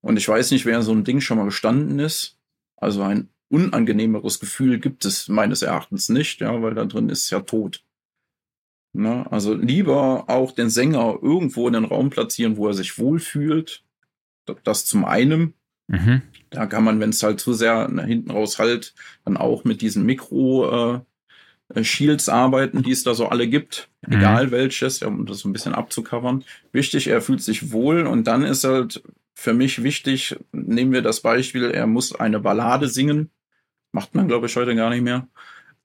[0.00, 2.38] Und ich weiß nicht, wer in so ein Ding schon mal gestanden ist.
[2.76, 7.40] Also ein unangenehmeres Gefühl gibt es meines Erachtens nicht, ja, weil da drin ist ja
[7.40, 7.82] tot.
[8.92, 9.30] Ne?
[9.30, 13.82] Also lieber auch den Sänger irgendwo in den Raum platzieren, wo er sich wohlfühlt.
[14.62, 15.54] Das zum einen.
[15.88, 16.22] Mhm.
[16.50, 18.94] Da kann man, wenn es halt zu sehr nach hinten raus halt,
[19.24, 21.00] dann auch mit diesen Mikro äh,
[21.82, 24.18] Shields arbeiten, die es da so alle gibt, Mhm.
[24.18, 26.44] egal welches, um das so ein bisschen abzucovern.
[26.72, 29.02] Wichtig, er fühlt sich wohl und dann ist halt
[29.34, 33.30] für mich wichtig, nehmen wir das Beispiel, er muss eine Ballade singen.
[33.92, 35.26] Macht man, glaube ich, heute gar nicht mehr.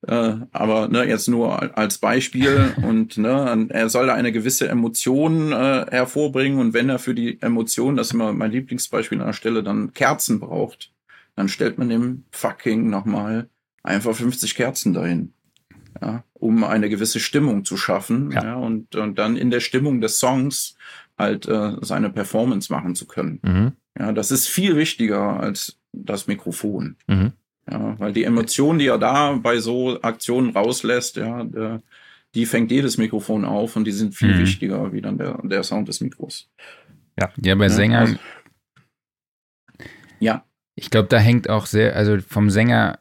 [0.07, 4.67] Äh, aber ne, jetzt nur al- als Beispiel und ne, er soll da eine gewisse
[4.69, 9.27] Emotion äh, hervorbringen und wenn er für die Emotion, das ist immer mein Lieblingsbeispiel an
[9.27, 10.91] der Stelle, dann Kerzen braucht,
[11.35, 13.49] dann stellt man dem fucking nochmal
[13.83, 15.33] einfach 50 Kerzen dahin,
[16.01, 18.43] ja, um eine gewisse Stimmung zu schaffen Ja.
[18.43, 18.55] ja.
[18.55, 20.75] und, und dann in der Stimmung des Songs
[21.17, 23.39] halt äh, seine Performance machen zu können.
[23.43, 23.71] Mhm.
[23.97, 26.95] Ja, das ist viel wichtiger als das Mikrofon.
[27.07, 27.33] Mhm.
[27.69, 31.81] Ja, weil die Emotion, die er da bei so Aktionen rauslässt, ja, der,
[32.35, 34.39] die fängt jedes Mikrofon auf und die sind viel Mhm.
[34.39, 36.49] wichtiger wie dann der, der Sound des Mikros.
[37.19, 38.15] Ja, bei Ja, Sängern, also-
[40.19, 40.45] Ja,
[40.75, 42.99] ich glaube, da hängt auch sehr, also vom Sänger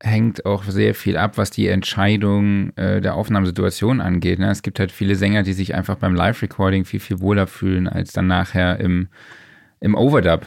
[0.00, 4.38] hängt auch sehr viel ab, was die Entscheidung äh, der Aufnahmesituation angeht.
[4.38, 4.50] Ne?
[4.50, 8.12] Es gibt halt viele Sänger, die sich einfach beim Live-Recording viel, viel wohler fühlen als
[8.12, 9.08] dann nachher im,
[9.80, 10.46] im Overdub.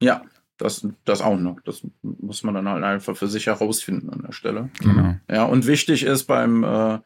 [0.00, 0.22] ja,
[0.58, 1.60] das, das auch noch.
[1.64, 4.70] Das muss man dann halt einfach für sich herausfinden an der Stelle.
[4.80, 5.16] Genau.
[5.28, 6.98] Ja, und wichtig ist beim, äh,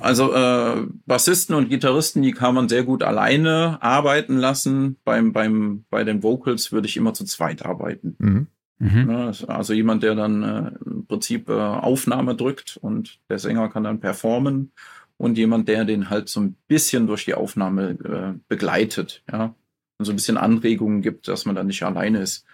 [0.00, 4.96] also äh, Bassisten und Gitarristen, die kann man sehr gut alleine arbeiten lassen.
[5.04, 8.16] Beim, beim, bei den Vocals würde ich immer zu zweit arbeiten.
[8.18, 8.46] Mhm.
[8.78, 9.06] Mhm.
[9.06, 13.84] Ne, Also jemand, der dann äh, im Prinzip äh, Aufnahme drückt und der Sänger kann
[13.84, 14.72] dann performen
[15.16, 19.54] und jemand, der den halt so ein bisschen durch die Aufnahme äh, begleitet, ja,
[19.98, 22.44] und so ein bisschen Anregungen gibt, dass man dann nicht alleine ist.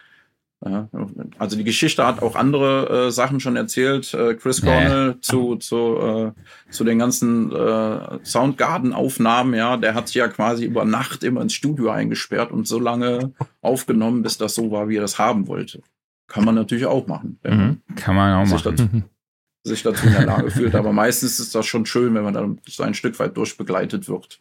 [1.38, 4.14] Also die Geschichte hat auch andere äh, Sachen schon erzählt.
[4.14, 4.62] Äh, Chris.
[4.62, 6.32] Cornell zu, zu, äh,
[6.70, 7.50] zu den ganzen
[8.24, 12.78] Soundgarden-Aufnahmen, ja, der hat sich ja quasi über Nacht immer ins Studio eingesperrt und so
[12.78, 15.82] lange aufgenommen, bis das so war, wie er das haben wollte.
[16.26, 17.80] Kann man natürlich auch machen, Mhm.
[17.96, 18.76] Kann man auch sich machen.
[18.76, 19.02] dazu,
[19.64, 20.74] sich dazu in der Lage fühlt.
[20.74, 24.40] Aber meistens ist das schon schön, wenn man dann so ein Stück weit durchbegleitet wird.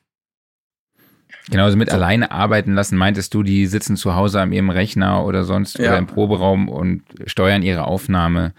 [1.50, 5.26] Genau, also mit alleine arbeiten lassen, meintest du, die sitzen zu Hause an ihrem Rechner
[5.26, 5.90] oder sonst Ja.
[5.90, 8.54] oder im Proberaum und steuern ihre Aufnahme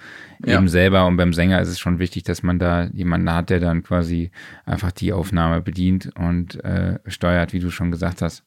[0.44, 0.58] Ja.
[0.58, 1.06] eben selber.
[1.06, 4.30] Und beim Sänger ist es schon wichtig, dass man da jemanden hat, der dann quasi
[4.66, 8.44] einfach die Aufnahme bedient und äh, steuert, wie du schon gesagt hast.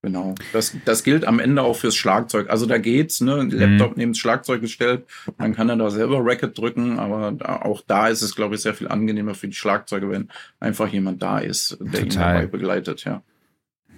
[0.00, 0.36] Genau.
[0.52, 2.50] Das, das gilt am Ende auch fürs Schlagzeug.
[2.50, 3.34] Also da geht's, ne?
[3.34, 5.04] Ein Laptop neben das Schlagzeug gestellt,
[5.38, 8.60] dann kann er da selber Racket drücken, aber da, auch da ist es, glaube ich,
[8.60, 10.28] sehr viel angenehmer für die Schlagzeuge, wenn
[10.60, 12.34] einfach jemand da ist, der ihn Total.
[12.34, 13.22] dabei begleitet, ja.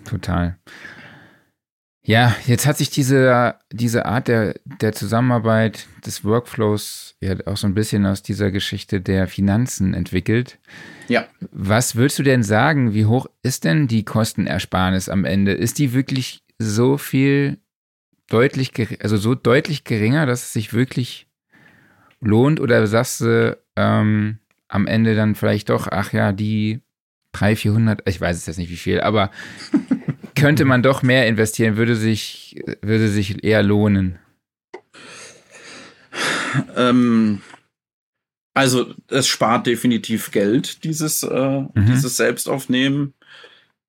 [0.05, 0.57] Total.
[2.11, 7.69] Ja, jetzt hat sich diese, diese Art der, der Zusammenarbeit, des Workflows ja auch so
[7.69, 10.59] ein bisschen aus dieser Geschichte der Finanzen entwickelt.
[11.07, 11.29] Ja.
[11.53, 12.95] Was würdest du denn sagen?
[12.95, 15.53] Wie hoch ist denn die Kostenersparnis am Ende?
[15.53, 17.59] Ist die wirklich so viel
[18.29, 21.29] deutlich, also so deutlich geringer, dass es sich wirklich
[22.21, 22.59] lohnt?
[22.59, 26.81] Oder sagst du ähm, am Ende dann vielleicht doch, ach ja, die
[27.35, 29.31] 300, 400, ich weiß es jetzt nicht wie viel, aber
[30.41, 34.19] könnte man doch mehr investieren, würde sich, würde sich eher lohnen.
[36.77, 37.41] Ähm,
[38.55, 43.15] also es spart definitiv Geld, dieses, äh, dieses Selbstaufnehmen.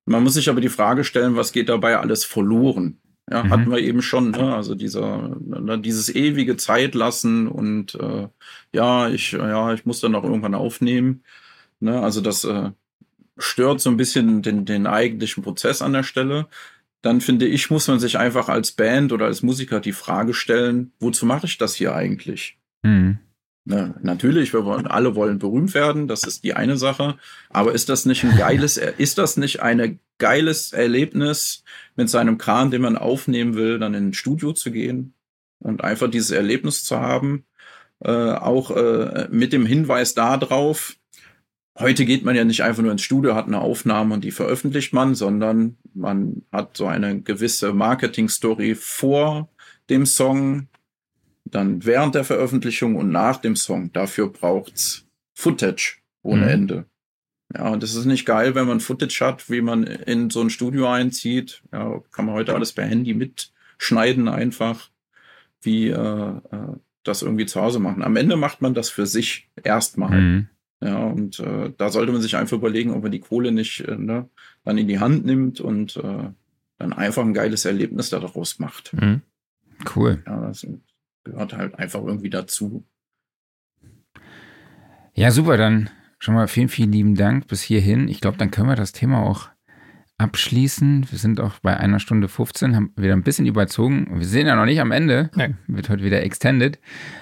[0.06, 2.98] Man muss sich aber die Frage stellen, was geht dabei alles verloren?
[3.30, 3.50] Ja, Mhm.
[3.50, 4.54] hatten wir eben schon, ne?
[4.54, 8.28] also dieser, ne, dieses ewige Zeit lassen und äh,
[8.72, 11.22] ja, ich, ja, ich muss dann auch irgendwann aufnehmen.
[11.80, 12.00] Ne?
[12.00, 12.70] Also das äh,
[13.42, 16.48] stört so ein bisschen den, den eigentlichen Prozess an der Stelle.
[17.02, 20.92] Dann finde ich, muss man sich einfach als Band oder als Musiker die Frage stellen,
[21.00, 22.58] wozu mache ich das hier eigentlich?
[22.82, 23.18] Mhm.
[23.64, 27.16] Ne, natürlich, wir wollen, alle wollen berühmt werden, das ist die eine Sache.
[27.48, 31.62] Aber ist das nicht ein geiles, ist das nicht ein geiles Erlebnis,
[31.94, 35.14] mit seinem Kran, den man aufnehmen will, dann in ein Studio zu gehen
[35.60, 37.44] und einfach dieses Erlebnis zu haben?
[38.00, 40.96] Äh, auch äh, mit dem Hinweis darauf,
[41.78, 44.92] heute geht man ja nicht einfach nur ins Studio, hat eine Aufnahme und die veröffentlicht
[44.92, 49.48] man, sondern man hat so eine gewisse Marketing-Story vor
[49.88, 50.68] dem Song,
[51.44, 53.92] dann während der Veröffentlichung und nach dem Song.
[53.92, 56.48] Dafür braucht's Footage ohne mhm.
[56.48, 56.84] Ende.
[57.54, 60.50] Ja, und das ist nicht geil, wenn man Footage hat, wie man in so ein
[60.50, 61.62] Studio einzieht.
[61.72, 64.88] Ja, kann man heute alles per Handy mitschneiden einfach,
[65.60, 68.02] wie äh, äh, das irgendwie zu Hause machen.
[68.02, 70.20] Am Ende macht man das für sich erstmal.
[70.20, 70.48] Mhm.
[70.82, 73.96] Ja, und äh, da sollte man sich einfach überlegen, ob man die Kohle nicht äh,
[73.96, 74.28] ne,
[74.64, 76.30] dann in die Hand nimmt und äh,
[76.78, 78.92] dann einfach ein geiles Erlebnis daraus macht.
[78.94, 79.22] Mhm.
[79.94, 80.22] Cool.
[80.26, 80.66] Ja, das
[81.22, 82.84] gehört halt einfach irgendwie dazu.
[85.14, 85.88] Ja, super, dann
[86.18, 88.08] schon mal vielen, vielen lieben Dank bis hierhin.
[88.08, 89.50] Ich glaube, dann können wir das Thema auch
[90.18, 91.06] abschließen.
[91.10, 94.08] Wir sind auch bei einer Stunde 15, haben wieder ein bisschen überzogen.
[94.18, 95.30] Wir sind ja noch nicht am Ende.
[95.36, 95.54] Nee.
[95.68, 96.80] Wird heute wieder extended.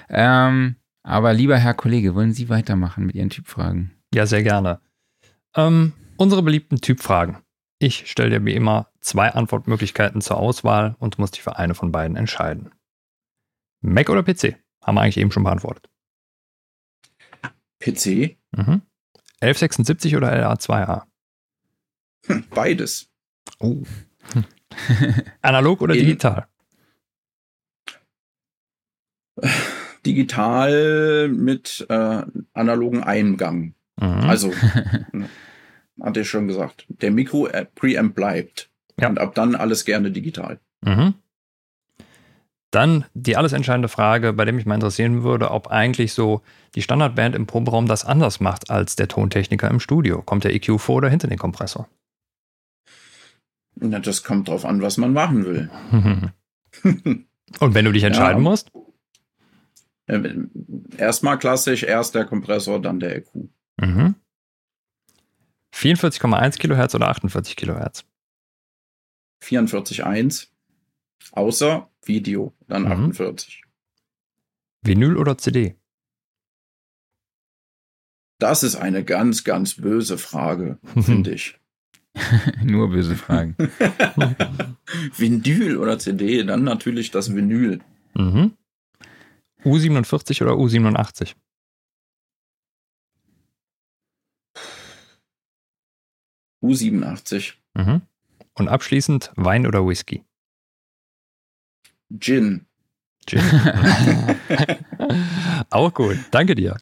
[0.08, 0.76] Ähm,
[1.10, 3.90] aber lieber Herr Kollege, wollen Sie weitermachen mit Ihren Typfragen?
[4.14, 4.80] Ja, sehr gerne.
[5.56, 7.38] Ähm, unsere beliebten Typfragen.
[7.78, 11.90] Ich stelle dir wie immer zwei Antwortmöglichkeiten zur Auswahl und muss dich für eine von
[11.92, 12.70] beiden entscheiden.
[13.80, 14.56] Mac oder PC?
[14.82, 15.88] Haben wir eigentlich eben schon beantwortet.
[17.80, 18.36] PC?
[18.52, 18.82] Mhm.
[19.40, 21.04] 1176 oder LA2A?
[22.26, 23.08] Hm, beides.
[23.58, 23.82] Oh.
[25.42, 26.46] Analog oder In digital?
[30.06, 32.22] Digital mit äh,
[32.52, 33.74] analogen Eingang.
[34.00, 34.08] Mhm.
[34.08, 34.52] Also,
[36.00, 38.70] hatte ich schon gesagt, der Mikro-Preamp bleibt.
[38.98, 39.08] Ja.
[39.08, 40.60] Und ab dann alles gerne digital.
[40.82, 41.14] Mhm.
[42.70, 46.42] Dann die alles entscheidende Frage, bei der mich mal interessieren würde, ob eigentlich so
[46.76, 50.22] die Standardband im Proberaum das anders macht als der Tontechniker im Studio.
[50.22, 51.88] Kommt der EQ vor oder hinter den Kompressor?
[53.74, 55.70] Na, das kommt drauf an, was man machen will.
[57.58, 58.70] Und wenn du dich entscheiden ja, musst?
[60.10, 60.34] Äh,
[60.96, 63.28] erstmal klassisch, erst der Kompressor, dann der EQ.
[63.80, 64.16] Mhm.
[65.72, 68.04] 44,1 Kilohertz oder 48 Kilohertz?
[69.42, 70.48] 44,1.
[71.32, 73.10] Außer Video, dann mhm.
[73.10, 73.62] 48.
[74.82, 75.76] Vinyl oder CD?
[78.40, 81.56] Das ist eine ganz, ganz böse Frage, finde ich.
[82.64, 83.54] Nur böse Fragen.
[85.16, 87.80] Vinyl oder CD, dann natürlich das Vinyl.
[88.14, 88.56] Mhm.
[89.64, 91.34] U47 oder U87?
[96.62, 97.54] U87.
[97.74, 98.02] Mhm.
[98.54, 100.24] Und abschließend Wein oder Whisky?
[102.18, 102.66] Gin.
[103.26, 103.40] Gin.
[105.70, 106.18] Auch gut.
[106.30, 106.76] Danke dir.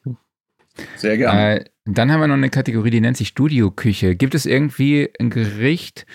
[0.97, 1.61] Sehr gerne.
[1.61, 4.17] Äh, dann haben wir noch eine Kategorie, die nennt sich Studioküche.
[4.17, 6.07] Gibt es irgendwie ein Gericht,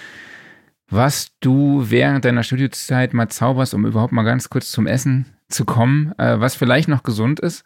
[0.88, 5.66] was du während deiner Studiozeit mal zauberst, um überhaupt mal ganz kurz zum Essen zu
[5.66, 7.64] kommen, äh, was vielleicht noch gesund ist?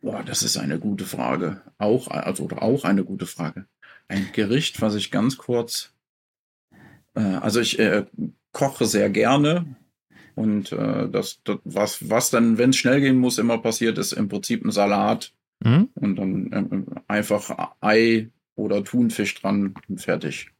[0.00, 1.62] Boah, das ist eine gute Frage.
[1.78, 3.66] Auch, also auch eine gute Frage.
[4.08, 5.94] Ein Gericht, was ich ganz kurz.
[7.14, 8.04] Äh, also ich äh,
[8.52, 9.76] koche sehr gerne.
[10.34, 14.12] Und äh, das, das, was, was dann, wenn es schnell gehen muss, immer passiert, ist
[14.12, 15.32] im Prinzip ein Salat.
[15.60, 15.88] Mhm.
[15.94, 20.50] Und dann äh, einfach Ei oder Thunfisch dran und fertig.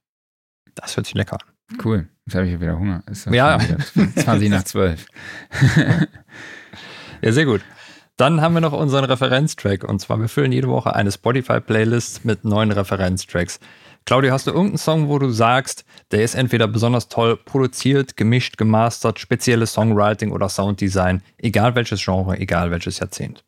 [0.74, 1.53] Das hört sich lecker an.
[1.82, 2.08] Cool.
[2.26, 3.02] Jetzt habe ich wieder Hunger.
[3.10, 3.58] Ist ja.
[3.58, 5.06] 20 nach 12.
[7.22, 7.62] ja, sehr gut.
[8.16, 9.84] Dann haben wir noch unseren Referenztrack.
[9.84, 13.58] Und zwar, wir füllen jede Woche eine Spotify-Playlist mit neuen Referenztracks.
[14.06, 18.58] Claudio, hast du irgendeinen Song, wo du sagst, der ist entweder besonders toll produziert, gemischt,
[18.58, 23.44] gemastert, spezielles Songwriting oder Sounddesign, egal welches Genre, egal welches Jahrzehnt?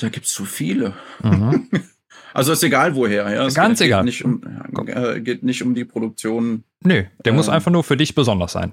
[0.00, 0.94] Da gibt es so viele.
[1.22, 1.68] Mhm.
[2.34, 3.30] Also ist egal woher.
[3.30, 3.46] Ja.
[3.46, 4.04] Es Ganz geht egal.
[4.04, 4.42] Nicht um,
[4.86, 6.64] äh, geht nicht um die Produktion.
[6.82, 8.72] Nö, der äh, muss einfach nur für dich besonders sein.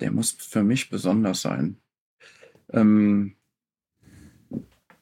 [0.00, 1.76] Der muss für mich besonders sein.
[2.72, 3.36] Ähm,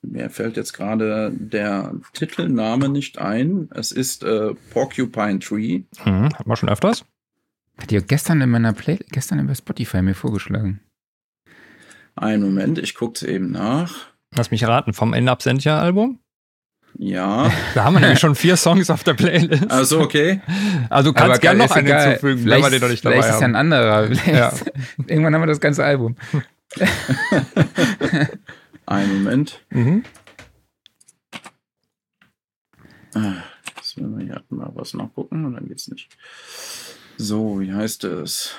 [0.02, 3.68] mir fällt jetzt gerade der Titelname nicht ein.
[3.74, 5.82] Es ist äh, Porcupine Tree.
[6.04, 7.04] Mhm, hat man schon öfters?
[7.78, 10.80] Hat ihr gestern in meiner Play gestern über Spotify mir vorgeschlagen.
[12.14, 14.12] Einen Moment, ich gucke es eben nach.
[14.36, 16.20] Lass mich raten, vom In Absentia Album?
[16.96, 17.50] Ja.
[17.74, 19.70] Da haben wir nämlich schon vier Songs auf der Playlist.
[19.70, 20.40] Also okay.
[20.90, 22.08] Also du kannst gerne noch einen egal.
[22.08, 23.36] hinzufügen, vielleicht, wenn wir den noch nicht dabei Vielleicht haben.
[23.36, 24.12] ist ja ein anderer.
[24.32, 24.52] Ja.
[25.06, 26.16] Irgendwann haben wir das ganze Album.
[28.86, 29.60] Einen Moment.
[29.70, 30.04] Mhm.
[33.14, 33.34] Ah,
[33.76, 36.08] jetzt müssen wir hier mal was nachgucken und dann geht's nicht.
[37.16, 38.56] So, wie heißt es?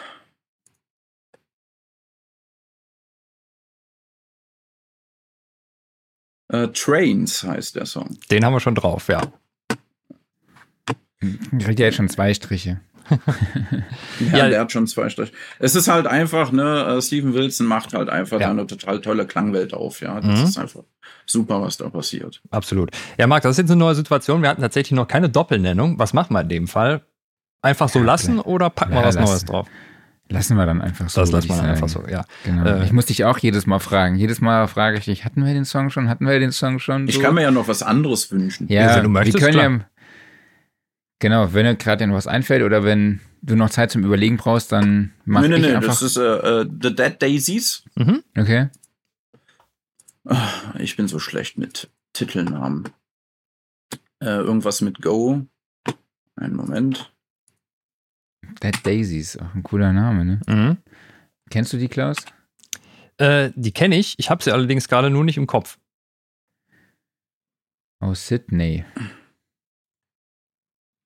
[6.64, 8.18] Äh, Trains heißt der Song.
[8.32, 9.22] Den haben wir schon drauf, ja.
[11.60, 12.80] Kriegt ja jetzt schon zwei Striche.
[14.32, 14.50] Ja, Ja.
[14.50, 15.32] der hat schon zwei Striche.
[15.60, 18.48] Es ist halt einfach, ne, äh, Steven Wilson macht halt einfach Ja.
[18.48, 20.20] da eine total tolle Klangwelt auf, ja.
[20.22, 20.46] Das Mhm.
[20.46, 20.82] ist einfach
[21.26, 22.42] super, was da passiert.
[22.50, 22.90] Absolut.
[23.18, 24.42] Ja, Marc, das ist jetzt eine neue Situation.
[24.42, 26.00] Wir hatten tatsächlich noch keine Doppelnennung.
[26.00, 27.02] Was machen wir in dem Fall?
[27.62, 29.68] Einfach so Ja, lassen oder packen wir Ja, was lass- Neues drauf?
[30.30, 31.22] Lassen wir dann einfach so.
[31.22, 32.26] Das ich man dann einfach so, ja.
[32.44, 32.66] Genau.
[32.66, 34.16] Äh, ich muss dich auch jedes Mal fragen.
[34.16, 36.10] Jedes Mal frage ich dich, hatten wir den Song schon?
[36.10, 37.08] Hatten wir den Song schon?
[37.08, 37.22] Ich so?
[37.22, 38.68] kann mir ja noch was anderes wünschen.
[38.68, 39.72] Ja, Ja, wenn du möchtest, wir können klar.
[39.72, 39.86] ja.
[41.20, 44.72] Genau, wenn dir gerade noch was einfällt oder wenn du noch Zeit zum Überlegen brauchst,
[44.72, 45.90] dann mach nee, nee, ich nee, einfach.
[45.90, 47.84] das ist äh, The Dead Daisies.
[47.96, 48.24] Mhm.
[48.38, 48.70] okay.
[50.26, 50.50] Ah,
[50.80, 52.90] Ich bin so schlecht mit Titelnamen.
[54.20, 55.46] Äh, irgendwas mit Go.
[56.36, 57.14] Einen Moment.
[58.62, 60.42] Dead Daisies, auch ein cooler Name, ne?
[60.48, 60.78] Mhm.
[61.50, 62.18] Kennst du die, Klaus?
[63.18, 64.16] Äh, die kenne ich.
[64.18, 65.78] Ich habe sie allerdings gerade nur nicht im Kopf.
[68.00, 68.84] Aus Sydney.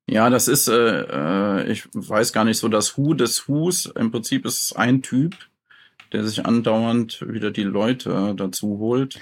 [0.09, 3.85] Ja, das ist, äh, äh, ich weiß gar nicht so, das Hu des Hus.
[3.85, 5.35] Im Prinzip ist es ein Typ,
[6.11, 9.19] der sich andauernd wieder die Leute dazu holt.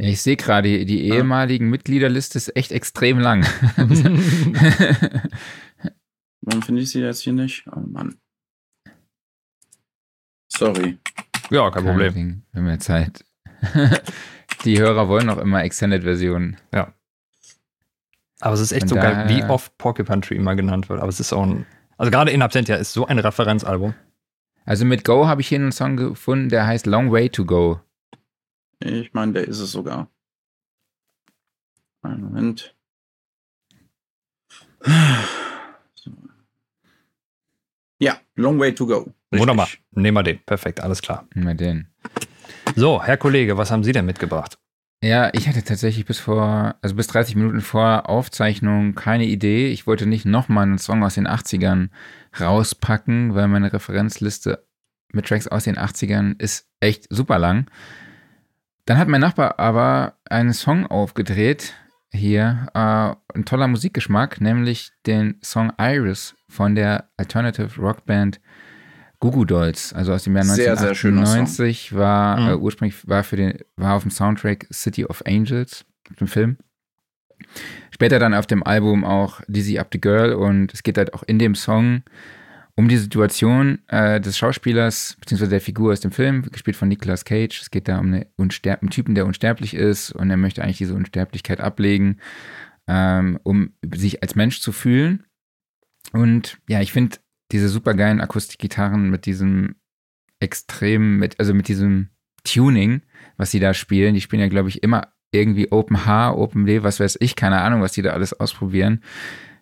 [0.00, 3.44] Ja, ich sehe gerade, die ehemaligen Mitgliederliste ist echt extrem lang.
[6.48, 7.66] Warum finde ich sie jetzt hier nicht?
[7.70, 8.18] Oh Mann.
[10.50, 10.98] Sorry.
[11.50, 12.14] ja, kein Problem.
[12.14, 13.22] Ding, wir haben ja Zeit.
[14.64, 16.56] die Hörer wollen auch immer Extended-Versionen.
[18.40, 21.00] Aber es ist echt Von so geil, wie oft Porcupine Tree immer genannt wird.
[21.00, 21.66] Aber es ist auch ein.
[21.98, 23.92] Also gerade In Absentia ist so ein Referenzalbum.
[24.64, 27.80] Also mit Go habe ich hier einen Song gefunden, der heißt Long Way to Go.
[28.80, 30.08] Ich meine, der ist es sogar.
[32.00, 32.74] Einen Moment.
[37.98, 38.98] Ja, Long Way to Go.
[39.32, 39.40] Richtig.
[39.40, 39.68] Wunderbar.
[39.92, 40.38] Nehmen wir den.
[40.44, 41.26] Perfekt, alles klar.
[41.34, 41.88] Mal den.
[42.76, 44.58] So, Herr Kollege, was haben Sie denn mitgebracht?
[45.02, 49.68] Ja, ich hatte tatsächlich bis vor, also bis 30 Minuten vor Aufzeichnung keine Idee.
[49.68, 51.90] Ich wollte nicht nochmal einen Song aus den 80ern
[52.38, 54.66] rauspacken, weil meine Referenzliste
[55.12, 57.70] mit Tracks aus den 80ern ist echt super lang.
[58.86, 61.74] Dann hat mein Nachbar aber einen Song aufgedreht,
[62.12, 68.40] hier, äh, ein toller Musikgeschmack, nämlich den Song Iris von der Alternative Rockband
[69.20, 71.40] Goo Goo Dolls, also aus dem Jahr Sehr, sehr schöner Song.
[71.40, 72.48] 1998 war Mhm.
[72.48, 75.84] äh, ursprünglich war für den war auf dem Soundtrack City of Angels,
[76.20, 76.56] dem Film.
[77.90, 81.22] Später dann auf dem Album auch Dizzy Up the Girl und es geht halt auch
[81.24, 82.02] in dem Song
[82.78, 87.24] um die Situation äh, des Schauspielers beziehungsweise der Figur aus dem Film, gespielt von Nicolas
[87.24, 87.60] Cage.
[87.60, 90.94] Es geht da um eine einen Typen, der unsterblich ist und er möchte eigentlich diese
[90.94, 92.18] Unsterblichkeit ablegen,
[92.86, 95.24] ähm, um sich als Mensch zu fühlen.
[96.12, 97.16] Und ja, ich finde
[97.50, 99.74] diese supergeilen Akustikgitarren mit diesem
[100.38, 102.10] extrem, mit, also mit diesem
[102.44, 103.02] Tuning,
[103.36, 104.14] was sie da spielen.
[104.14, 107.60] Die spielen ja, glaube ich, immer irgendwie Open H, Open D, was weiß ich, keine
[107.60, 109.02] Ahnung, was die da alles ausprobieren.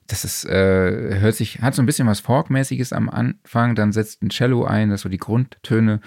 [0.07, 4.23] Das ist, äh, hört sich, hat so ein bisschen was Folk-mäßiges am Anfang, dann setzt
[4.23, 6.01] ein Cello ein, das so die Grundtöne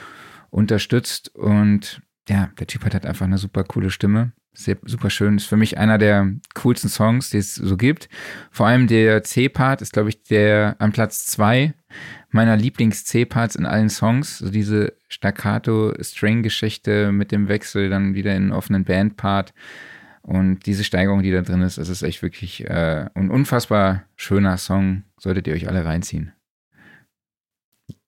[0.50, 4.32] unterstützt und ja, der Typ hat halt einfach eine super coole Stimme.
[4.54, 5.38] Sehr, super schön.
[5.38, 8.10] Ist für mich einer der coolsten Songs, die es so gibt.
[8.52, 11.74] Vor allem der C-Part ist, glaube ich, der an Platz zwei
[12.32, 14.40] meiner Lieblings-C-Parts in allen Songs.
[14.40, 19.54] So diese Staccato-String-Geschichte mit dem Wechsel dann wieder in einen offenen Band-Part.
[20.30, 24.58] Und diese Steigerung, die da drin ist, das ist echt wirklich äh, ein unfassbar schöner
[24.58, 25.02] Song.
[25.20, 26.34] Solltet ihr euch alle reinziehen.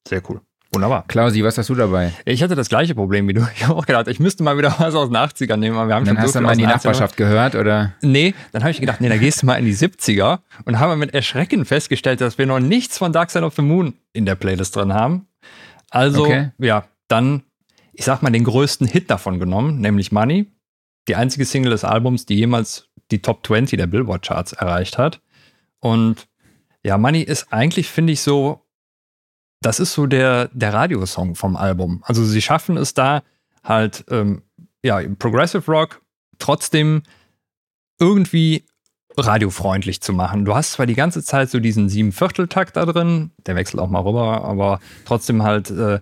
[0.07, 0.41] Sehr cool.
[0.73, 1.03] Wunderbar.
[1.07, 2.13] Klausi, was hast du dabei?
[2.23, 3.41] Ich hatte das gleiche Problem wie du.
[3.55, 5.95] Ich habe auch gedacht, ich müsste mal wieder was aus den 80ern nehmen, aber wir
[5.95, 6.75] haben Dann schon hast so du mal in die den 80ern.
[6.75, 7.93] Nachbarschaft gehört, oder?
[8.03, 10.99] Nee, dann habe ich gedacht, nee, dann gehst du mal in die 70er und haben
[10.99, 14.35] mit Erschrecken festgestellt, dass wir noch nichts von Dark Side of the Moon in der
[14.35, 15.27] Playlist drin haben.
[15.89, 16.51] Also, Okay.
[16.59, 17.41] ja, dann,
[17.93, 20.45] ich sag mal, den größten Hit davon genommen, nämlich Money.
[21.07, 25.21] Die einzige Single des Albums, die jemals die Top 20 der Billboard Charts erreicht hat.
[25.79, 26.27] Und
[26.83, 28.65] ja, Money ist eigentlich, finde ich, so,
[29.61, 32.03] das ist so der, der Radiosong vom Album.
[32.05, 33.23] Also sie schaffen es da
[33.63, 34.41] halt, ähm,
[34.83, 36.01] ja, Progressive Rock
[36.39, 37.03] trotzdem
[37.99, 38.65] irgendwie
[39.17, 40.45] radiofreundlich zu machen.
[40.45, 44.01] Du hast zwar die ganze Zeit so diesen Siebenvierteltakt da drin, der wechselt auch mal
[44.01, 45.99] rüber, aber trotzdem halt, äh,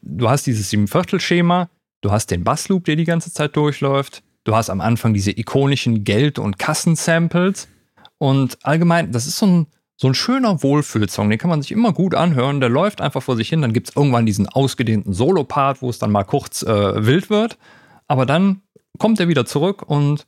[0.00, 1.68] du hast dieses Siebenviertel-Schema,
[2.00, 6.04] du hast den Bassloop, der die ganze Zeit durchläuft, du hast am Anfang diese ikonischen
[6.04, 7.68] Geld- und Kassensamples.
[8.18, 9.66] Und allgemein, das ist so ein,
[9.96, 13.36] so ein schöner Wohlfühlsong, den kann man sich immer gut anhören, der läuft einfach vor
[13.36, 17.06] sich hin, dann gibt es irgendwann diesen ausgedehnten Solo-Part, wo es dann mal kurz äh,
[17.06, 17.58] wild wird,
[18.08, 18.62] aber dann
[18.98, 20.26] kommt er wieder zurück und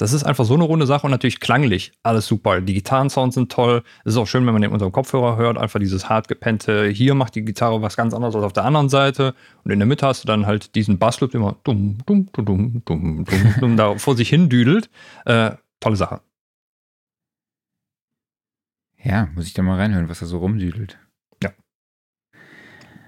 [0.00, 2.62] Das ist einfach so eine runde Sache und natürlich klanglich alles super.
[2.62, 3.82] Die Gitarrensounds sind toll.
[4.06, 7.14] Es ist auch schön, wenn man den unserem Kopfhörer hört, einfach dieses hart gepennte, hier
[7.14, 9.34] macht die Gitarre was ganz anderes als auf der anderen Seite.
[9.62, 12.44] Und in der Mitte hast du dann halt diesen Bassloop, der immer dumm, dumm, dumm,
[12.46, 14.88] dumm, dumm, dumm, dumm da vor sich hin düdelt.
[15.26, 15.50] Äh,
[15.80, 16.22] tolle Sache.
[19.04, 20.98] Ja, muss ich da mal reinhören, was er so rumdüdelt.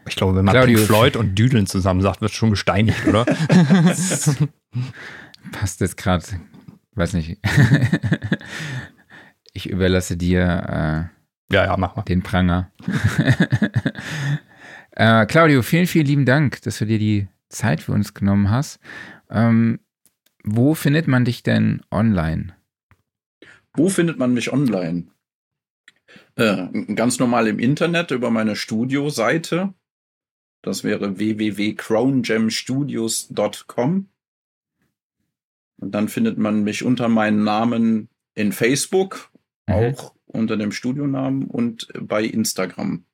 [0.09, 3.24] Ich glaube, wenn man Claudio- Pink Floyd und Düdeln zusammen sagt, wird schon gesteinigt, oder?
[5.52, 6.24] Passt jetzt gerade,
[6.94, 7.39] weiß nicht.
[9.52, 11.10] ich überlasse dir
[11.52, 12.02] ja, ja, mach mal.
[12.02, 12.73] äh, den Pranger.
[14.93, 18.81] äh, Claudio, vielen, vielen lieben Dank, dass du dir die Zeit für uns genommen hast.
[19.31, 19.81] Ähm,
[20.43, 22.56] wo findet man dich denn online?
[23.74, 25.06] Wo findet man mich online?
[26.36, 29.73] Äh, ganz normal im Internet über meine Studioseite.
[30.62, 34.09] Das wäre www.crowngemstudios.com.
[35.82, 39.30] Und dann findet man mich unter meinem Namen in Facebook,
[39.68, 39.74] Mhm.
[39.74, 43.04] auch unter dem Studionamen und bei Instagram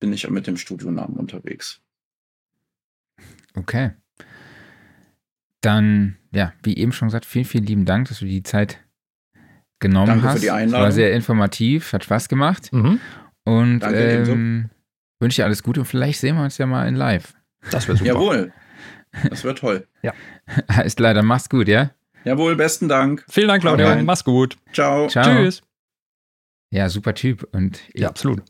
[0.00, 1.80] bin ich mit dem Studionamen unterwegs.
[3.56, 3.90] Okay.
[5.60, 8.78] Dann, ja, wie eben schon gesagt, vielen, vielen lieben Dank, dass du die Zeit
[9.80, 10.42] genommen Danke für hast.
[10.42, 10.90] die Es war Einladung.
[10.92, 12.72] sehr informativ, hat Spaß gemacht.
[12.72, 13.00] Mhm.
[13.44, 13.98] Und Danke,
[14.28, 14.70] ähm,
[15.20, 17.34] wünsche dir alles Gute und vielleicht sehen wir uns ja mal in live.
[17.70, 18.08] Das wäre super.
[18.10, 18.52] Jawohl.
[19.28, 19.86] Das wird toll.
[20.68, 21.90] Alles klar, dann mach's gut, ja?
[22.24, 23.24] Jawohl, besten Dank.
[23.30, 23.86] Vielen Dank, Claudio.
[23.86, 24.04] Alright.
[24.04, 24.56] Mach's gut.
[24.72, 25.08] Ciao.
[25.08, 25.24] Ciao.
[25.24, 25.62] Tschüss.
[26.70, 27.48] Ja, super Typ.
[27.52, 28.42] Und Ja, absolut.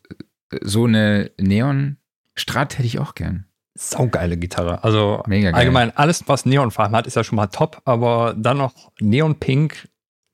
[0.62, 3.44] so eine Neon-Strat hätte ich auch gern.
[3.74, 4.82] Saugeile Gitarre.
[4.82, 5.60] Also Mega geil.
[5.60, 9.89] allgemein alles, was Neonfarben hat, ist ja schon mal top, aber dann noch Neonpink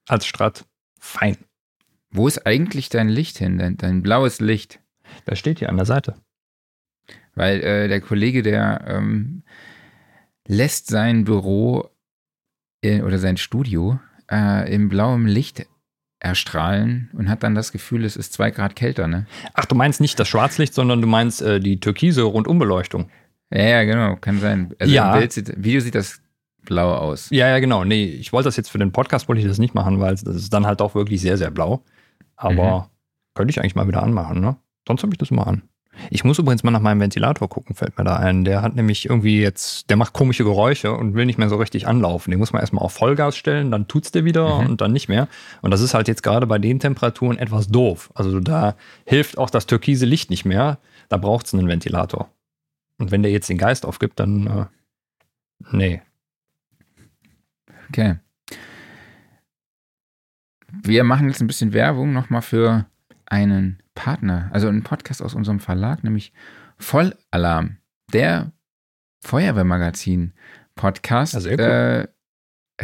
[0.09, 0.64] als Strat.
[0.98, 1.36] Fein.
[2.10, 4.80] Wo ist eigentlich dein Licht hin, dein, dein blaues Licht?
[5.26, 6.14] Das steht hier an der Seite.
[7.34, 9.42] Weil äh, der Kollege, der ähm,
[10.48, 11.88] lässt sein Büro
[12.82, 13.98] äh, oder sein Studio
[14.30, 15.66] äh, in blauem Licht
[16.20, 19.26] erstrahlen und hat dann das Gefühl, es ist zwei Grad kälter, ne?
[19.52, 23.10] Ach, du meinst nicht das Schwarzlicht, sondern du meinst äh, die türkise Rundumbeleuchtung.
[23.52, 24.74] Ja, ja, genau, kann sein.
[24.78, 25.12] Also Ja.
[25.12, 26.22] im Bild sieht, Video sieht das
[26.62, 27.28] blau aus.
[27.30, 27.84] Ja, ja, genau.
[27.84, 30.22] Nee, ich wollte das jetzt für den Podcast, wollte ich das nicht machen, weil das
[30.34, 31.84] ist dann halt auch wirklich sehr, sehr blau.
[32.36, 32.90] Aber
[33.34, 34.56] könnte ich eigentlich mal wieder anmachen, ne?
[34.88, 35.62] Sonst habe ich das immer an.
[36.10, 38.44] Ich muss übrigens mal nach meinem Ventilator gucken, fällt mir da ein.
[38.44, 41.86] Der hat nämlich irgendwie jetzt, der macht komische Geräusche und will nicht mehr so richtig
[41.86, 42.30] anlaufen.
[42.30, 44.66] Den muss man erstmal auf Vollgas stellen, dann tut's der wieder Mhm.
[44.66, 45.28] und dann nicht mehr.
[45.62, 48.10] Und das ist halt jetzt gerade bei den Temperaturen etwas doof.
[48.14, 48.74] Also da
[49.06, 50.78] hilft auch das türkise Licht nicht mehr.
[51.08, 52.28] Da braucht's einen Ventilator.
[52.98, 54.64] Und wenn der jetzt den Geist aufgibt, dann äh,
[55.72, 56.02] nee.
[57.88, 58.16] Okay.
[60.82, 62.86] Wir machen jetzt ein bisschen Werbung nochmal für
[63.26, 66.32] einen Partner, also einen Podcast aus unserem Verlag, nämlich
[66.78, 67.78] Vollalarm,
[68.12, 68.52] der
[69.24, 71.34] Feuerwehrmagazin-Podcast.
[71.34, 71.64] Ja, sehr cool.
[71.64, 72.06] äh,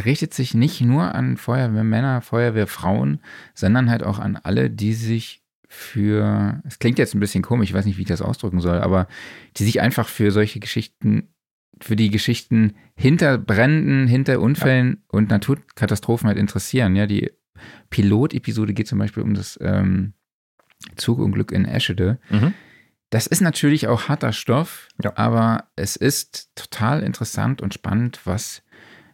[0.01, 3.21] richtet sich nicht nur an Feuerwehrmänner, Feuerwehrfrauen,
[3.55, 7.75] sondern halt auch an alle, die sich für, es klingt jetzt ein bisschen komisch, ich
[7.75, 9.07] weiß nicht, wie ich das ausdrücken soll, aber
[9.57, 11.29] die sich einfach für solche Geschichten,
[11.81, 16.97] für die Geschichten hinter Bränden, hinter Unfällen und Naturkatastrophen halt interessieren.
[16.97, 17.31] Ja, die
[17.89, 20.15] Pilotepisode geht zum Beispiel um das ähm,
[20.97, 22.19] Zugunglück in Eschede.
[22.31, 22.55] Mhm.
[23.11, 25.17] Das ist natürlich auch harter Stoff, Ja.
[25.17, 28.63] aber es ist total interessant und spannend, was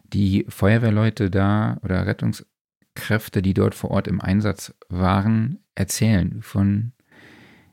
[0.03, 6.93] die Feuerwehrleute da oder Rettungskräfte, die dort vor Ort im Einsatz waren, erzählen von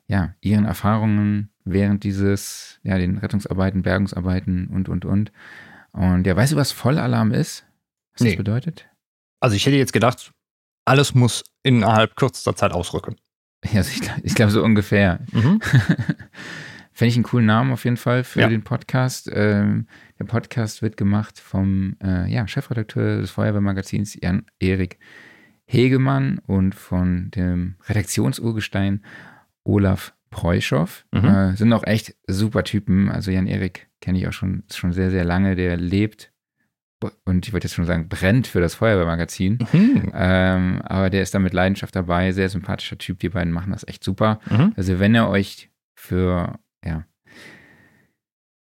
[0.06, 5.32] ja, ihren Erfahrungen während dieses, ja, den Rettungsarbeiten, Bergungsarbeiten und, und, und.
[5.92, 7.64] Und ja, weißt du, was Vollalarm ist?
[8.14, 8.30] Was Nee.
[8.30, 8.86] das bedeutet?
[9.40, 10.32] Also ich hätte jetzt gedacht,
[10.84, 13.16] alles muss innerhalb kürzester Zeit ausrücken.
[13.72, 15.20] Ja, also ich, ich glaube so ungefähr.
[15.32, 15.60] Mhm.
[16.92, 18.48] Fände ich einen coolen Namen auf jeden Fall für Ja.
[18.48, 19.28] den Podcast.
[19.32, 19.86] Ähm,
[20.20, 24.98] der Podcast wird gemacht vom äh, ja, Chefredakteur des Feuerwehrmagazins Jan-Erik
[25.66, 29.02] Hegemann und von dem Redaktionsurgestein
[29.64, 31.04] Olaf Preuschow.
[31.12, 31.24] Mhm.
[31.24, 33.08] Äh, sind auch echt super Typen.
[33.10, 35.56] Also Jan-Erik kenne ich auch schon, schon sehr, sehr lange.
[35.56, 36.30] Der lebt
[37.24, 39.58] und ich wollte jetzt schon sagen, brennt für das Feuerwehrmagazin.
[39.72, 40.12] Mhm.
[40.14, 43.18] Ähm, aber der ist da mit Leidenschaft dabei, sehr sympathischer Typ.
[43.20, 44.40] Die beiden machen das echt super.
[44.50, 44.72] Mhm.
[44.76, 47.04] Also wenn ihr euch für ja,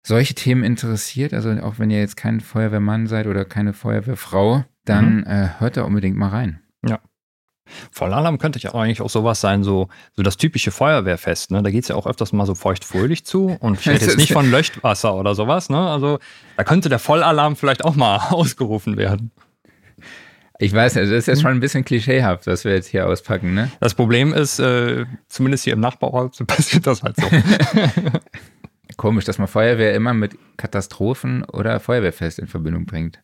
[0.06, 5.18] solche Themen interessiert, also auch wenn ihr jetzt kein Feuerwehrmann seid oder keine Feuerwehrfrau, dann
[5.18, 5.24] Mhm.
[5.26, 6.60] äh, hört da unbedingt mal rein.
[7.90, 11.50] Vollalarm könnte ja eigentlich auch sowas sein, so, so das typische Feuerwehrfest.
[11.50, 11.62] Ne?
[11.62, 13.56] Da geht es ja auch öfters mal so feucht-fröhlich zu.
[13.60, 15.70] Und ich rede jetzt nicht von Löschwasser oder sowas.
[15.70, 15.78] Ne?
[15.78, 16.18] Also
[16.56, 19.30] da könnte der Vollalarm vielleicht auch mal ausgerufen werden.
[20.58, 23.54] Ich weiß, also das ist jetzt schon ein bisschen klischeehaft, was wir jetzt hier auspacken,
[23.54, 23.72] ne?
[23.80, 27.26] Das Problem ist, äh, zumindest hier im Nachbarort passiert das halt so.
[28.96, 33.18] Komisch, dass man Feuerwehr immer mit Katastrophen oder Feuerwehrfest in Verbindung bringt.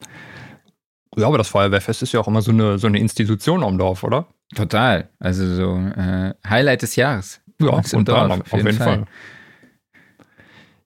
[1.16, 4.05] Ja, aber das Feuerwehrfest ist ja auch immer so eine, so eine Institution am Dorf,
[4.05, 4.27] oder?
[4.55, 5.09] Total.
[5.19, 7.41] Also so äh, Highlight des Jahres.
[7.61, 9.05] Ja, im unter Dorf, anderem, auf jeden Fall.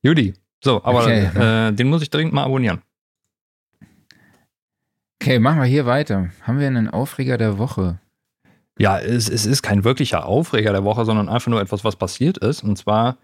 [0.02, 0.34] Judy.
[0.62, 1.68] So, aber Okay.
[1.68, 2.80] äh, den muss ich dringend mal abonnieren.
[5.20, 6.30] Okay, machen wir hier weiter.
[6.42, 7.98] Haben wir einen Aufreger der Woche?
[8.78, 12.38] Ja, es, es ist kein wirklicher Aufreger der Woche, sondern einfach nur etwas, was passiert
[12.38, 12.62] ist.
[12.64, 13.18] Und zwar,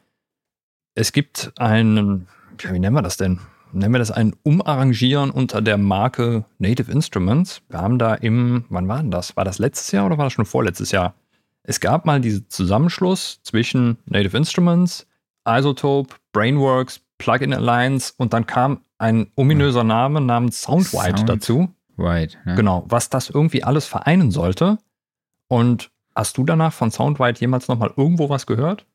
[0.95, 2.29] es gibt einen,
[2.61, 3.41] ja, wie nennen wir das denn?
[3.73, 7.63] Nennen wir das ein Umarrangieren unter der Marke Native Instruments.
[7.69, 9.37] Wir haben da im, wann war denn das?
[9.37, 11.15] War das letztes Jahr oder war das schon vorletztes Jahr?
[11.63, 15.07] Es gab mal diesen Zusammenschluss zwischen Native Instruments,
[15.47, 21.69] Isotope, Brainworks, Plugin Alliance und dann kam ein ominöser Name namens Soundwide Sound- dazu.
[21.97, 22.39] White.
[22.47, 22.55] Ne?
[22.55, 24.79] Genau, was das irgendwie alles vereinen sollte.
[25.49, 28.87] Und hast du danach von Soundwide jemals nochmal irgendwo was gehört?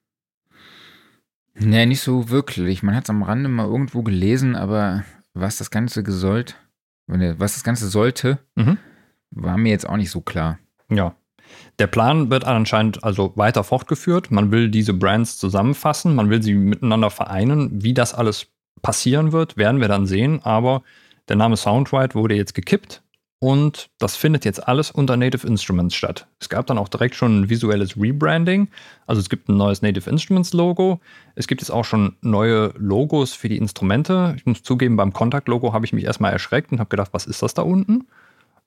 [1.57, 2.83] Nee, nicht so wirklich.
[2.83, 5.03] Man hat es am Rande mal irgendwo gelesen, aber
[5.33, 6.55] was das Ganze gesollt,
[7.07, 8.77] was das Ganze sollte, Mhm.
[9.31, 10.59] war mir jetzt auch nicht so klar.
[10.89, 11.15] Ja.
[11.79, 14.31] Der Plan wird anscheinend also weiter fortgeführt.
[14.31, 17.83] Man will diese Brands zusammenfassen, man will sie miteinander vereinen.
[17.83, 18.47] Wie das alles
[18.81, 20.41] passieren wird, werden wir dann sehen.
[20.43, 20.83] Aber
[21.29, 23.01] der Name Soundwide wurde jetzt gekippt
[23.45, 26.27] und das findet jetzt alles unter Native Instruments statt.
[26.39, 28.69] Es gab dann auch direkt schon ein visuelles Rebranding.
[29.05, 30.99] Also es gibt ein neues Native Instruments Logo.
[31.35, 34.33] Es gibt jetzt auch schon neue Logos für die Instrumente.
[34.35, 37.43] Ich muss zugeben, beim Kontakt-Logo habe ich mich erstmal erschreckt und habe gedacht, was ist
[37.43, 38.07] das da unten?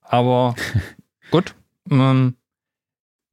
[0.01, 0.55] Aber
[1.33, 1.57] gut.
[1.91, 2.37] Ähm,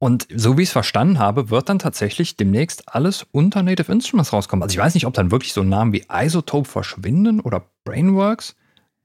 [0.00, 4.32] und so wie ich es verstanden habe, wird dann tatsächlich demnächst alles unter Native Instruments
[4.32, 4.64] rauskommen.
[4.64, 8.56] Also ich weiß nicht, ob dann wirklich so Namen wie Isotope verschwinden oder Brainworks.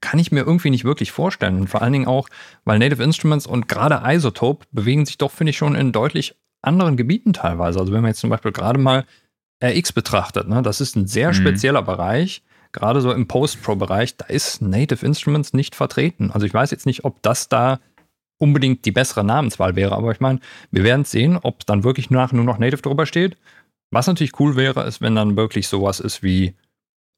[0.02, 1.60] Kann ich mir irgendwie nicht wirklich vorstellen.
[1.62, 2.28] Und vor allen Dingen auch,
[2.64, 6.98] weil Native Instruments und gerade Isotope bewegen sich doch, finde ich, schon in deutlich anderen
[6.98, 7.78] Gebieten teilweise.
[7.80, 9.06] Also wenn man jetzt zum Beispiel gerade mal
[9.64, 11.34] RX betrachtet, ne, das ist ein sehr Mhm.
[11.34, 12.42] spezieller Bereich.
[12.72, 16.30] Gerade so im Post-Pro-Bereich, da ist Native Instruments nicht vertreten.
[16.32, 17.78] Also ich weiß jetzt nicht, ob das da
[18.38, 19.94] unbedingt die bessere Namenswahl wäre.
[19.94, 23.36] Aber ich meine, wir werden sehen, ob dann wirklich nach nur noch Native drüber steht.
[23.92, 26.54] Was natürlich cool wäre, ist, wenn dann wirklich sowas ist wie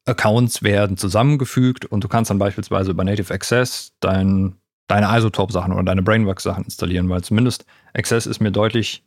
[0.07, 4.57] Accounts werden zusammengefügt und du kannst dann beispielsweise über Native Access dein,
[4.87, 7.65] deine Isotope-Sachen oder deine Brainworks-Sachen installieren, weil zumindest
[7.95, 9.05] Access ist mir deutlich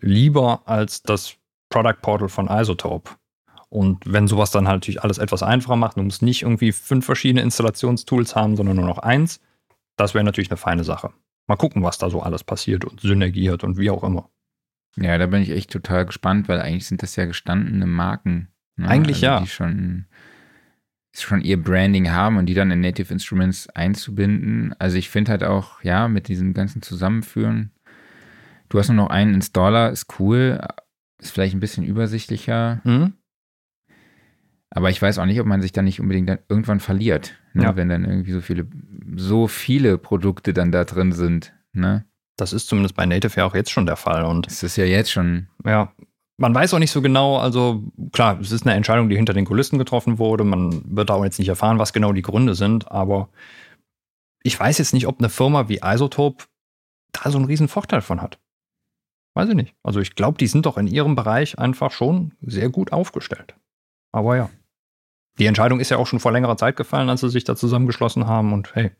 [0.00, 1.34] lieber als das
[1.68, 3.12] Product Portal von Isotope.
[3.68, 7.06] Und wenn sowas dann halt natürlich alles etwas einfacher macht, du musst nicht irgendwie fünf
[7.06, 9.40] verschiedene Installationstools haben, sondern nur noch eins,
[9.96, 11.12] das wäre natürlich eine feine Sache.
[11.46, 14.28] Mal gucken, was da so alles passiert und synergiert und wie auch immer.
[14.96, 18.48] Ja, da bin ich echt total gespannt, weil eigentlich sind das ja gestandene Marken.
[18.76, 18.88] ne?
[18.88, 19.40] Eigentlich ja.
[19.40, 20.06] Die schon,
[21.14, 24.74] schon ihr Branding haben und die dann in Native Instruments einzubinden.
[24.78, 27.72] Also ich finde halt auch, ja, mit diesem ganzen Zusammenführen,
[28.68, 30.60] du hast nur noch einen Installer, ist cool,
[31.18, 33.14] ist vielleicht ein bisschen übersichtlicher, Mhm.
[34.70, 37.64] aber ich weiß auch nicht, ob man sich dann nicht unbedingt dann irgendwann verliert, ne?
[37.64, 37.76] Ja.
[37.76, 38.66] wenn dann irgendwie so viele,
[39.16, 41.52] so viele Produkte dann da drin sind.
[41.72, 42.04] Ne?
[42.36, 44.24] Das ist zumindest bei Native ja auch jetzt schon der Fall.
[44.24, 45.92] Und Es ist ja jetzt schon ja,
[46.40, 49.44] man weiß auch nicht so genau, also klar, es ist eine Entscheidung, die hinter den
[49.44, 50.42] Kulissen getroffen wurde.
[50.42, 53.28] Man wird auch jetzt nicht erfahren, was genau die Gründe sind, aber
[54.42, 56.44] ich weiß jetzt nicht, ob eine Firma wie Isotope
[57.12, 58.38] da so einen riesen Vorteil von hat.
[59.34, 59.74] Weiß ich nicht.
[59.82, 63.54] Also ich glaube, die sind doch in ihrem Bereich einfach schon sehr gut aufgestellt.
[64.10, 64.50] Aber ja.
[65.38, 68.26] Die Entscheidung ist ja auch schon vor längerer Zeit gefallen, als sie sich da zusammengeschlossen
[68.26, 68.92] haben und hey,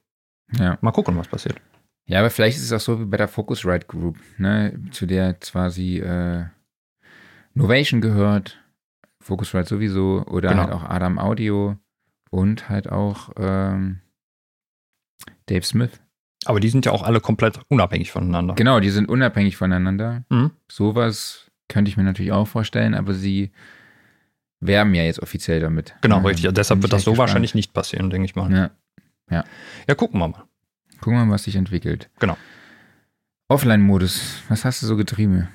[0.59, 0.77] ja.
[0.83, 1.59] mal gucken, was passiert.
[2.07, 5.37] Ja, aber vielleicht ist es auch so wie bei der Focusrite Group, ne, zu der
[5.71, 6.45] sie äh,
[7.55, 8.59] Novation gehört,
[9.21, 10.63] Focusrite sowieso, oder Genau.
[10.63, 11.77] halt auch Adam Audio
[12.31, 14.01] und halt auch ähm,
[15.47, 16.01] Dave Smith.
[16.47, 18.55] Aber die sind ja auch alle komplett unabhängig voneinander.
[18.55, 20.25] Genau, die sind unabhängig voneinander.
[20.31, 20.53] Mhm.
[20.71, 23.51] Sowas könnte ich mir natürlich auch vorstellen, aber sie
[24.61, 25.95] werben ja jetzt offiziell damit.
[26.01, 26.45] Genau, Ja, richtig.
[26.45, 28.49] Ja, deshalb wird das so echt wahrscheinlich nicht passieren, denke ich mal.
[28.49, 28.73] gespannt.
[29.31, 29.45] Ja.
[29.89, 30.45] Ja, gucken wir mal.
[31.01, 32.11] Gucken wir mal, was sich entwickelt.
[32.19, 32.37] Genau.
[33.49, 35.49] Offline-Modus, was hast du so getrieben?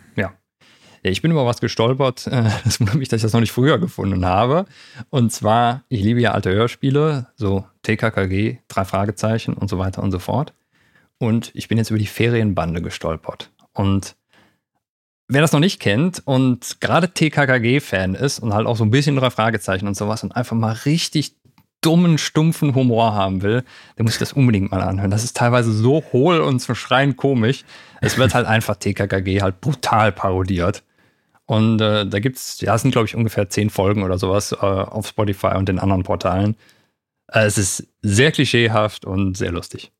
[1.05, 2.25] Ja, ich bin über was gestolpert.
[2.25, 4.65] äh, Das wundert mich, dass ich das noch nicht früher gefunden habe.
[5.11, 10.11] Und zwar, ich liebe ja alte Hörspiele, so TKKG, drei Fragezeichen und so weiter und
[10.11, 10.53] so fort.
[11.19, 13.51] Und ich bin jetzt über die Ferienbande gestolpert.
[13.73, 14.15] Und
[15.27, 19.15] wer das noch nicht kennt und gerade TKKG-Fan ist und halt auch so ein bisschen
[19.15, 21.35] drei Fragezeichen und sowas und einfach mal richtig
[21.81, 23.63] dummen, stumpfen Humor haben will,
[23.99, 25.11] der muss das unbedingt mal anhören.
[25.11, 27.63] Das ist teilweise so hohl und so schreiend komisch.
[28.01, 30.81] Es wird halt einfach TKKG halt brutal parodiert.
[31.45, 34.55] Und äh, da gibt's, ja, es sind glaube ich ungefähr zehn Folgen oder sowas äh,
[34.55, 36.55] auf Spotify und den anderen Portalen.
[37.27, 39.91] Äh, es ist sehr klischeehaft und sehr lustig.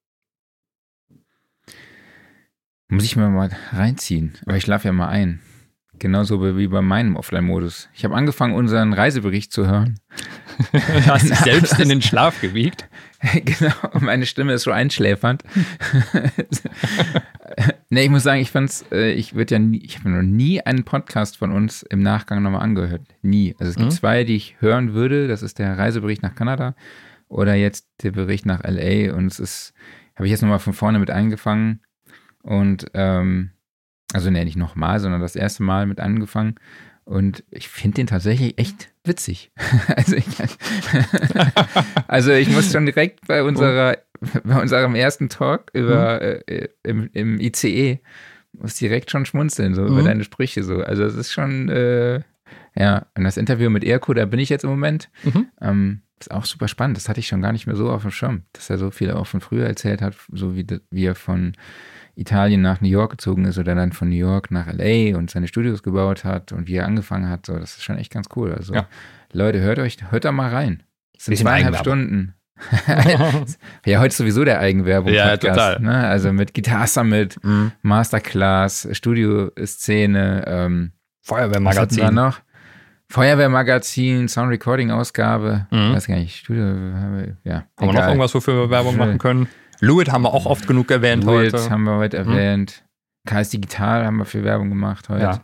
[2.88, 4.34] Muss ich mir mal reinziehen.
[4.46, 5.42] Aber ich schlafe ja mal ein.
[5.98, 7.90] Genauso wie bei meinem Offline-Modus.
[7.94, 10.00] Ich habe angefangen, unseren Reisebericht zu hören.
[10.72, 12.88] Du hast dich selbst in den Schlaf gewiegt.
[13.46, 15.44] genau, meine Stimme ist so einschläfernd.
[17.90, 20.62] nee, ich muss sagen, ich fand's, äh, ich würde ja nie, ich habe noch nie
[20.62, 23.02] einen Podcast von uns im Nachgang nochmal angehört.
[23.22, 23.56] Nie.
[23.60, 23.96] Also es gibt Mhm.
[23.96, 25.28] zwei, die ich hören würde.
[25.28, 26.76] Das ist der Reisebericht nach Kanada
[27.28, 29.14] oder jetzt der Bericht nach LA.
[29.14, 29.74] Und es ist,
[30.16, 31.82] habe ich jetzt nochmal von vorne mit angefangen.
[32.44, 33.52] Und ähm,
[34.14, 36.56] also nee, nicht nochmal, sondern das erste Mal mit angefangen.
[37.06, 39.52] Und ich finde den tatsächlich echt witzig.
[39.96, 40.26] also, ich,
[42.08, 43.98] also ich muss schon direkt bei unserer,
[44.44, 48.00] bei unserem ersten Talk über äh, im, im ICE
[48.54, 50.06] muss direkt schon schmunzeln, so über Mhm.
[50.06, 50.78] deine Sprüche so.
[50.82, 52.22] Also es ist schon, äh,
[52.76, 55.10] ja, und das Interview mit Erko, da bin ich jetzt im Moment.
[55.24, 55.48] Mhm.
[55.62, 56.96] Ähm, ist auch super spannend.
[56.98, 59.12] Das hatte ich schon gar nicht mehr so auf dem Schirm, dass er so viel
[59.12, 61.54] auch von früher erzählt hat, so wie, wie er von
[62.16, 65.48] Italien nach New York gezogen ist oder dann von New York nach LA und seine
[65.48, 67.46] Studios gebaut hat und wie er angefangen hat.
[67.46, 68.54] So, das ist schon echt ganz cool.
[68.54, 68.88] Also, Ja.
[69.34, 70.84] Leute, hört euch, hört da mal rein.
[71.18, 71.78] Es sind zweieinhalb.
[71.78, 72.34] Stunden.
[73.86, 75.12] ja, heute sowieso der Eigenwerbung.
[75.12, 75.80] Ja, total.
[75.82, 76.08] Ne?
[76.08, 77.74] Also mit Guitar Summit, Mhm.
[77.82, 82.14] Masterclass, Studioszene, ähm, was Feuerwehrmagazin.
[82.14, 82.40] noch?
[83.10, 85.94] Feuerwehrmagazin, Sound Recording Ausgabe, Mhm.
[85.94, 87.66] weiß gar nicht, Studio, haben wir- ja.
[87.80, 89.48] Haben wir noch irgendwas, wofür wir Werbung machen können?
[89.82, 91.70] Luit haben wir auch oft genug erwähnt Luit heute.
[91.70, 92.32] haben wir heute Mhm.
[92.32, 92.84] erwähnt.
[93.28, 95.24] KS Digital haben wir für Werbung gemacht heute.
[95.24, 95.44] Ja.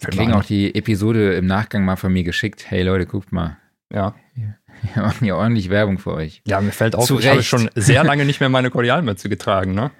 [0.00, 2.66] Wir kriegen auch die Episode im Nachgang mal von mir geschickt.
[2.70, 3.56] Hey Leute, guckt mal.
[3.92, 4.14] Ja.
[4.34, 4.54] Wir
[5.02, 6.42] machen hier ordentlich Werbung für euch.
[6.46, 7.48] ja, mir fällt auf, Zu ich habe Recht.
[7.48, 9.74] schon sehr lange nicht mehr meine Kordialmütze getragen.
[9.74, 9.90] Ne?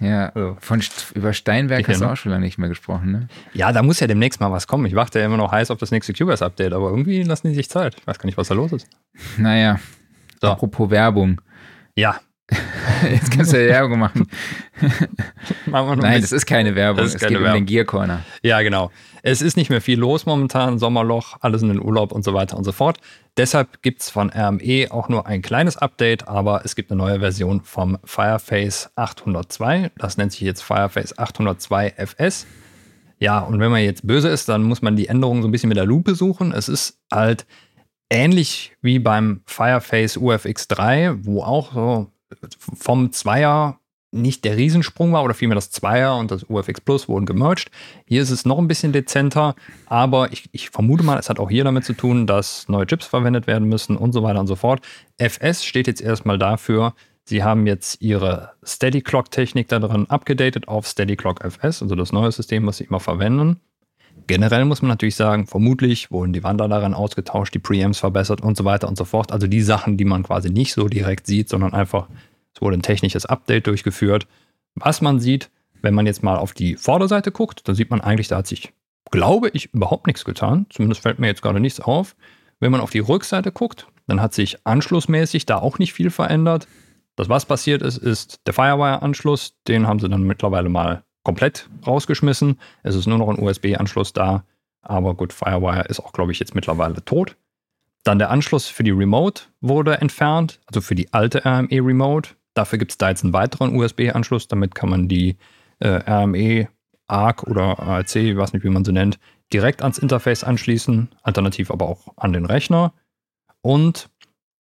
[0.00, 3.12] Ja, Also, von St über Steinberg Ich hast du auch schon lange nicht mehr gesprochen,
[3.12, 3.28] ne?
[3.52, 4.86] ja, da muss ja demnächst mal was kommen.
[4.86, 7.70] Ich warte ja immer noch heiß auf das nächste Cubase-Update, aber irgendwie lassen die sich
[7.70, 7.94] Zeit.
[8.00, 8.88] Ich weiß gar nicht, was da los ist.
[9.36, 9.78] Naja,
[10.40, 10.48] So.
[10.48, 11.40] apropos Werbung.
[11.96, 12.20] Ja,
[13.10, 14.28] Jetzt kannst du ja Werbung machen.
[15.66, 17.04] machen wir noch ein Nein, das ist keine Werbung.
[17.04, 17.60] Ist es keine geht um Werbung.
[17.60, 18.22] den Gear Corner.
[18.42, 18.90] Ja, genau.
[19.22, 22.56] Es ist nicht mehr viel los momentan, Sommerloch, alles in den Urlaub und so weiter
[22.58, 22.98] und so fort.
[23.38, 27.20] Deshalb gibt es von RME auch nur ein kleines Update, aber es gibt eine neue
[27.20, 29.90] Version vom Fireface 802.
[29.96, 32.46] Das nennt sich jetzt Fireface 802 FS.
[33.18, 35.68] Ja, und wenn man jetzt böse ist, dann muss man die Änderungen so ein bisschen
[35.68, 36.52] mit der Lupe suchen.
[36.52, 37.46] Es ist halt
[38.10, 42.12] ähnlich wie beim Fireface UFX3, wo auch so
[42.76, 43.78] vom Zweier
[44.14, 47.70] nicht der Riesensprung war oder vielmehr das Zweier und das UFX Plus wurden gemerged.
[48.06, 49.56] Hier ist es noch ein bisschen dezenter,
[49.86, 53.06] aber ich, ich vermute mal, es hat auch hier damit zu tun, dass neue Chips
[53.06, 54.80] verwendet werden müssen und so weiter und so fort.
[55.18, 56.94] FS steht jetzt erstmal dafür,
[57.24, 61.96] sie haben jetzt ihre Steady Clock Technik da drin abgedatet auf Steady Clock FS, also
[61.96, 63.60] das neue System, was sie immer verwenden.
[64.26, 68.56] Generell muss man natürlich sagen, vermutlich wurden die Wandler daran ausgetauscht, die Preamps verbessert und
[68.56, 69.32] so weiter und so fort.
[69.32, 72.08] Also die Sachen, die man quasi nicht so direkt sieht, sondern einfach,
[72.54, 74.26] es wurde ein technisches Update durchgeführt.
[74.74, 75.50] Was man sieht,
[75.82, 78.72] wenn man jetzt mal auf die Vorderseite guckt, dann sieht man eigentlich, da hat sich,
[79.10, 80.66] glaube ich, überhaupt nichts getan.
[80.70, 82.16] Zumindest fällt mir jetzt gerade nichts auf.
[82.60, 86.66] Wenn man auf die Rückseite guckt, dann hat sich anschlussmäßig da auch nicht viel verändert.
[87.16, 89.56] Das, was passiert ist, ist der Firewire-Anschluss.
[89.68, 92.60] Den haben sie dann mittlerweile mal komplett rausgeschmissen.
[92.82, 94.44] Es ist nur noch ein USB-Anschluss da.
[94.82, 97.36] Aber gut, Firewire ist auch, glaube ich, jetzt mittlerweile tot.
[98.04, 102.30] Dann der Anschluss für die Remote wurde entfernt, also für die alte RME Remote.
[102.52, 104.46] Dafür gibt es da jetzt einen weiteren USB-Anschluss.
[104.46, 105.36] Damit kann man die
[105.80, 106.68] äh, RME
[107.08, 109.18] ARC oder ARC, ich weiß nicht, wie man sie nennt,
[109.52, 112.92] direkt ans Interface anschließen, alternativ aber auch an den Rechner.
[113.62, 114.10] Und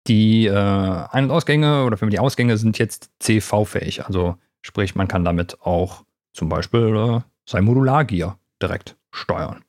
[0.07, 4.05] die äh, Ein- und Ausgänge oder für die Ausgänge sind jetzt CV-fähig.
[4.05, 6.03] Also sprich, man kann damit auch
[6.33, 9.63] zum Beispiel äh, sein Modulargear direkt steuern.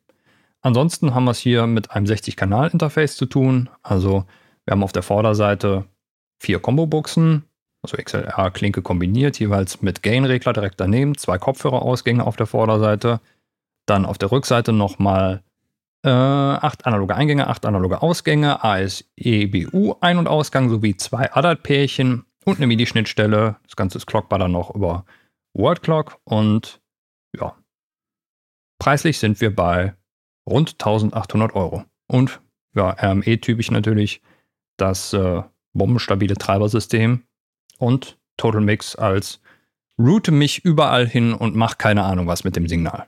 [0.61, 3.69] Ansonsten haben wir es hier mit einem 60-Kanal-Interface zu tun.
[3.83, 4.25] Also
[4.65, 5.85] wir haben auf der Vorderseite
[6.39, 7.45] vier Combo-Buchsen,
[7.83, 13.21] also XLR-Klinke kombiniert, jeweils mit Gain-Regler direkt daneben, zwei Kopfhörerausgänge auf der Vorderseite.
[13.85, 15.43] Dann auf der Rückseite nochmal
[16.03, 22.25] äh, acht analoge Eingänge, acht analoge Ausgänge, ASE, EBU, Ein- und Ausgang sowie zwei ADAT-Pärchen
[22.47, 23.57] und eine MIDI-Schnittstelle.
[23.65, 25.05] Das Ganze ist clockbar dann noch über
[25.55, 26.81] Wordclock und
[27.37, 27.57] ja,
[28.79, 29.95] preislich sind wir bei
[30.47, 31.85] rund 1800 Euro.
[32.07, 32.41] Und
[32.75, 34.21] ja, RME-typisch natürlich
[34.77, 37.25] das äh, bombenstabile Treibersystem
[37.79, 39.41] und Total Mix als
[39.99, 43.07] route mich überall hin und mach keine Ahnung was mit dem Signal.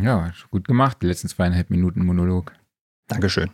[0.00, 2.54] Ja, gut gemacht, die letzten zweieinhalb Minuten Monolog.
[3.08, 3.50] Dankeschön.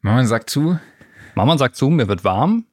[0.00, 0.78] Mama sagt zu.
[1.34, 2.64] Mama sagt zu, mir wird warm.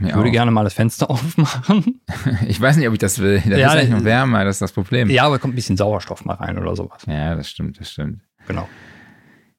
[0.00, 2.00] Ich würde gerne mal das Fenster aufmachen.
[2.46, 3.42] Ich weiß nicht, ob ich das will.
[3.44, 5.10] Da Ja, ist eigentlich äh, noch wärmer, das ist das Problem.
[5.10, 7.02] Ja, aber kommt ein bisschen Sauerstoff mal rein oder sowas.
[7.06, 8.22] Ja, das stimmt, das stimmt.
[8.46, 8.68] Genau.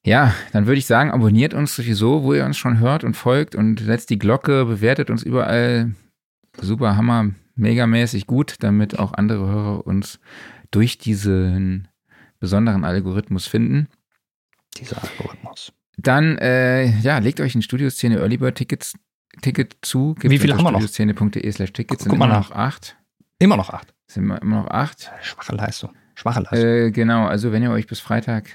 [0.06, 3.54] Ja, dann würde ich sagen, abonniert uns sowieso, wo ihr uns schon hört und folgt
[3.54, 5.94] und setzt die Glocke, bewertet uns überall
[6.60, 10.20] super hammer, megamäßig gut, damit auch andere Hörer uns
[10.72, 11.90] durch diesen
[12.40, 13.88] besonderen Algorithmus finden.
[14.78, 15.74] dieser Algorithmus.
[15.98, 18.94] Dann, äh, ja, legt euch ein Studioszene Early Bird Tickets
[19.42, 20.16] Ticket zu.
[20.20, 20.82] Wie viele haben wir noch?
[20.82, 22.50] Studioszene.de slash Tickets Guck sind mal immer nach.
[22.50, 22.98] noch acht.
[23.40, 23.94] Immer noch acht.
[24.08, 25.12] Sind immer immer noch acht.
[25.22, 25.96] Schwache Leistung.
[26.16, 26.70] Schwache Leistung.
[26.70, 28.50] Äh, genau, also wenn ihr euch bis Freitag,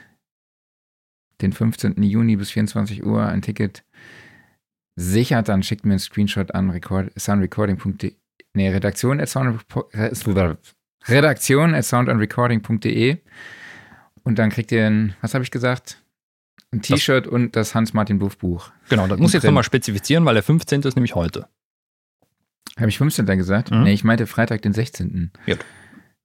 [1.41, 2.03] den 15.
[2.03, 3.85] Juni bis 24 Uhr ein Ticket
[4.97, 8.15] sichert, dann schickt mir einen Screenshot an record, soundrecording.de,
[8.55, 9.65] nee, redaktion at sound,
[11.09, 13.19] redaktion at soundandrecording.de
[14.23, 16.04] und dann kriegt ihr ein, was habe ich gesagt?
[16.75, 18.73] Ein T-Shirt und das Hans-Martin Buff Buch.
[18.89, 20.83] genau, das muss ich jetzt nochmal spezifizieren, weil der 15.
[20.83, 21.47] ist nämlich heute.
[22.77, 23.25] Habe ich 15.
[23.27, 23.71] gesagt?
[23.71, 23.85] Mhm.
[23.85, 25.31] Nee, ich meinte Freitag, den 16.
[25.47, 25.55] Ja.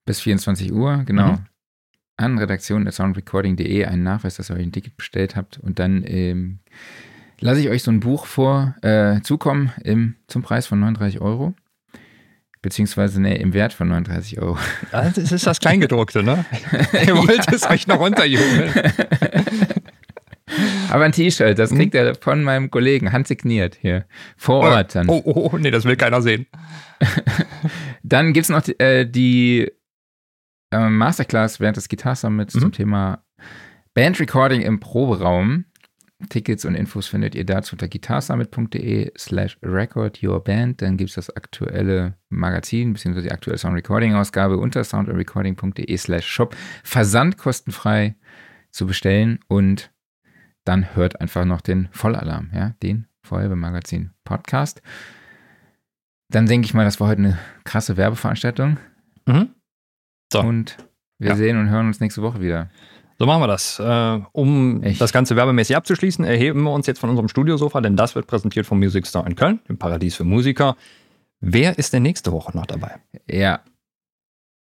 [0.05, 1.33] Bis 24 Uhr, genau.
[1.33, 1.45] Mhm.
[2.17, 5.59] An redaktion at soundrecording.de einen Nachweis, dass ihr euch ein Ticket bestellt habt.
[5.59, 6.59] Und dann ähm,
[7.39, 11.53] lasse ich euch so ein Buch vor äh, zukommen im, zum Preis von 39 Euro.
[12.63, 14.57] Beziehungsweise, nee, im Wert von 39 Euro.
[14.91, 16.43] Das ist das Kleingedruckte, ne?
[17.05, 18.73] Ihr wollt es euch noch runterjubeln.
[20.89, 24.05] Aber ein T-Shirt, das kriegt ihr von meinem Kollegen, handsigniert hier,
[24.37, 25.07] vor Ort dann.
[25.09, 26.47] Oh, oh, oh, nee, das will keiner sehen.
[28.03, 29.71] Dann gibt es noch die, äh, die
[30.71, 32.59] äh, Masterclass während des Guitar Summits Mhm.
[32.59, 33.23] zum Thema
[33.93, 35.65] Bandrecording im Proberaum.
[36.27, 40.81] Tickets und Infos findet ihr dazu unter guitarsummit.de slash record your band.
[40.81, 43.21] Dann gibt es das aktuelle Magazin bzw.
[43.21, 46.55] die aktuelle Sound Recording Ausgabe unter soundrecording.de slash shop.
[46.83, 48.15] Versand kostenfrei
[48.71, 49.91] zu bestellen und
[50.69, 54.83] dann hört einfach noch den Vollalarm, ja, den Feuerwehrmagazin Podcast.
[56.29, 58.77] Dann denke ich mal, das war heute eine krasse Werbeveranstaltung.
[59.25, 59.49] Mhm.
[60.31, 60.41] So.
[60.41, 60.77] Und
[61.17, 61.35] wir Ja.
[61.35, 62.69] sehen und hören uns nächste Woche wieder.
[63.17, 63.79] So machen wir das.
[63.79, 65.01] Äh, um Echt?
[65.01, 68.67] das Ganze werbemäßig abzuschließen, erheben wir uns jetzt von unserem Studiosofa, denn das wird präsentiert
[68.67, 70.75] vom Music Store in Köln, dem Paradies für Musiker.
[71.39, 72.99] Wer ist denn nächste Woche noch dabei?
[73.27, 73.61] Ja.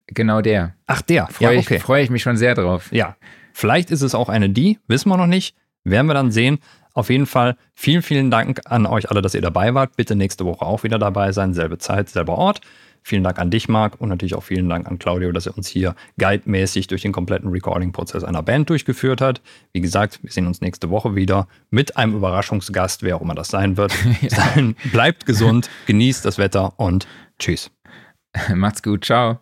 [0.07, 0.73] Genau der.
[0.87, 1.27] Ach, der.
[1.27, 1.79] Freue ja, ich, okay.
[1.79, 2.91] freu ich mich schon sehr drauf.
[2.91, 3.15] Ja,
[3.53, 5.55] vielleicht ist es auch eine die, wissen wir noch nicht.
[5.83, 6.59] Werden wir dann sehen.
[6.93, 9.95] Auf jeden Fall vielen, vielen Dank an euch alle, dass ihr dabei wart.
[9.95, 11.53] Bitte nächste Woche auch wieder dabei sein.
[11.53, 12.61] Selbe Zeit, selber Ort.
[13.05, 15.67] Vielen Dank an dich, Marc, und natürlich auch vielen Dank an Claudio, dass er uns
[15.67, 19.41] hier guidemäßig durch den kompletten Recording-Prozess einer Band durchgeführt hat.
[19.73, 23.49] Wie gesagt, wir sehen uns nächste Woche wieder mit einem Überraschungsgast, wer auch immer das
[23.49, 23.93] sein wird.
[24.29, 27.05] Dahin, bleibt gesund, genießt das Wetter und
[27.39, 27.71] tschüss.
[28.55, 29.03] Macht's gut.
[29.03, 29.39] Ciao.